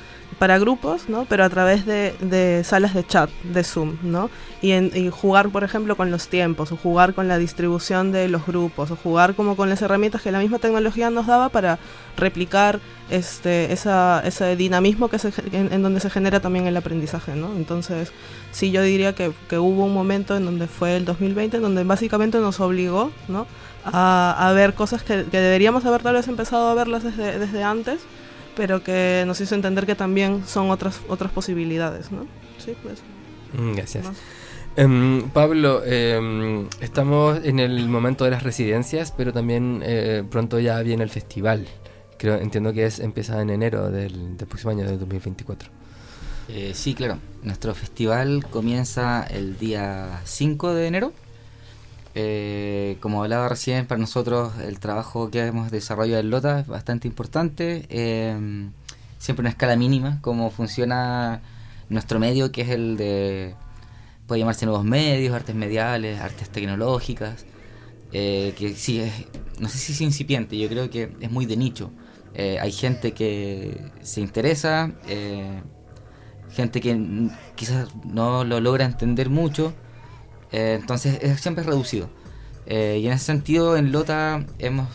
para 0.43 0.59
grupos, 0.59 1.09
¿no? 1.09 1.25
Pero 1.27 1.45
a 1.45 1.49
través 1.51 1.87
de, 1.87 2.63
salas 2.65 2.95
de 2.95 3.07
chat, 3.07 3.31
de 3.45 3.63
Zoom, 3.63 3.99
¿no? 4.03 4.29
Y, 4.61 4.73
en, 4.73 5.09
jugar, 5.13 5.51
por 5.51 5.63
ejemplo, 5.63 5.95
con 5.95 6.11
los 6.11 6.27
tiempos, 6.27 6.73
o 6.73 6.77
jugar 6.77 7.15
con 7.15 7.29
la 7.29 7.39
distribución 7.39 8.11
de 8.11 8.27
los 8.27 8.45
grupos, 8.45 8.91
o 8.91 8.97
jugar 8.97 9.37
como 9.37 9.55
con 9.55 9.71
las 9.71 9.83
herramientas 9.83 10.21
que 10.21 10.33
la 10.33 10.41
misma 10.41 10.59
tecnología 10.59 11.11
nos 11.11 11.29
daba 11.29 11.51
para 11.51 11.79
replicar 12.17 12.81
este, 13.09 13.73
esa, 13.73 14.21
ese 14.25 14.57
dinamismo 14.57 15.07
que 15.07 15.21
se, 15.21 15.33
en, 15.53 15.81
donde 15.81 16.01
se 16.01 16.11
genera 16.11 16.41
también 16.41 16.67
el 16.67 16.77
aprendizaje, 16.77 17.37
¿no? 17.37 17.55
Entonces, 17.55 18.11
sí, 18.51 18.73
yo 18.73 18.83
diría 18.83 19.15
que, 19.15 19.33
hubo 19.53 19.85
un 19.85 19.95
momento 19.95 20.37
en 20.37 20.45
donde 20.45 20.67
fue 20.67 20.97
el 20.97 21.05
2020, 21.05 21.59
en 21.59 21.63
donde 21.63 21.85
básicamente 21.85 22.39
nos 22.39 22.59
obligó, 22.59 23.13
¿no? 23.29 23.47
A, 23.85 24.49
a 24.49 24.53
ver 24.55 24.75
cosas 24.75 25.05
que, 25.05 25.25
que, 25.25 25.39
deberíamos 25.39 25.85
haber 25.85 26.03
tal 26.03 26.15
vez 26.15 26.27
empezado 26.27 26.69
a 26.69 26.75
verlas 26.75 27.05
desde, 27.05 27.39
desde 27.39 27.63
antes, 27.63 28.01
pero 28.57 28.83
que 28.83 29.25
nos 29.27 29.41
hizo 29.41 29.55
entender 29.55 29.87
que 29.87 29.95
también 29.95 30.45
son 30.47 30.71
otras 30.71 31.01
otras 31.09 31.33
posibilidades, 31.33 32.13
¿no? 32.13 32.27
Sí, 32.59 32.75
pues. 32.83 33.03
Mm, 33.53 33.75
gracias. 33.75 34.07
Em, 34.77 35.29
Pablo, 35.31 35.83
em, 35.85 36.67
estamos 36.81 37.41
en 37.45 37.59
el 37.59 37.89
momento 37.89 38.25
de 38.25 38.31
las 38.31 38.43
residencias, 38.43 39.13
pero 39.13 39.33
también 39.33 39.83
eh, 39.85 40.25
pronto 40.31 40.59
ya 40.59 40.81
viene 40.83 41.05
el 41.05 41.11
festival. 41.11 41.67
Creo, 42.19 42.37
entiendo 42.37 42.73
que 42.73 42.87
es 42.87 43.01
empieza 43.01 43.43
en 43.43 43.51
enero 43.51 43.91
del, 43.91 44.37
del 44.37 44.49
próximo 44.49 44.71
año, 44.71 44.87
del 44.87 44.99
2024. 44.99 45.69
Eh, 46.49 46.73
sí, 46.75 46.95
claro. 46.95 47.19
Nuestro 47.43 47.75
festival 47.75 48.47
comienza 48.51 49.25
el 49.25 49.59
día 49.59 50.21
5 50.25 50.75
de 50.75 50.87
enero 50.87 51.13
eh, 52.15 52.99
como 53.01 53.23
hablaba 53.23 53.49
recién, 53.49 53.87
para 53.87 53.99
nosotros 53.99 54.53
el 54.61 54.79
trabajo 54.81 55.31
que 55.31 55.47
hemos 55.47 55.71
desarrollado 55.71 56.21
en 56.21 56.31
Lota 56.31 56.61
es 56.61 56.67
bastante 56.67 57.09
importante. 57.09 57.87
Eh, 57.89 58.69
siempre 59.19 59.43
una 59.43 59.51
escala 59.51 59.77
mínima, 59.77 60.19
cómo 60.21 60.51
funciona 60.51 61.41
nuestro 61.89 62.19
medio, 62.19 62.53
que 62.53 62.63
es 62.63 62.69
el 62.71 62.97
de, 62.97 63.55
puede 64.27 64.41
llamarse 64.41 64.67
nuevos 64.67 64.85
medios, 64.85 65.35
artes 65.35 65.55
mediales, 65.55 66.21
artes 66.21 66.51
tecnológicas, 66.51 67.47
eh, 68.13 68.55
que 68.59 68.75
sí, 68.75 69.01
es, 69.01 69.13
no 69.59 69.69
sé 69.69 69.79
si 69.79 69.93
es 69.93 70.01
incipiente, 70.03 70.59
yo 70.59 70.69
creo 70.69 70.91
que 70.91 71.15
es 71.21 71.31
muy 71.31 71.47
de 71.47 71.57
nicho. 71.57 71.91
hay 72.37 72.73
gente 72.73 73.13
que 73.13 73.81
se 74.03 74.21
interesa, 74.21 74.93
gente 76.51 76.81
que 76.81 77.31
quizás 77.55 77.89
no 78.05 78.45
lo 78.45 78.61
logra 78.61 78.85
entender 78.85 79.31
mucho, 79.31 79.73
eh, 80.53 80.79
entonces 80.81 81.19
es 81.23 81.41
siempre 81.41 81.65
reducido. 81.65 82.09
Eh, 82.67 83.01
y 83.03 83.07
en 83.07 83.13
ese 83.13 83.25
sentido, 83.25 83.77
en 83.77 83.93
Lota 83.93 84.45
hemos 84.59 84.89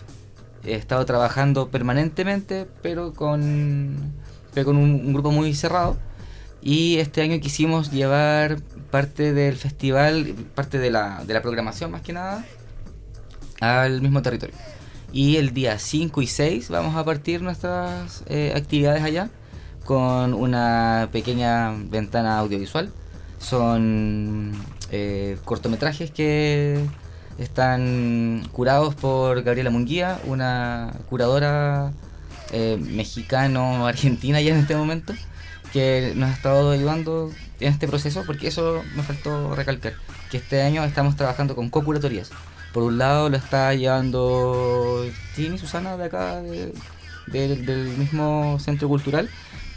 estado 0.64 1.05
trabajando 1.05 1.70
permanentemente, 1.70 2.68
pero 2.82 3.14
con, 3.14 4.14
pero 4.53 4.66
con 4.68 4.78
un, 4.78 4.91
un 5.05 5.14
grupo 5.14 5.32
muy 5.32 5.53
cerrado. 5.53 5.97
Y 6.62 6.97
este 6.97 7.22
año 7.22 7.39
quisimos 7.39 7.91
llevar 7.91 8.62
parte 8.91 9.34
del 9.34 9.55
festival, 9.55 10.34
parte 10.55 10.80
de 10.80 10.89
la, 10.89 11.24
de 11.26 11.34
la 11.34 11.41
programación 11.41 11.91
más 11.91 12.01
que 12.01 12.14
nada, 12.14 12.45
al 13.60 14.01
mismo 14.01 14.22
territorio. 14.22 14.55
Y 15.12 15.38
el 15.38 15.53
día 15.53 15.80
5 15.80 16.22
y 16.22 16.28
6 16.28 16.70
vamos 16.70 16.95
a 16.95 17.05
partir 17.05 17.41
nuestras 17.41 18.24
eh, 18.28 18.53
actividades 18.55 19.03
allá 19.03 19.30
con 19.86 20.34
una 20.34 21.10
pequeña 21.12 21.72
ventana 21.72 22.39
audiovisual. 22.39 22.91
Son 23.39 24.51
eh, 24.91 25.38
cortometrajes 25.45 26.11
que 26.11 26.83
están 27.38 28.47
curados 28.51 28.95
por 28.95 29.43
Gabriela 29.43 29.69
Munguía, 29.69 30.19
una 30.25 30.93
curadora 31.09 31.91
eh, 32.51 32.77
mexicano-argentina 32.81 34.41
ya 34.41 34.53
en 34.53 34.59
este 34.61 34.75
momento, 34.75 35.13
que 35.71 36.13
nos 36.15 36.29
ha 36.29 36.33
estado 36.33 36.71
ayudando 36.71 37.31
en 37.59 37.71
este 37.71 37.88
proceso, 37.88 38.23
porque 38.25 38.47
eso 38.47 38.81
me 38.95 39.03
faltó 39.03 39.53
recalcar, 39.55 39.93
que 40.31 40.38
este 40.38 40.61
año 40.63 40.83
estamos 40.83 41.15
trabajando 41.15 41.55
con 41.55 41.69
cocuratorias. 41.69 42.31
Por 42.73 42.83
un 42.83 42.97
lado 42.97 43.29
lo 43.29 43.38
está 43.38 43.73
llevando 43.73 45.05
Tini 45.35 45.57
Susana 45.57 45.95
de 45.97 46.05
acá, 46.05 46.41
de- 46.41 46.73
de- 47.27 47.55
del 47.57 47.89
mismo 47.97 48.57
centro 48.59 48.88
cultural, 48.88 49.29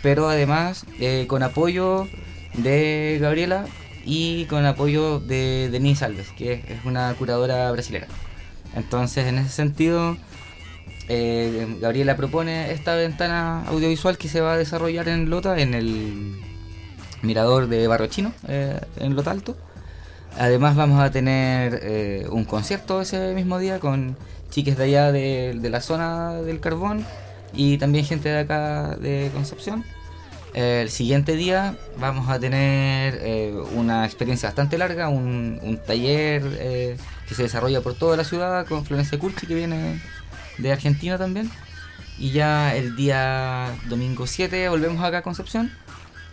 pero 0.03 0.29
además 0.29 0.85
eh, 0.99 1.27
con 1.29 1.43
apoyo 1.43 2.07
de 2.55 3.19
Gabriela 3.21 3.67
y 4.05 4.47
con 4.47 4.65
apoyo 4.67 5.21
de 5.21 5.69
Denise 5.71 6.05
Alves, 6.05 6.29
que 6.37 6.65
es 6.69 6.85
una 6.85 7.15
curadora 7.15 7.71
brasileña. 7.71 8.07
Entonces, 8.75 9.27
en 9.27 9.39
ese 9.39 9.51
sentido, 9.51 10.17
eh, 11.09 11.77
Gabriela 11.81 12.17
propone 12.17 12.73
esta 12.73 12.95
ventana 12.95 13.65
audiovisual 13.67 14.17
que 14.17 14.29
se 14.29 14.41
va 14.41 14.55
a 14.55 14.57
desarrollar 14.57 15.09
en 15.09 15.29
Lota, 15.29 15.59
en 15.59 15.75
el 15.75 16.37
mirador 17.23 17.69
de 17.69 17.87
Barrio 17.89 18.07
Chino, 18.07 18.33
eh, 18.49 18.81
en 18.97 19.17
Lota 19.17 19.33
Alto. 19.33 19.57
Además 20.39 20.77
vamos 20.77 21.01
a 21.01 21.11
tener 21.11 21.81
eh, 21.83 22.27
un 22.31 22.45
concierto 22.45 23.01
ese 23.01 23.35
mismo 23.35 23.59
día 23.59 23.81
con 23.81 24.17
chiques 24.51 24.77
de 24.77 24.85
allá 24.85 25.13
de 25.13 25.69
la 25.71 25.81
zona 25.81 26.35
del 26.35 26.61
carbón 26.61 27.05
y 27.53 27.79
también 27.79 28.05
gente 28.05 28.29
de 28.29 28.39
acá 28.39 28.97
de 28.97 29.31
Concepción. 29.35 29.85
El 30.53 30.91
siguiente 30.91 31.37
día 31.37 31.77
vamos 31.99 32.29
a 32.29 32.41
tener 32.41 33.19
eh, 33.23 33.55
una 33.75 34.05
experiencia 34.05 34.49
bastante 34.49 34.79
larga, 34.79 35.09
un, 35.09 35.81
taller 35.87 36.43
eh, 36.59 36.97
que 37.29 37.35
se 37.35 37.45
desarrolla 37.45 37.83
por 37.83 37.95
toda 37.95 38.17
la 38.17 38.25
ciudad 38.25 38.67
con 38.67 38.85
Florencia 38.85 39.19
Culchi 39.19 39.47
que 39.47 39.55
viene 39.55 40.01
de 40.59 40.73
Argentina 40.73 41.19
también. 41.19 41.51
Y 42.19 42.33
ya 42.33 42.75
el 42.75 42.97
día 42.97 43.69
domingo 43.89 44.27
7 44.27 44.69
volvemos 44.69 45.05
acá 45.05 45.19
a 45.19 45.23
Concepción. 45.23 45.71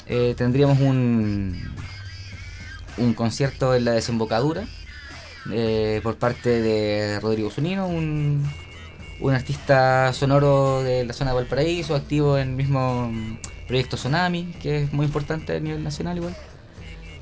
Eh, 0.07 0.34
tendríamos 0.36 0.80
un, 0.80 1.61
un 2.97 3.13
concierto 3.13 3.76
en 3.76 3.86
la 3.86 3.91
desembocadura 3.91 4.65
por 6.03 6.18
parte 6.18 6.61
de 6.61 7.20
Rodrigo 7.22 7.49
Zunino, 7.49 7.88
un, 7.88 8.45
un 9.22 9.34
artista 9.34 10.11
sonoro 10.11 10.84
de 10.84 11.05
la 11.05 11.13
zona 11.13 11.32
de 11.32 11.36
Valparaíso, 11.36 11.95
activo 11.95 12.38
en 12.38 12.49
el 12.49 12.55
mismo 12.55 13.09
proyecto 13.68 13.95
Tsunami, 13.97 14.53
que 14.61 14.84
es 14.84 14.93
muy 14.93 15.05
importante 15.05 15.55
a 15.55 15.59
nivel 15.59 15.84
nacional 15.84 16.18
igual. 16.18 16.36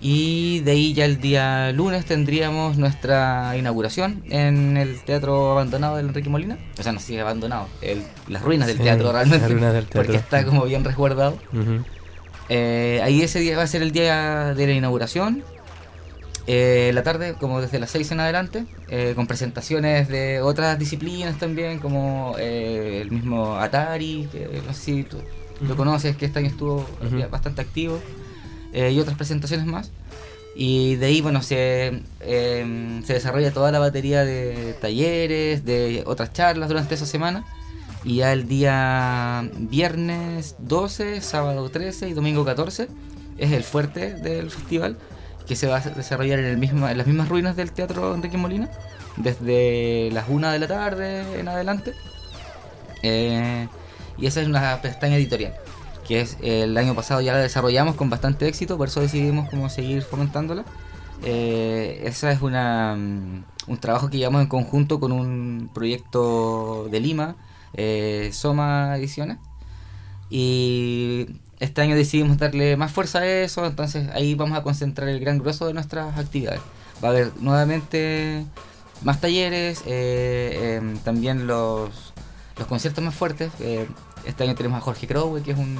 Y 0.01 0.59
de 0.59 0.71
ahí 0.71 0.93
ya 0.93 1.05
el 1.05 1.19
día 1.19 1.71
lunes 1.71 2.05
tendríamos 2.05 2.77
nuestra 2.77 3.55
inauguración 3.57 4.23
en 4.29 4.77
el 4.77 5.01
teatro 5.03 5.53
abandonado 5.53 5.95
del 5.97 6.07
Enrique 6.07 6.29
Molina. 6.29 6.57
O 6.77 6.83
sea, 6.83 6.91
no 6.91 6.99
sé 6.99 7.05
si 7.07 7.17
abandonado, 7.17 7.67
el- 7.81 8.03
las 8.27 8.43
ruinas 8.43 8.67
del 8.67 8.77
Sí, 8.77 8.83
teatro 8.83 9.11
realmente. 9.11 9.39
las 9.39 9.51
ruinas 9.51 9.73
del 9.73 9.85
Porque 9.85 10.11
teatro. 10.11 10.37
está 10.37 10.45
como 10.45 10.65
bien 10.65 10.83
resguardado. 10.83 11.37
Eh, 12.49 12.99
ahí 13.03 13.21
ese 13.23 13.39
día 13.39 13.57
va 13.57 13.63
a 13.63 13.67
ser 13.67 13.81
el 13.81 13.91
día 13.91 14.53
de 14.53 14.67
la 14.67 14.73
inauguración. 14.73 15.43
Eh, 16.47 16.91
la 16.93 17.01
tarde, 17.01 17.33
como 17.39 17.59
desde 17.59 17.79
las 17.79 17.89
6 17.89 18.11
en 18.11 18.19
adelante, 18.19 18.65
eh, 18.89 19.13
con 19.15 19.25
presentaciones 19.25 20.07
de 20.09 20.41
otras 20.41 20.77
disciplinas 20.77 21.39
también, 21.39 21.79
como 21.79 22.35
el 22.37 23.09
mismo 23.09 23.55
Atari, 23.55 24.27
que 24.31 24.61
no 24.67 24.73
sé 24.73 24.79
si 24.79 25.03
tú 25.03 25.17
lo 25.61 25.75
conoces, 25.75 26.15
que 26.15 26.25
este 26.25 26.39
año 26.39 26.49
estuvo 26.49 26.85
Ujú. 27.05 27.17
ya 27.17 27.27
bastante 27.27 27.61
activo, 27.61 27.99
eh, 28.73 28.91
y 28.91 28.99
otras 28.99 29.17
presentaciones 29.17 29.65
más. 29.65 29.91
Y 30.55 30.95
de 30.95 31.07
ahí, 31.07 31.21
bueno, 31.21 31.41
se, 31.41 32.01
eh, 32.21 33.01
se 33.05 33.13
desarrolla 33.13 33.51
toda 33.51 33.71
la 33.71 33.79
batería 33.79 34.23
de 34.23 34.75
talleres, 34.79 35.65
de 35.65 36.03
otras 36.05 36.31
charlas 36.31 36.69
durante 36.69 36.95
esa 36.95 37.05
semana. 37.05 37.43
Y 38.05 38.17
ya 38.17 38.31
el 38.31 38.47
día 38.47 39.49
viernes 39.57 40.55
12, 40.59 41.21
sábado 41.21 41.69
13 41.69 42.07
y 42.09 42.13
domingo 42.13 42.45
14 42.45 42.87
es 43.37 43.51
el 43.51 43.63
fuerte 43.63 44.13
del 44.13 44.51
festival 44.51 44.97
que 45.47 45.55
se 45.55 45.67
va 45.67 45.77
a 45.77 45.81
desarrollar 45.81 46.39
en, 46.39 46.45
el 46.45 46.57
mismo, 46.57 46.87
en 46.87 46.97
las 46.97 47.07
mismas 47.07 47.29
ruinas 47.29 47.55
del 47.55 47.71
Teatro 47.71 48.13
Enrique 48.15 48.37
Molina 48.37 48.69
desde 49.17 50.09
las 50.11 50.25
1 50.29 50.51
de 50.51 50.59
la 50.59 50.67
tarde 50.67 51.39
en 51.39 51.47
adelante. 51.47 51.93
Eh, 53.03 53.67
y 54.17 54.27
esa 54.27 54.41
es 54.41 54.47
una 54.47 54.81
pestaña 54.81 55.15
editorial 55.15 55.53
que 56.05 56.21
es 56.21 56.37
el 56.41 56.77
año 56.77 56.95
pasado 56.95 57.19
ya 57.21 57.33
la 57.33 57.39
desarrollamos 57.39 57.95
con 57.95 58.09
bastante 58.09 58.47
éxito, 58.47 58.77
por 58.77 58.87
eso 58.87 59.01
decidimos 59.01 59.49
como 59.49 59.69
seguir 59.69 60.03
fomentándola. 60.03 60.63
Eh, 61.23 62.03
esa 62.05 62.31
es 62.31 62.41
una, 62.41 62.95
mm, 62.95 63.43
un 63.67 63.77
trabajo 63.79 64.09
que 64.09 64.17
llevamos 64.17 64.41
en 64.41 64.47
conjunto 64.47 64.99
con 64.99 65.11
un 65.11 65.69
proyecto 65.73 66.87
de 66.91 66.99
Lima, 66.99 67.35
eh, 67.73 68.29
Soma 68.33 68.95
Ediciones. 68.97 69.37
Y 70.29 71.27
este 71.59 71.81
año 71.81 71.95
decidimos 71.95 72.37
darle 72.37 72.77
más 72.77 72.91
fuerza 72.91 73.19
a 73.19 73.27
eso, 73.27 73.65
entonces 73.65 74.09
ahí 74.13 74.35
vamos 74.35 74.57
a 74.57 74.63
concentrar 74.63 75.09
el 75.09 75.19
gran 75.19 75.39
grueso 75.39 75.67
de 75.67 75.73
nuestras 75.73 76.17
actividades. 76.17 76.61
Va 77.03 77.09
a 77.09 77.11
haber 77.11 77.31
nuevamente 77.39 78.45
más 79.03 79.21
talleres, 79.21 79.83
eh, 79.85 80.77
em, 80.77 80.97
también 80.99 81.47
los, 81.47 82.13
los 82.57 82.67
conciertos 82.67 83.03
más 83.03 83.13
fuertes. 83.15 83.51
eh, 83.59 83.87
este 84.25 84.43
año 84.43 84.55
tenemos 84.55 84.77
a 84.79 84.81
Jorge 84.81 85.07
Crowe, 85.07 85.41
que 85.43 85.51
es 85.51 85.57
un, 85.57 85.77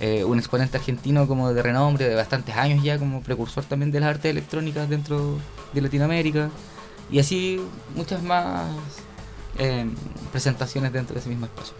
eh, 0.00 0.24
un 0.24 0.38
exponente 0.38 0.76
argentino 0.76 1.26
como 1.26 1.52
de 1.52 1.62
renombre, 1.62 2.08
de 2.08 2.14
bastantes 2.14 2.54
años 2.56 2.82
ya, 2.84 2.98
como 2.98 3.20
precursor 3.22 3.64
también 3.64 3.90
de 3.90 4.00
las 4.00 4.10
artes 4.10 4.30
electrónicas 4.30 4.88
dentro 4.88 5.38
de 5.72 5.80
Latinoamérica. 5.80 6.50
Y 7.10 7.18
así 7.18 7.60
muchas 7.94 8.22
más 8.22 8.66
em, 9.58 9.94
presentaciones 10.32 10.92
dentro 10.92 11.14
de 11.14 11.20
ese 11.20 11.28
mismo 11.30 11.46
espacio. 11.46 11.74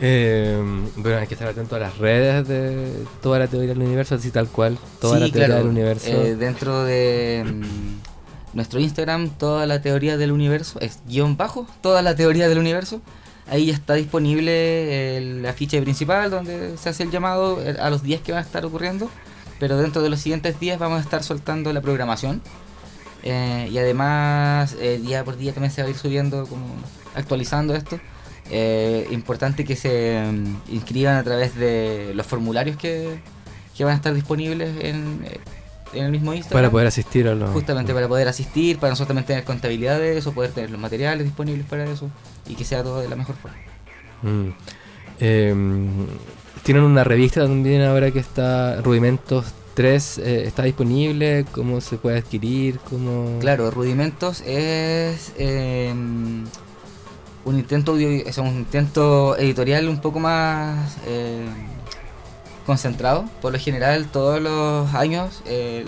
Eh, 0.00 0.60
bueno, 0.96 1.18
hay 1.18 1.26
que 1.26 1.34
estar 1.34 1.48
atento 1.48 1.76
a 1.76 1.78
las 1.78 1.98
redes 1.98 2.48
de 2.48 3.04
toda 3.22 3.38
la 3.38 3.46
teoría 3.46 3.68
del 3.70 3.82
universo, 3.82 4.16
así 4.16 4.30
tal 4.30 4.48
cual, 4.48 4.76
toda 5.00 5.18
Sí, 5.18 5.20
la 5.20 5.30
teoría 5.30 5.46
claro, 5.46 5.62
del 5.62 5.70
universo. 5.70 6.10
eh, 6.10 6.34
dentro 6.34 6.84
de 6.84 7.44
mm, 7.46 8.03
nuestro 8.54 8.80
Instagram, 8.80 9.30
toda 9.30 9.66
la 9.66 9.82
teoría 9.82 10.16
del 10.16 10.32
universo, 10.32 10.80
es 10.80 11.00
guion 11.06 11.36
bajo, 11.36 11.66
toda 11.80 12.02
la 12.02 12.14
teoría 12.14 12.48
del 12.48 12.58
universo. 12.58 13.00
Ahí 13.46 13.66
ya 13.66 13.74
está 13.74 13.94
disponible 13.94 15.18
el 15.18 15.44
afiche 15.44 15.80
principal 15.82 16.30
donde 16.30 16.78
se 16.78 16.88
hace 16.88 17.02
el 17.02 17.10
llamado 17.10 17.62
eh, 17.62 17.76
a 17.78 17.90
los 17.90 18.02
días 18.02 18.22
que 18.22 18.32
van 18.32 18.42
a 18.42 18.46
estar 18.46 18.64
ocurriendo. 18.64 19.10
Pero 19.60 19.76
dentro 19.76 20.02
de 20.02 20.08
los 20.08 20.20
siguientes 20.20 20.58
días 20.58 20.78
vamos 20.78 20.98
a 20.98 21.02
estar 21.02 21.22
soltando 21.22 21.72
la 21.72 21.80
programación. 21.80 22.40
Eh, 23.22 23.68
y 23.70 23.78
además, 23.78 24.76
eh, 24.80 25.00
día 25.02 25.24
por 25.24 25.36
día 25.36 25.52
también 25.52 25.72
se 25.72 25.82
va 25.82 25.88
a 25.88 25.90
ir 25.90 25.96
subiendo, 25.96 26.46
como 26.46 26.66
actualizando 27.14 27.74
esto. 27.74 28.00
Importante 29.10 29.64
que 29.64 29.76
se 29.76 30.22
mm, 30.22 30.74
inscriban 30.74 31.16
a 31.16 31.22
través 31.22 31.54
de 31.54 32.12
los 32.14 32.26
formularios 32.26 32.76
que, 32.76 33.20
que 33.76 33.84
van 33.84 33.94
a 33.94 33.96
estar 33.96 34.14
disponibles 34.14 34.70
en, 34.80 35.24
en 35.94 36.04
el 36.04 36.10
mismo 36.10 36.34
Instagram. 36.34 36.62
para 36.62 36.70
poder 36.70 36.86
asistir 36.86 37.28
a 37.28 37.34
los... 37.34 37.50
Justamente 37.50 37.94
para 37.94 38.08
poder 38.08 38.28
asistir, 38.28 38.78
para 38.78 38.90
nosotros 38.90 39.08
también 39.08 39.26
tener 39.26 39.44
contabilidad 39.44 39.98
de 39.98 40.18
eso, 40.18 40.32
poder 40.32 40.52
tener 40.52 40.70
los 40.70 40.80
materiales 40.80 41.24
disponibles 41.24 41.66
para 41.66 41.84
eso 41.84 42.10
y 42.46 42.54
que 42.54 42.64
sea 42.64 42.82
todo 42.82 43.00
de 43.00 43.08
la 43.08 43.16
mejor 43.16 43.36
forma. 43.36 43.56
Mm. 44.22 44.48
Eh, 45.20 45.54
Tienen 46.62 46.82
una 46.82 47.04
revista 47.04 47.42
también 47.42 47.82
ahora 47.82 48.10
que 48.10 48.18
está 48.18 48.80
Rudimentos 48.80 49.46
3, 49.74 50.18
eh, 50.18 50.44
está 50.46 50.62
disponible, 50.62 51.44
cómo 51.52 51.80
se 51.80 51.98
puede 51.98 52.18
adquirir, 52.18 52.78
cómo... 52.88 53.38
Claro, 53.40 53.70
Rudimentos 53.70 54.40
es 54.46 55.32
eh, 55.36 55.92
un 57.44 57.58
intento 57.58 57.92
audio, 57.92 58.08
es 58.08 58.38
un 58.38 58.48
intento 58.48 59.36
editorial 59.36 59.88
un 59.88 60.00
poco 60.00 60.20
más 60.20 60.96
eh, 61.06 61.44
concentrado. 62.66 63.24
Por 63.42 63.52
lo 63.52 63.58
general, 63.58 64.06
todos 64.06 64.40
los 64.40 64.94
años 64.94 65.42
eh, 65.46 65.84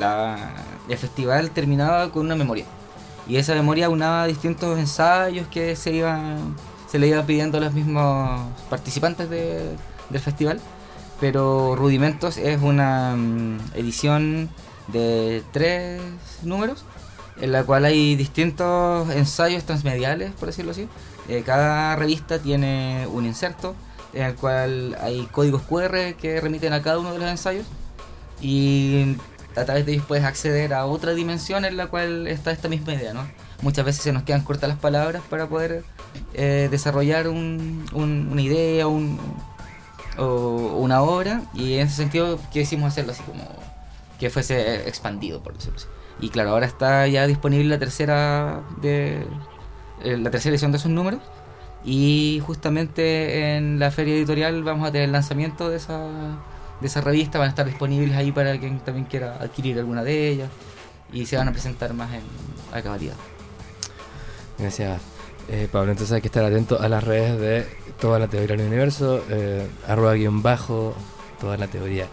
el 0.89 0.99
festival 0.99 1.51
terminaba 1.51 2.11
con 2.11 2.27
una 2.27 2.37
memoria. 2.37 2.65
Y 3.29 3.37
esa 3.37 3.55
memoria 3.55 3.89
unaba 3.91 4.27
distintos 4.27 4.79
ensayos 4.79 5.49
que 5.49 5.75
se 5.77 5.93
iban 5.93 6.55
se 6.89 7.01
le 7.01 7.09
iban 7.09 7.27
pidiendo 7.27 7.59
a 7.59 7.61
los 7.61 7.73
mismos 7.75 8.41
participantes 8.71 9.29
de- 9.29 9.77
del 10.11 10.21
festival. 10.21 10.61
Pero 11.21 11.75
Rudimentos 11.77 12.37
es 12.37 12.61
una 12.63 13.17
mm, 13.17 13.59
edición 13.75 14.49
de 14.89 15.43
tres 15.53 16.01
números 16.43 16.85
en 17.41 17.51
la 17.53 17.65
cual 17.65 17.85
hay 17.87 18.15
distintos 18.17 19.11
ensayos 19.11 19.65
transmediales, 19.65 20.31
por 20.39 20.47
decirlo 20.47 20.71
así. 20.71 20.89
Eh, 21.29 21.43
cada 21.45 21.97
revista 21.97 22.39
tiene 22.39 23.07
un 23.13 23.27
inserto 23.27 23.75
en 24.13 24.23
el 24.25 24.35
cual 24.35 24.97
hay 25.01 25.27
códigos 25.31 25.63
QR 25.63 26.15
que 26.21 26.41
remiten 26.41 26.73
a 26.73 26.83
cada 26.83 26.99
uno 26.99 27.13
de 27.13 27.19
los 27.19 27.29
ensayos 27.29 27.67
y 28.41 29.17
a 29.57 29.65
través 29.65 29.87
de 29.87 29.93
ellos 29.93 30.05
puedes 30.07 30.25
acceder 30.25 30.75
a 30.75 30.87
otra 30.87 31.15
dimensión 31.15 31.65
en 31.65 31.77
la 31.77 31.87
cual 31.87 32.27
está 32.27 32.51
esta 32.51 32.69
misma 32.69 32.95
idea, 32.95 33.15
¿no? 33.15 33.27
Muchas 33.63 33.85
veces 33.85 34.03
se 34.03 34.13
nos 34.13 34.23
quedan 34.25 34.43
cortas 34.43 34.69
las 34.69 34.79
palabras 34.79 35.23
para 35.31 35.49
poder 35.49 35.83
eh, 36.35 36.69
desarrollar 36.71 37.29
una 37.29 38.43
idea 38.43 38.87
un, 38.87 39.19
o 40.19 40.79
una 40.79 41.03
obra 41.03 41.43
y 41.55 41.75
en 41.75 41.87
ese 41.87 41.97
sentido 41.97 42.39
quisimos 42.53 42.89
hacerlo 42.89 43.13
así 43.13 43.23
como 43.23 43.45
que 44.19 44.31
fuese 44.31 44.89
expandido, 44.89 45.43
por 45.43 45.55
decirlo 45.55 45.77
así. 45.77 45.87
Y 46.21 46.31
claro, 46.31 46.51
ahora 46.51 46.67
está 46.67 47.07
ya 47.07 47.27
disponible 47.27 47.69
la 47.69 47.79
tercera 47.79 48.63
de 48.81 49.27
eh, 50.03 50.17
la 50.17 50.31
tercera 50.31 50.53
edición 50.53 50.73
de 50.73 50.79
esos 50.79 50.91
números. 50.91 51.21
Y 51.87 52.43
justamente 52.45 53.57
en 53.57 53.79
la 53.79 53.93
feria 53.93 54.15
editorial 54.17 54.65
vamos 54.65 54.89
a 54.89 54.91
tener 54.91 55.07
el 55.07 55.13
lanzamiento 55.13 55.71
de 55.71 55.77
esa, 55.77 56.01
de 56.81 56.87
esa 56.87 57.01
revista. 57.01 57.39
Van 57.39 57.47
a 57.47 57.51
estar 57.51 57.65
disponibles 57.65 58.17
ahí 58.17 58.33
para 58.33 58.59
quien 58.59 58.81
también 58.81 59.07
quiera 59.07 59.37
adquirir 59.37 59.79
alguna 59.79 60.03
de 60.03 60.29
ellas. 60.29 60.51
Y 61.13 61.27
se 61.27 61.37
van 61.37 61.47
a 61.47 61.53
presentar 61.53 61.95
más 61.95 62.13
en 62.13 62.23
a 62.73 62.83
cabalidad. 62.83 63.15
Gracias, 64.59 65.01
eh, 65.49 65.69
Pablo. 65.71 65.93
Entonces 65.93 66.13
hay 66.13 66.21
que 66.21 66.27
estar 66.27 66.45
atento 66.45 66.81
a 66.81 66.89
las 66.89 67.05
redes 67.05 67.39
de 67.39 67.67
toda 68.01 68.19
la 68.19 68.27
teoría 68.27 68.57
del 68.57 68.67
universo, 68.67 69.23
eh, 69.31 69.69
arroba 69.87 70.15
guion 70.15 70.43
bajo, 70.43 70.95
toda 71.41 71.57
la 71.57 71.69
teoría 71.69 72.09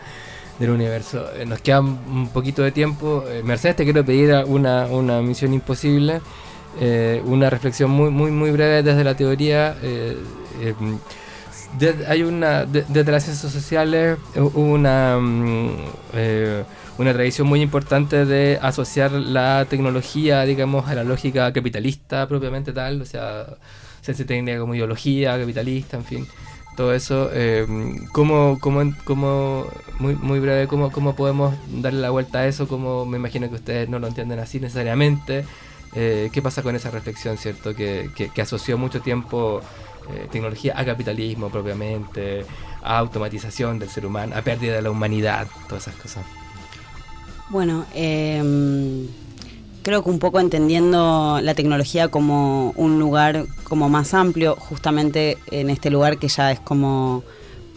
del 0.59 0.69
universo. 0.69 1.33
Eh, 1.35 1.47
nos 1.47 1.61
queda 1.61 1.79
un 1.79 2.29
poquito 2.31 2.61
de 2.61 2.71
tiempo. 2.71 3.23
Mercedes, 3.43 3.77
te 3.77 3.83
quiero 3.85 4.05
pedir 4.05 4.35
una, 4.45 4.85
una 4.85 5.21
misión 5.21 5.51
imposible, 5.53 6.21
eh, 6.79 7.21
una 7.25 7.49
reflexión 7.49 7.91
muy, 7.91 8.09
muy, 8.09 8.31
muy 8.31 8.51
breve 8.51 8.83
desde 8.83 9.03
la 9.03 9.15
teoría. 9.15 9.75
hay 12.07 12.23
una, 12.23 12.65
desde 12.65 13.11
las 13.11 13.23
ciencias 13.23 13.51
sociales, 13.51 14.17
una, 14.35 15.17
mm, 15.19 15.69
una 16.97 17.13
tradición 17.13 17.47
muy 17.47 17.61
importante 17.61 18.25
de 18.25 18.59
asociar 18.61 19.11
la 19.11 19.65
tecnología, 19.69 20.43
digamos, 20.43 20.87
a 20.87 20.95
la 20.95 21.03
lógica 21.03 21.51
capitalista 21.51 22.27
propiamente 22.27 22.73
tal, 22.73 23.01
o 23.01 23.05
sea, 23.05 23.47
se 24.01 24.13
técnica 24.25 24.59
como 24.59 24.75
ideología 24.75 25.37
capitalista, 25.39 25.97
en 25.97 26.05
fin 26.05 26.27
todo 26.75 26.93
eso, 26.93 27.29
eh, 27.33 27.65
¿cómo, 28.11 28.57
cómo, 28.59 29.65
muy, 29.99 30.15
muy 30.15 30.39
breve, 30.39 30.67
cómo, 30.67 30.91
cómo 30.91 31.15
podemos 31.15 31.55
darle 31.67 32.01
la 32.01 32.09
vuelta 32.09 32.39
a 32.39 32.47
eso? 32.47 32.67
Como 32.67 33.05
me 33.05 33.17
imagino 33.17 33.49
que 33.49 33.55
ustedes 33.55 33.89
no 33.89 33.99
lo 33.99 34.07
entienden 34.07 34.39
así 34.39 34.59
necesariamente. 34.59 35.45
Eh, 35.95 36.29
¿Qué 36.31 36.41
pasa 36.41 36.63
con 36.63 36.75
esa 36.75 36.89
reflexión, 36.89 37.37
cierto? 37.37 37.75
Que, 37.75 38.09
que, 38.15 38.41
asoció 38.41 38.77
mucho 38.77 39.01
tiempo 39.01 39.61
eh, 40.09 40.27
tecnología 40.31 40.73
a 40.75 40.83
capitalismo 40.83 41.49
propiamente, 41.49 42.45
a 42.81 42.97
automatización 42.97 43.79
del 43.79 43.89
ser 43.89 44.05
humano, 44.05 44.35
a 44.35 44.41
pérdida 44.41 44.75
de 44.75 44.81
la 44.81 44.89
humanidad, 44.91 45.47
todas 45.67 45.87
esas 45.87 45.99
cosas. 45.99 46.25
Bueno, 47.49 47.85
eh 47.93 48.41
creo 49.83 50.03
que 50.03 50.09
un 50.09 50.19
poco 50.19 50.39
entendiendo 50.39 51.39
la 51.41 51.53
tecnología 51.53 52.07
como 52.07 52.71
un 52.71 52.99
lugar 52.99 53.45
como 53.63 53.89
más 53.89 54.13
amplio, 54.13 54.55
justamente 54.55 55.37
en 55.51 55.69
este 55.69 55.91
lugar 55.91 56.17
que 56.17 56.29
ya 56.29 56.51
es 56.51 56.59
como, 56.59 57.23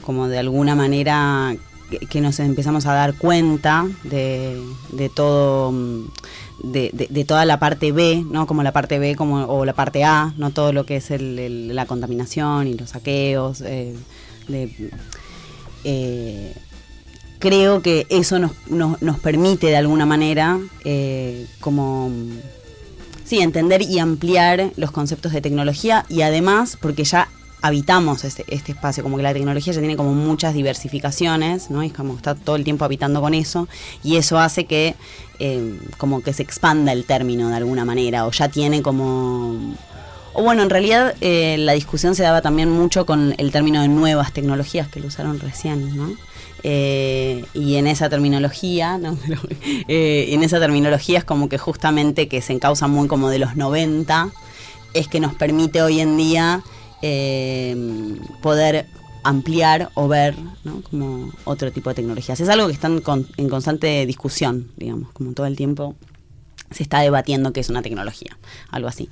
como 0.03 0.29
de 0.29 0.39
alguna 0.39 0.75
manera 0.75 1.55
que, 2.09 2.21
nos 2.21 2.39
empezamos 2.41 2.87
a 2.87 2.95
dar 2.95 3.15
cuenta 3.15 3.87
de, 4.05 4.61
todo 5.15 5.73
de, 6.63 6.91
de, 6.93 7.25
toda 7.25 7.45
la 7.45 7.59
parte 7.59 7.93
B, 7.93 8.25
¿no? 8.29 8.47
Como 8.47 8.63
la 8.63 8.73
parte 8.73 8.99
B 8.99 9.15
como, 9.17 9.45
o 9.45 9.65
la 9.65 9.73
parte 9.73 10.05
A, 10.05 10.35
no 10.37 10.51
todo 10.51 10.73
lo 10.73 10.87
que 10.87 10.97
es 10.97 11.11
la 11.11 11.87
contaminación 11.87 12.67
y 12.67 12.75
los 12.75 12.91
saqueos. 12.91 13.61
Eh, 13.63 13.95
eh, 15.85 16.55
creo 17.39 17.83
que 17.83 18.07
eso 18.09 18.39
nos, 18.39 18.53
nos, 18.69 19.19
permite 19.21 19.69
de 19.69 19.77
alguna 19.77 20.07
manera 20.07 20.59
eh, 20.85 21.47
como 21.61 22.11
sí, 23.25 23.41
entender 23.41 23.83
y 23.83 23.99
ampliar 23.99 24.73
los 24.77 24.91
conceptos 24.91 25.33
de 25.33 25.41
tecnología 25.41 26.07
y 26.09 26.23
además 26.23 26.79
porque 26.81 27.05
ya 27.05 27.29
habitamos 27.67 28.25
este, 28.25 28.45
este, 28.49 28.73
espacio, 28.73 29.03
como 29.03 29.17
que 29.17 29.23
la 29.23 29.33
tecnología 29.33 29.73
ya 29.73 29.81
tiene 29.81 29.97
como 29.97 30.13
muchas 30.13 30.55
diversificaciones, 30.55 31.71
¿no? 31.71 31.83
Es 31.83 31.93
como 31.93 32.17
está 32.17 32.35
todo 32.35 32.57
el 32.57 32.65
tiempo 32.65 32.85
habitando 32.85 33.21
con 33.21 33.35
eso 33.35 33.69
y 34.03 34.17
eso 34.17 34.39
hace 34.39 34.65
que 34.65 34.95
eh, 35.39 35.79
como 35.99 36.23
que 36.23 36.33
se 36.33 36.43
expanda 36.43 36.93
el 36.93 37.05
término 37.05 37.49
de 37.49 37.57
alguna 37.57 37.85
manera 37.85 38.27
o 38.27 38.31
ya 38.31 38.49
tiene 38.49 38.83
como... 38.83 39.75
O 40.39 40.43
bueno, 40.43 40.63
en 40.63 40.69
realidad 40.69 41.15
eh, 41.23 41.57
la 41.59 41.73
discusión 41.73 42.15
se 42.15 42.23
daba 42.23 42.43
también 42.43 42.71
mucho 42.71 43.07
con 43.07 43.35
el 43.39 43.51
término 43.53 43.81
de 43.81 43.89
nuevas 43.89 44.33
tecnologías 44.33 44.87
que 44.89 45.01
lo 45.01 45.07
usaron 45.07 45.41
recién, 45.41 45.97
¿no? 45.97 46.11
Eh, 46.63 47.45
y 47.55 47.77
en 47.77 47.87
esa 47.87 48.09
terminología, 48.09 48.99
eh, 49.89 50.27
en 50.31 50.43
esa 50.43 50.59
terminología 50.59 51.19
es 51.19 51.25
como 51.25 51.49
que 51.49 51.59
justamente 51.59 52.29
que 52.29 52.43
se 52.43 52.53
encausa 52.53 52.87
muy 52.87 53.09
como 53.09 53.31
de 53.31 53.39
los 53.39 53.57
90, 53.57 54.31
es 54.93 55.09
que 55.09 55.21
nos 55.21 55.35
permite 55.35 55.81
hoy 55.83 56.01
en 56.01 56.17
día 56.17 56.63
eh, 57.03 57.77
poder 58.43 58.87
ampliar 59.23 59.91
o 59.95 60.07
ver 60.09 60.37
como 60.91 61.33
otro 61.45 61.73
tipo 61.73 61.91
de 61.91 61.97
tecnologías. 61.97 62.41
Es 62.41 62.49
algo 62.49 62.69
que 62.69 62.75
están 62.75 63.03
en 63.37 63.49
constante 63.49 64.07
discusión, 64.07 64.71
digamos, 64.77 65.13
como 65.13 65.33
todo 65.33 65.47
el 65.47 65.57
tiempo 65.57 65.97
se 66.71 66.83
está 66.83 67.01
debatiendo 67.01 67.53
qué 67.53 67.61
es 67.61 67.69
una 67.69 67.83
tecnología, 67.83 68.37
algo 68.71 68.89
así. 68.89 69.09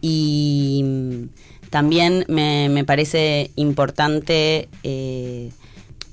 y 0.00 0.84
también 1.70 2.24
me, 2.28 2.68
me 2.68 2.84
parece 2.84 3.50
importante 3.56 4.68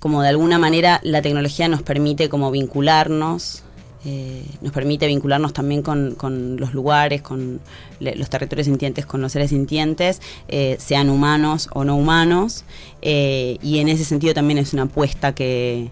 como 0.01 0.23
de 0.23 0.29
alguna 0.29 0.57
manera 0.57 0.99
la 1.03 1.21
tecnología 1.21 1.67
nos 1.67 1.83
permite 1.83 2.27
como 2.27 2.49
vincularnos, 2.49 3.63
eh, 4.03 4.43
nos 4.61 4.71
permite 4.71 5.05
vincularnos 5.05 5.53
también 5.53 5.83
con, 5.83 6.15
los 6.57 6.73
lugares, 6.73 7.21
con 7.21 7.59
los 7.99 8.29
territorios 8.29 8.65
sintientes, 8.65 9.05
con 9.05 9.21
los 9.21 9.31
seres 9.31 9.51
sintientes, 9.51 10.21
eh, 10.47 10.75
sean 10.79 11.09
humanos 11.09 11.69
o 11.73 11.83
no 11.83 11.95
humanos, 11.95 12.65
eh, 13.03 13.57
y 13.61 13.77
en 13.77 13.89
ese 13.89 14.03
sentido 14.03 14.33
también 14.33 14.57
es 14.57 14.73
una 14.73 14.83
apuesta 14.83 15.35
que, 15.35 15.91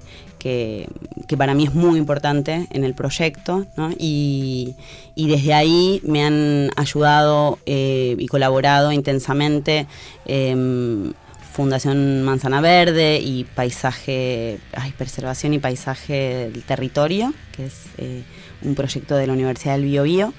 para 1.37 1.53
mí 1.53 1.65
es 1.65 1.75
muy 1.75 1.99
importante 1.99 2.67
en 2.71 2.83
el 2.83 2.95
proyecto, 2.95 3.67
y, 3.99 4.73
y, 5.13 5.27
desde 5.27 5.53
ahí 5.53 6.01
me 6.03 6.23
han 6.23 6.71
ayudado 6.77 7.59
y 7.67 8.25
colaborado 8.27 8.91
intensamente 8.91 9.85
em, 10.25 11.13
Fundación 11.59 12.23
Manzana 12.23 12.61
Verde 12.61 13.19
y 13.21 13.43
Paisaje, 13.43 14.59
ay, 14.71 14.93
Preservación 14.97 15.53
y 15.53 15.59
Paisaje 15.59 16.49
del 16.53 16.63
Territorio, 16.63 17.33
que 17.51 17.65
es 17.65 17.73
eh, 17.97 18.23
un 18.61 18.75
proyecto 18.75 19.17
de 19.17 19.27
la 19.27 19.33
Universidad 19.33 19.73
del 19.73 19.83
Biobío, 19.83 20.33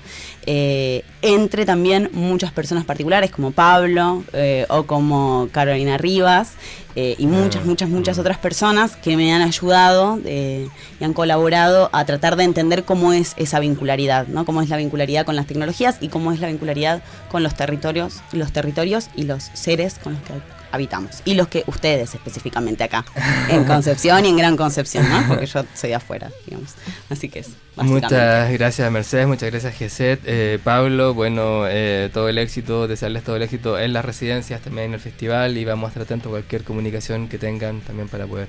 eh, 0.47 1.05
entre 1.21 1.67
también 1.67 2.09
muchas 2.15 2.53
personas 2.53 2.87
particulares 2.87 3.31
como 3.31 3.51
Pablo 3.51 4.25
eh, 4.33 4.65
o 4.71 4.85
como 4.85 5.51
Carolina 5.53 5.99
Rivas 5.99 6.53
y 6.97 7.27
muchas, 7.27 7.67
muchas, 7.67 7.91
muchas 7.91 8.19
otras 8.19 8.39
personas 8.39 8.97
que 8.97 9.17
me 9.17 9.33
han 9.35 9.43
ayudado 9.43 10.19
y 10.25 11.05
han 11.05 11.13
colaborado 11.13 11.91
a 11.93 12.05
tratar 12.05 12.37
de 12.37 12.45
entender 12.45 12.85
cómo 12.85 13.13
es 13.13 13.35
esa 13.37 13.61
vincularidad, 13.61 14.27
¿no? 14.27 14.47
cómo 14.47 14.61
es 14.63 14.71
la 14.71 14.79
vincularidad 14.79 15.27
con 15.27 15.37
las 15.37 15.47
tecnologías 15.47 15.99
y 16.01 16.09
cómo 16.09 16.33
es 16.33 16.41
la 16.41 16.49
vincularidad 16.49 17.03
con 17.31 17.43
los 17.43 17.55
territorios, 17.55 18.23
los 18.33 18.53
territorios 18.53 19.09
y 19.17 19.23
los 19.25 19.51
seres 19.55 19.99
con 20.03 20.15
los 20.15 20.23
que 20.23 20.60
habitamos. 20.73 21.23
Y 21.25 21.35
los 21.35 21.49
que 21.49 21.65
ustedes 21.67 22.15
específicamente 22.15 22.85
acá, 22.85 23.05
en 23.49 23.65
Concepción 23.65 24.25
y 24.25 24.29
en 24.29 24.37
Gran 24.37 24.57
Concepción, 24.57 25.09
¿no? 25.09 25.27
Porque 25.29 25.47
yo 25.47 25.65
soy 25.75 25.93
afuera, 25.93 26.31
digamos. 26.47 26.75
Así 27.09 27.29
que 27.29 27.41
es. 27.41 27.51
Muchas 27.77 28.53
gracias 28.53 28.91
Mercedes, 28.93 29.27
muchas 29.27 29.51
gracias 29.51 29.75
Geset. 29.75 30.21
Eh, 30.27 30.59
Pablo, 30.63 31.15
bueno, 31.15 31.65
eh, 31.67 32.11
todo 32.13 32.29
el 32.29 32.37
éxito, 32.39 32.89
desearles 32.89 33.25
todo 33.25 33.37
el 33.37 33.43
éxito 33.43 33.79
en 33.79 33.93
las 33.93 34.05
residencias, 34.05 34.61
también 34.61 34.89
en 34.89 34.95
el 34.95 35.01
festival 35.01 35.57
y 35.57 35.65
vamos 35.65 35.87
a 35.87 35.89
estar 35.89 36.03
atentos 36.03 36.29
a 36.29 36.31
cualquier 36.31 36.65
comunicación 36.65 37.29
que 37.29 37.39
tengan 37.39 37.81
también 37.81 38.09
para 38.09 38.27
poder 38.27 38.49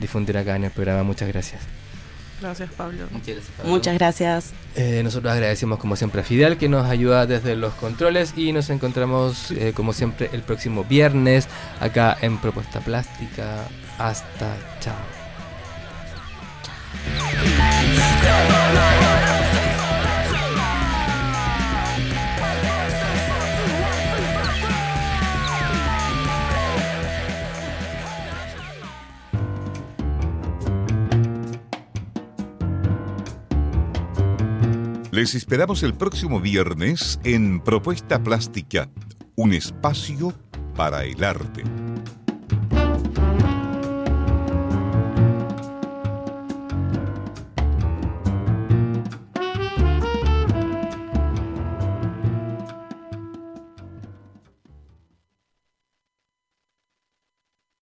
difundir 0.00 0.36
acá 0.36 0.56
en 0.56 0.64
el 0.64 0.70
programa. 0.70 1.04
Muchas 1.04 1.28
gracias. 1.28 1.60
Gracias, 2.42 2.70
Pablo. 2.76 3.06
Muchas 3.64 3.94
gracias. 3.94 4.52
Eh, 4.74 5.00
nosotros 5.04 5.32
agradecemos 5.32 5.78
como 5.78 5.96
siempre 5.96 6.20
a 6.20 6.24
Fidel 6.24 6.56
que 6.58 6.68
nos 6.68 6.86
ayuda 6.86 7.26
desde 7.26 7.56
los 7.56 7.72
controles 7.74 8.34
y 8.36 8.52
nos 8.52 8.68
encontramos 8.70 9.50
eh, 9.52 9.72
como 9.74 9.92
siempre 9.92 10.28
el 10.32 10.42
próximo 10.42 10.84
viernes 10.84 11.48
acá 11.80 12.16
en 12.20 12.38
Propuesta 12.38 12.80
Plástica. 12.80 13.64
Hasta 13.98 14.56
chao. 14.80 14.94
Les 35.12 35.34
esperamos 35.34 35.82
el 35.82 35.92
próximo 35.92 36.40
viernes 36.40 37.20
en 37.22 37.60
Propuesta 37.60 38.22
Plástica, 38.22 38.88
un 39.36 39.52
espacio 39.52 40.32
para 40.74 41.04
el 41.04 41.22
arte. 41.22 41.64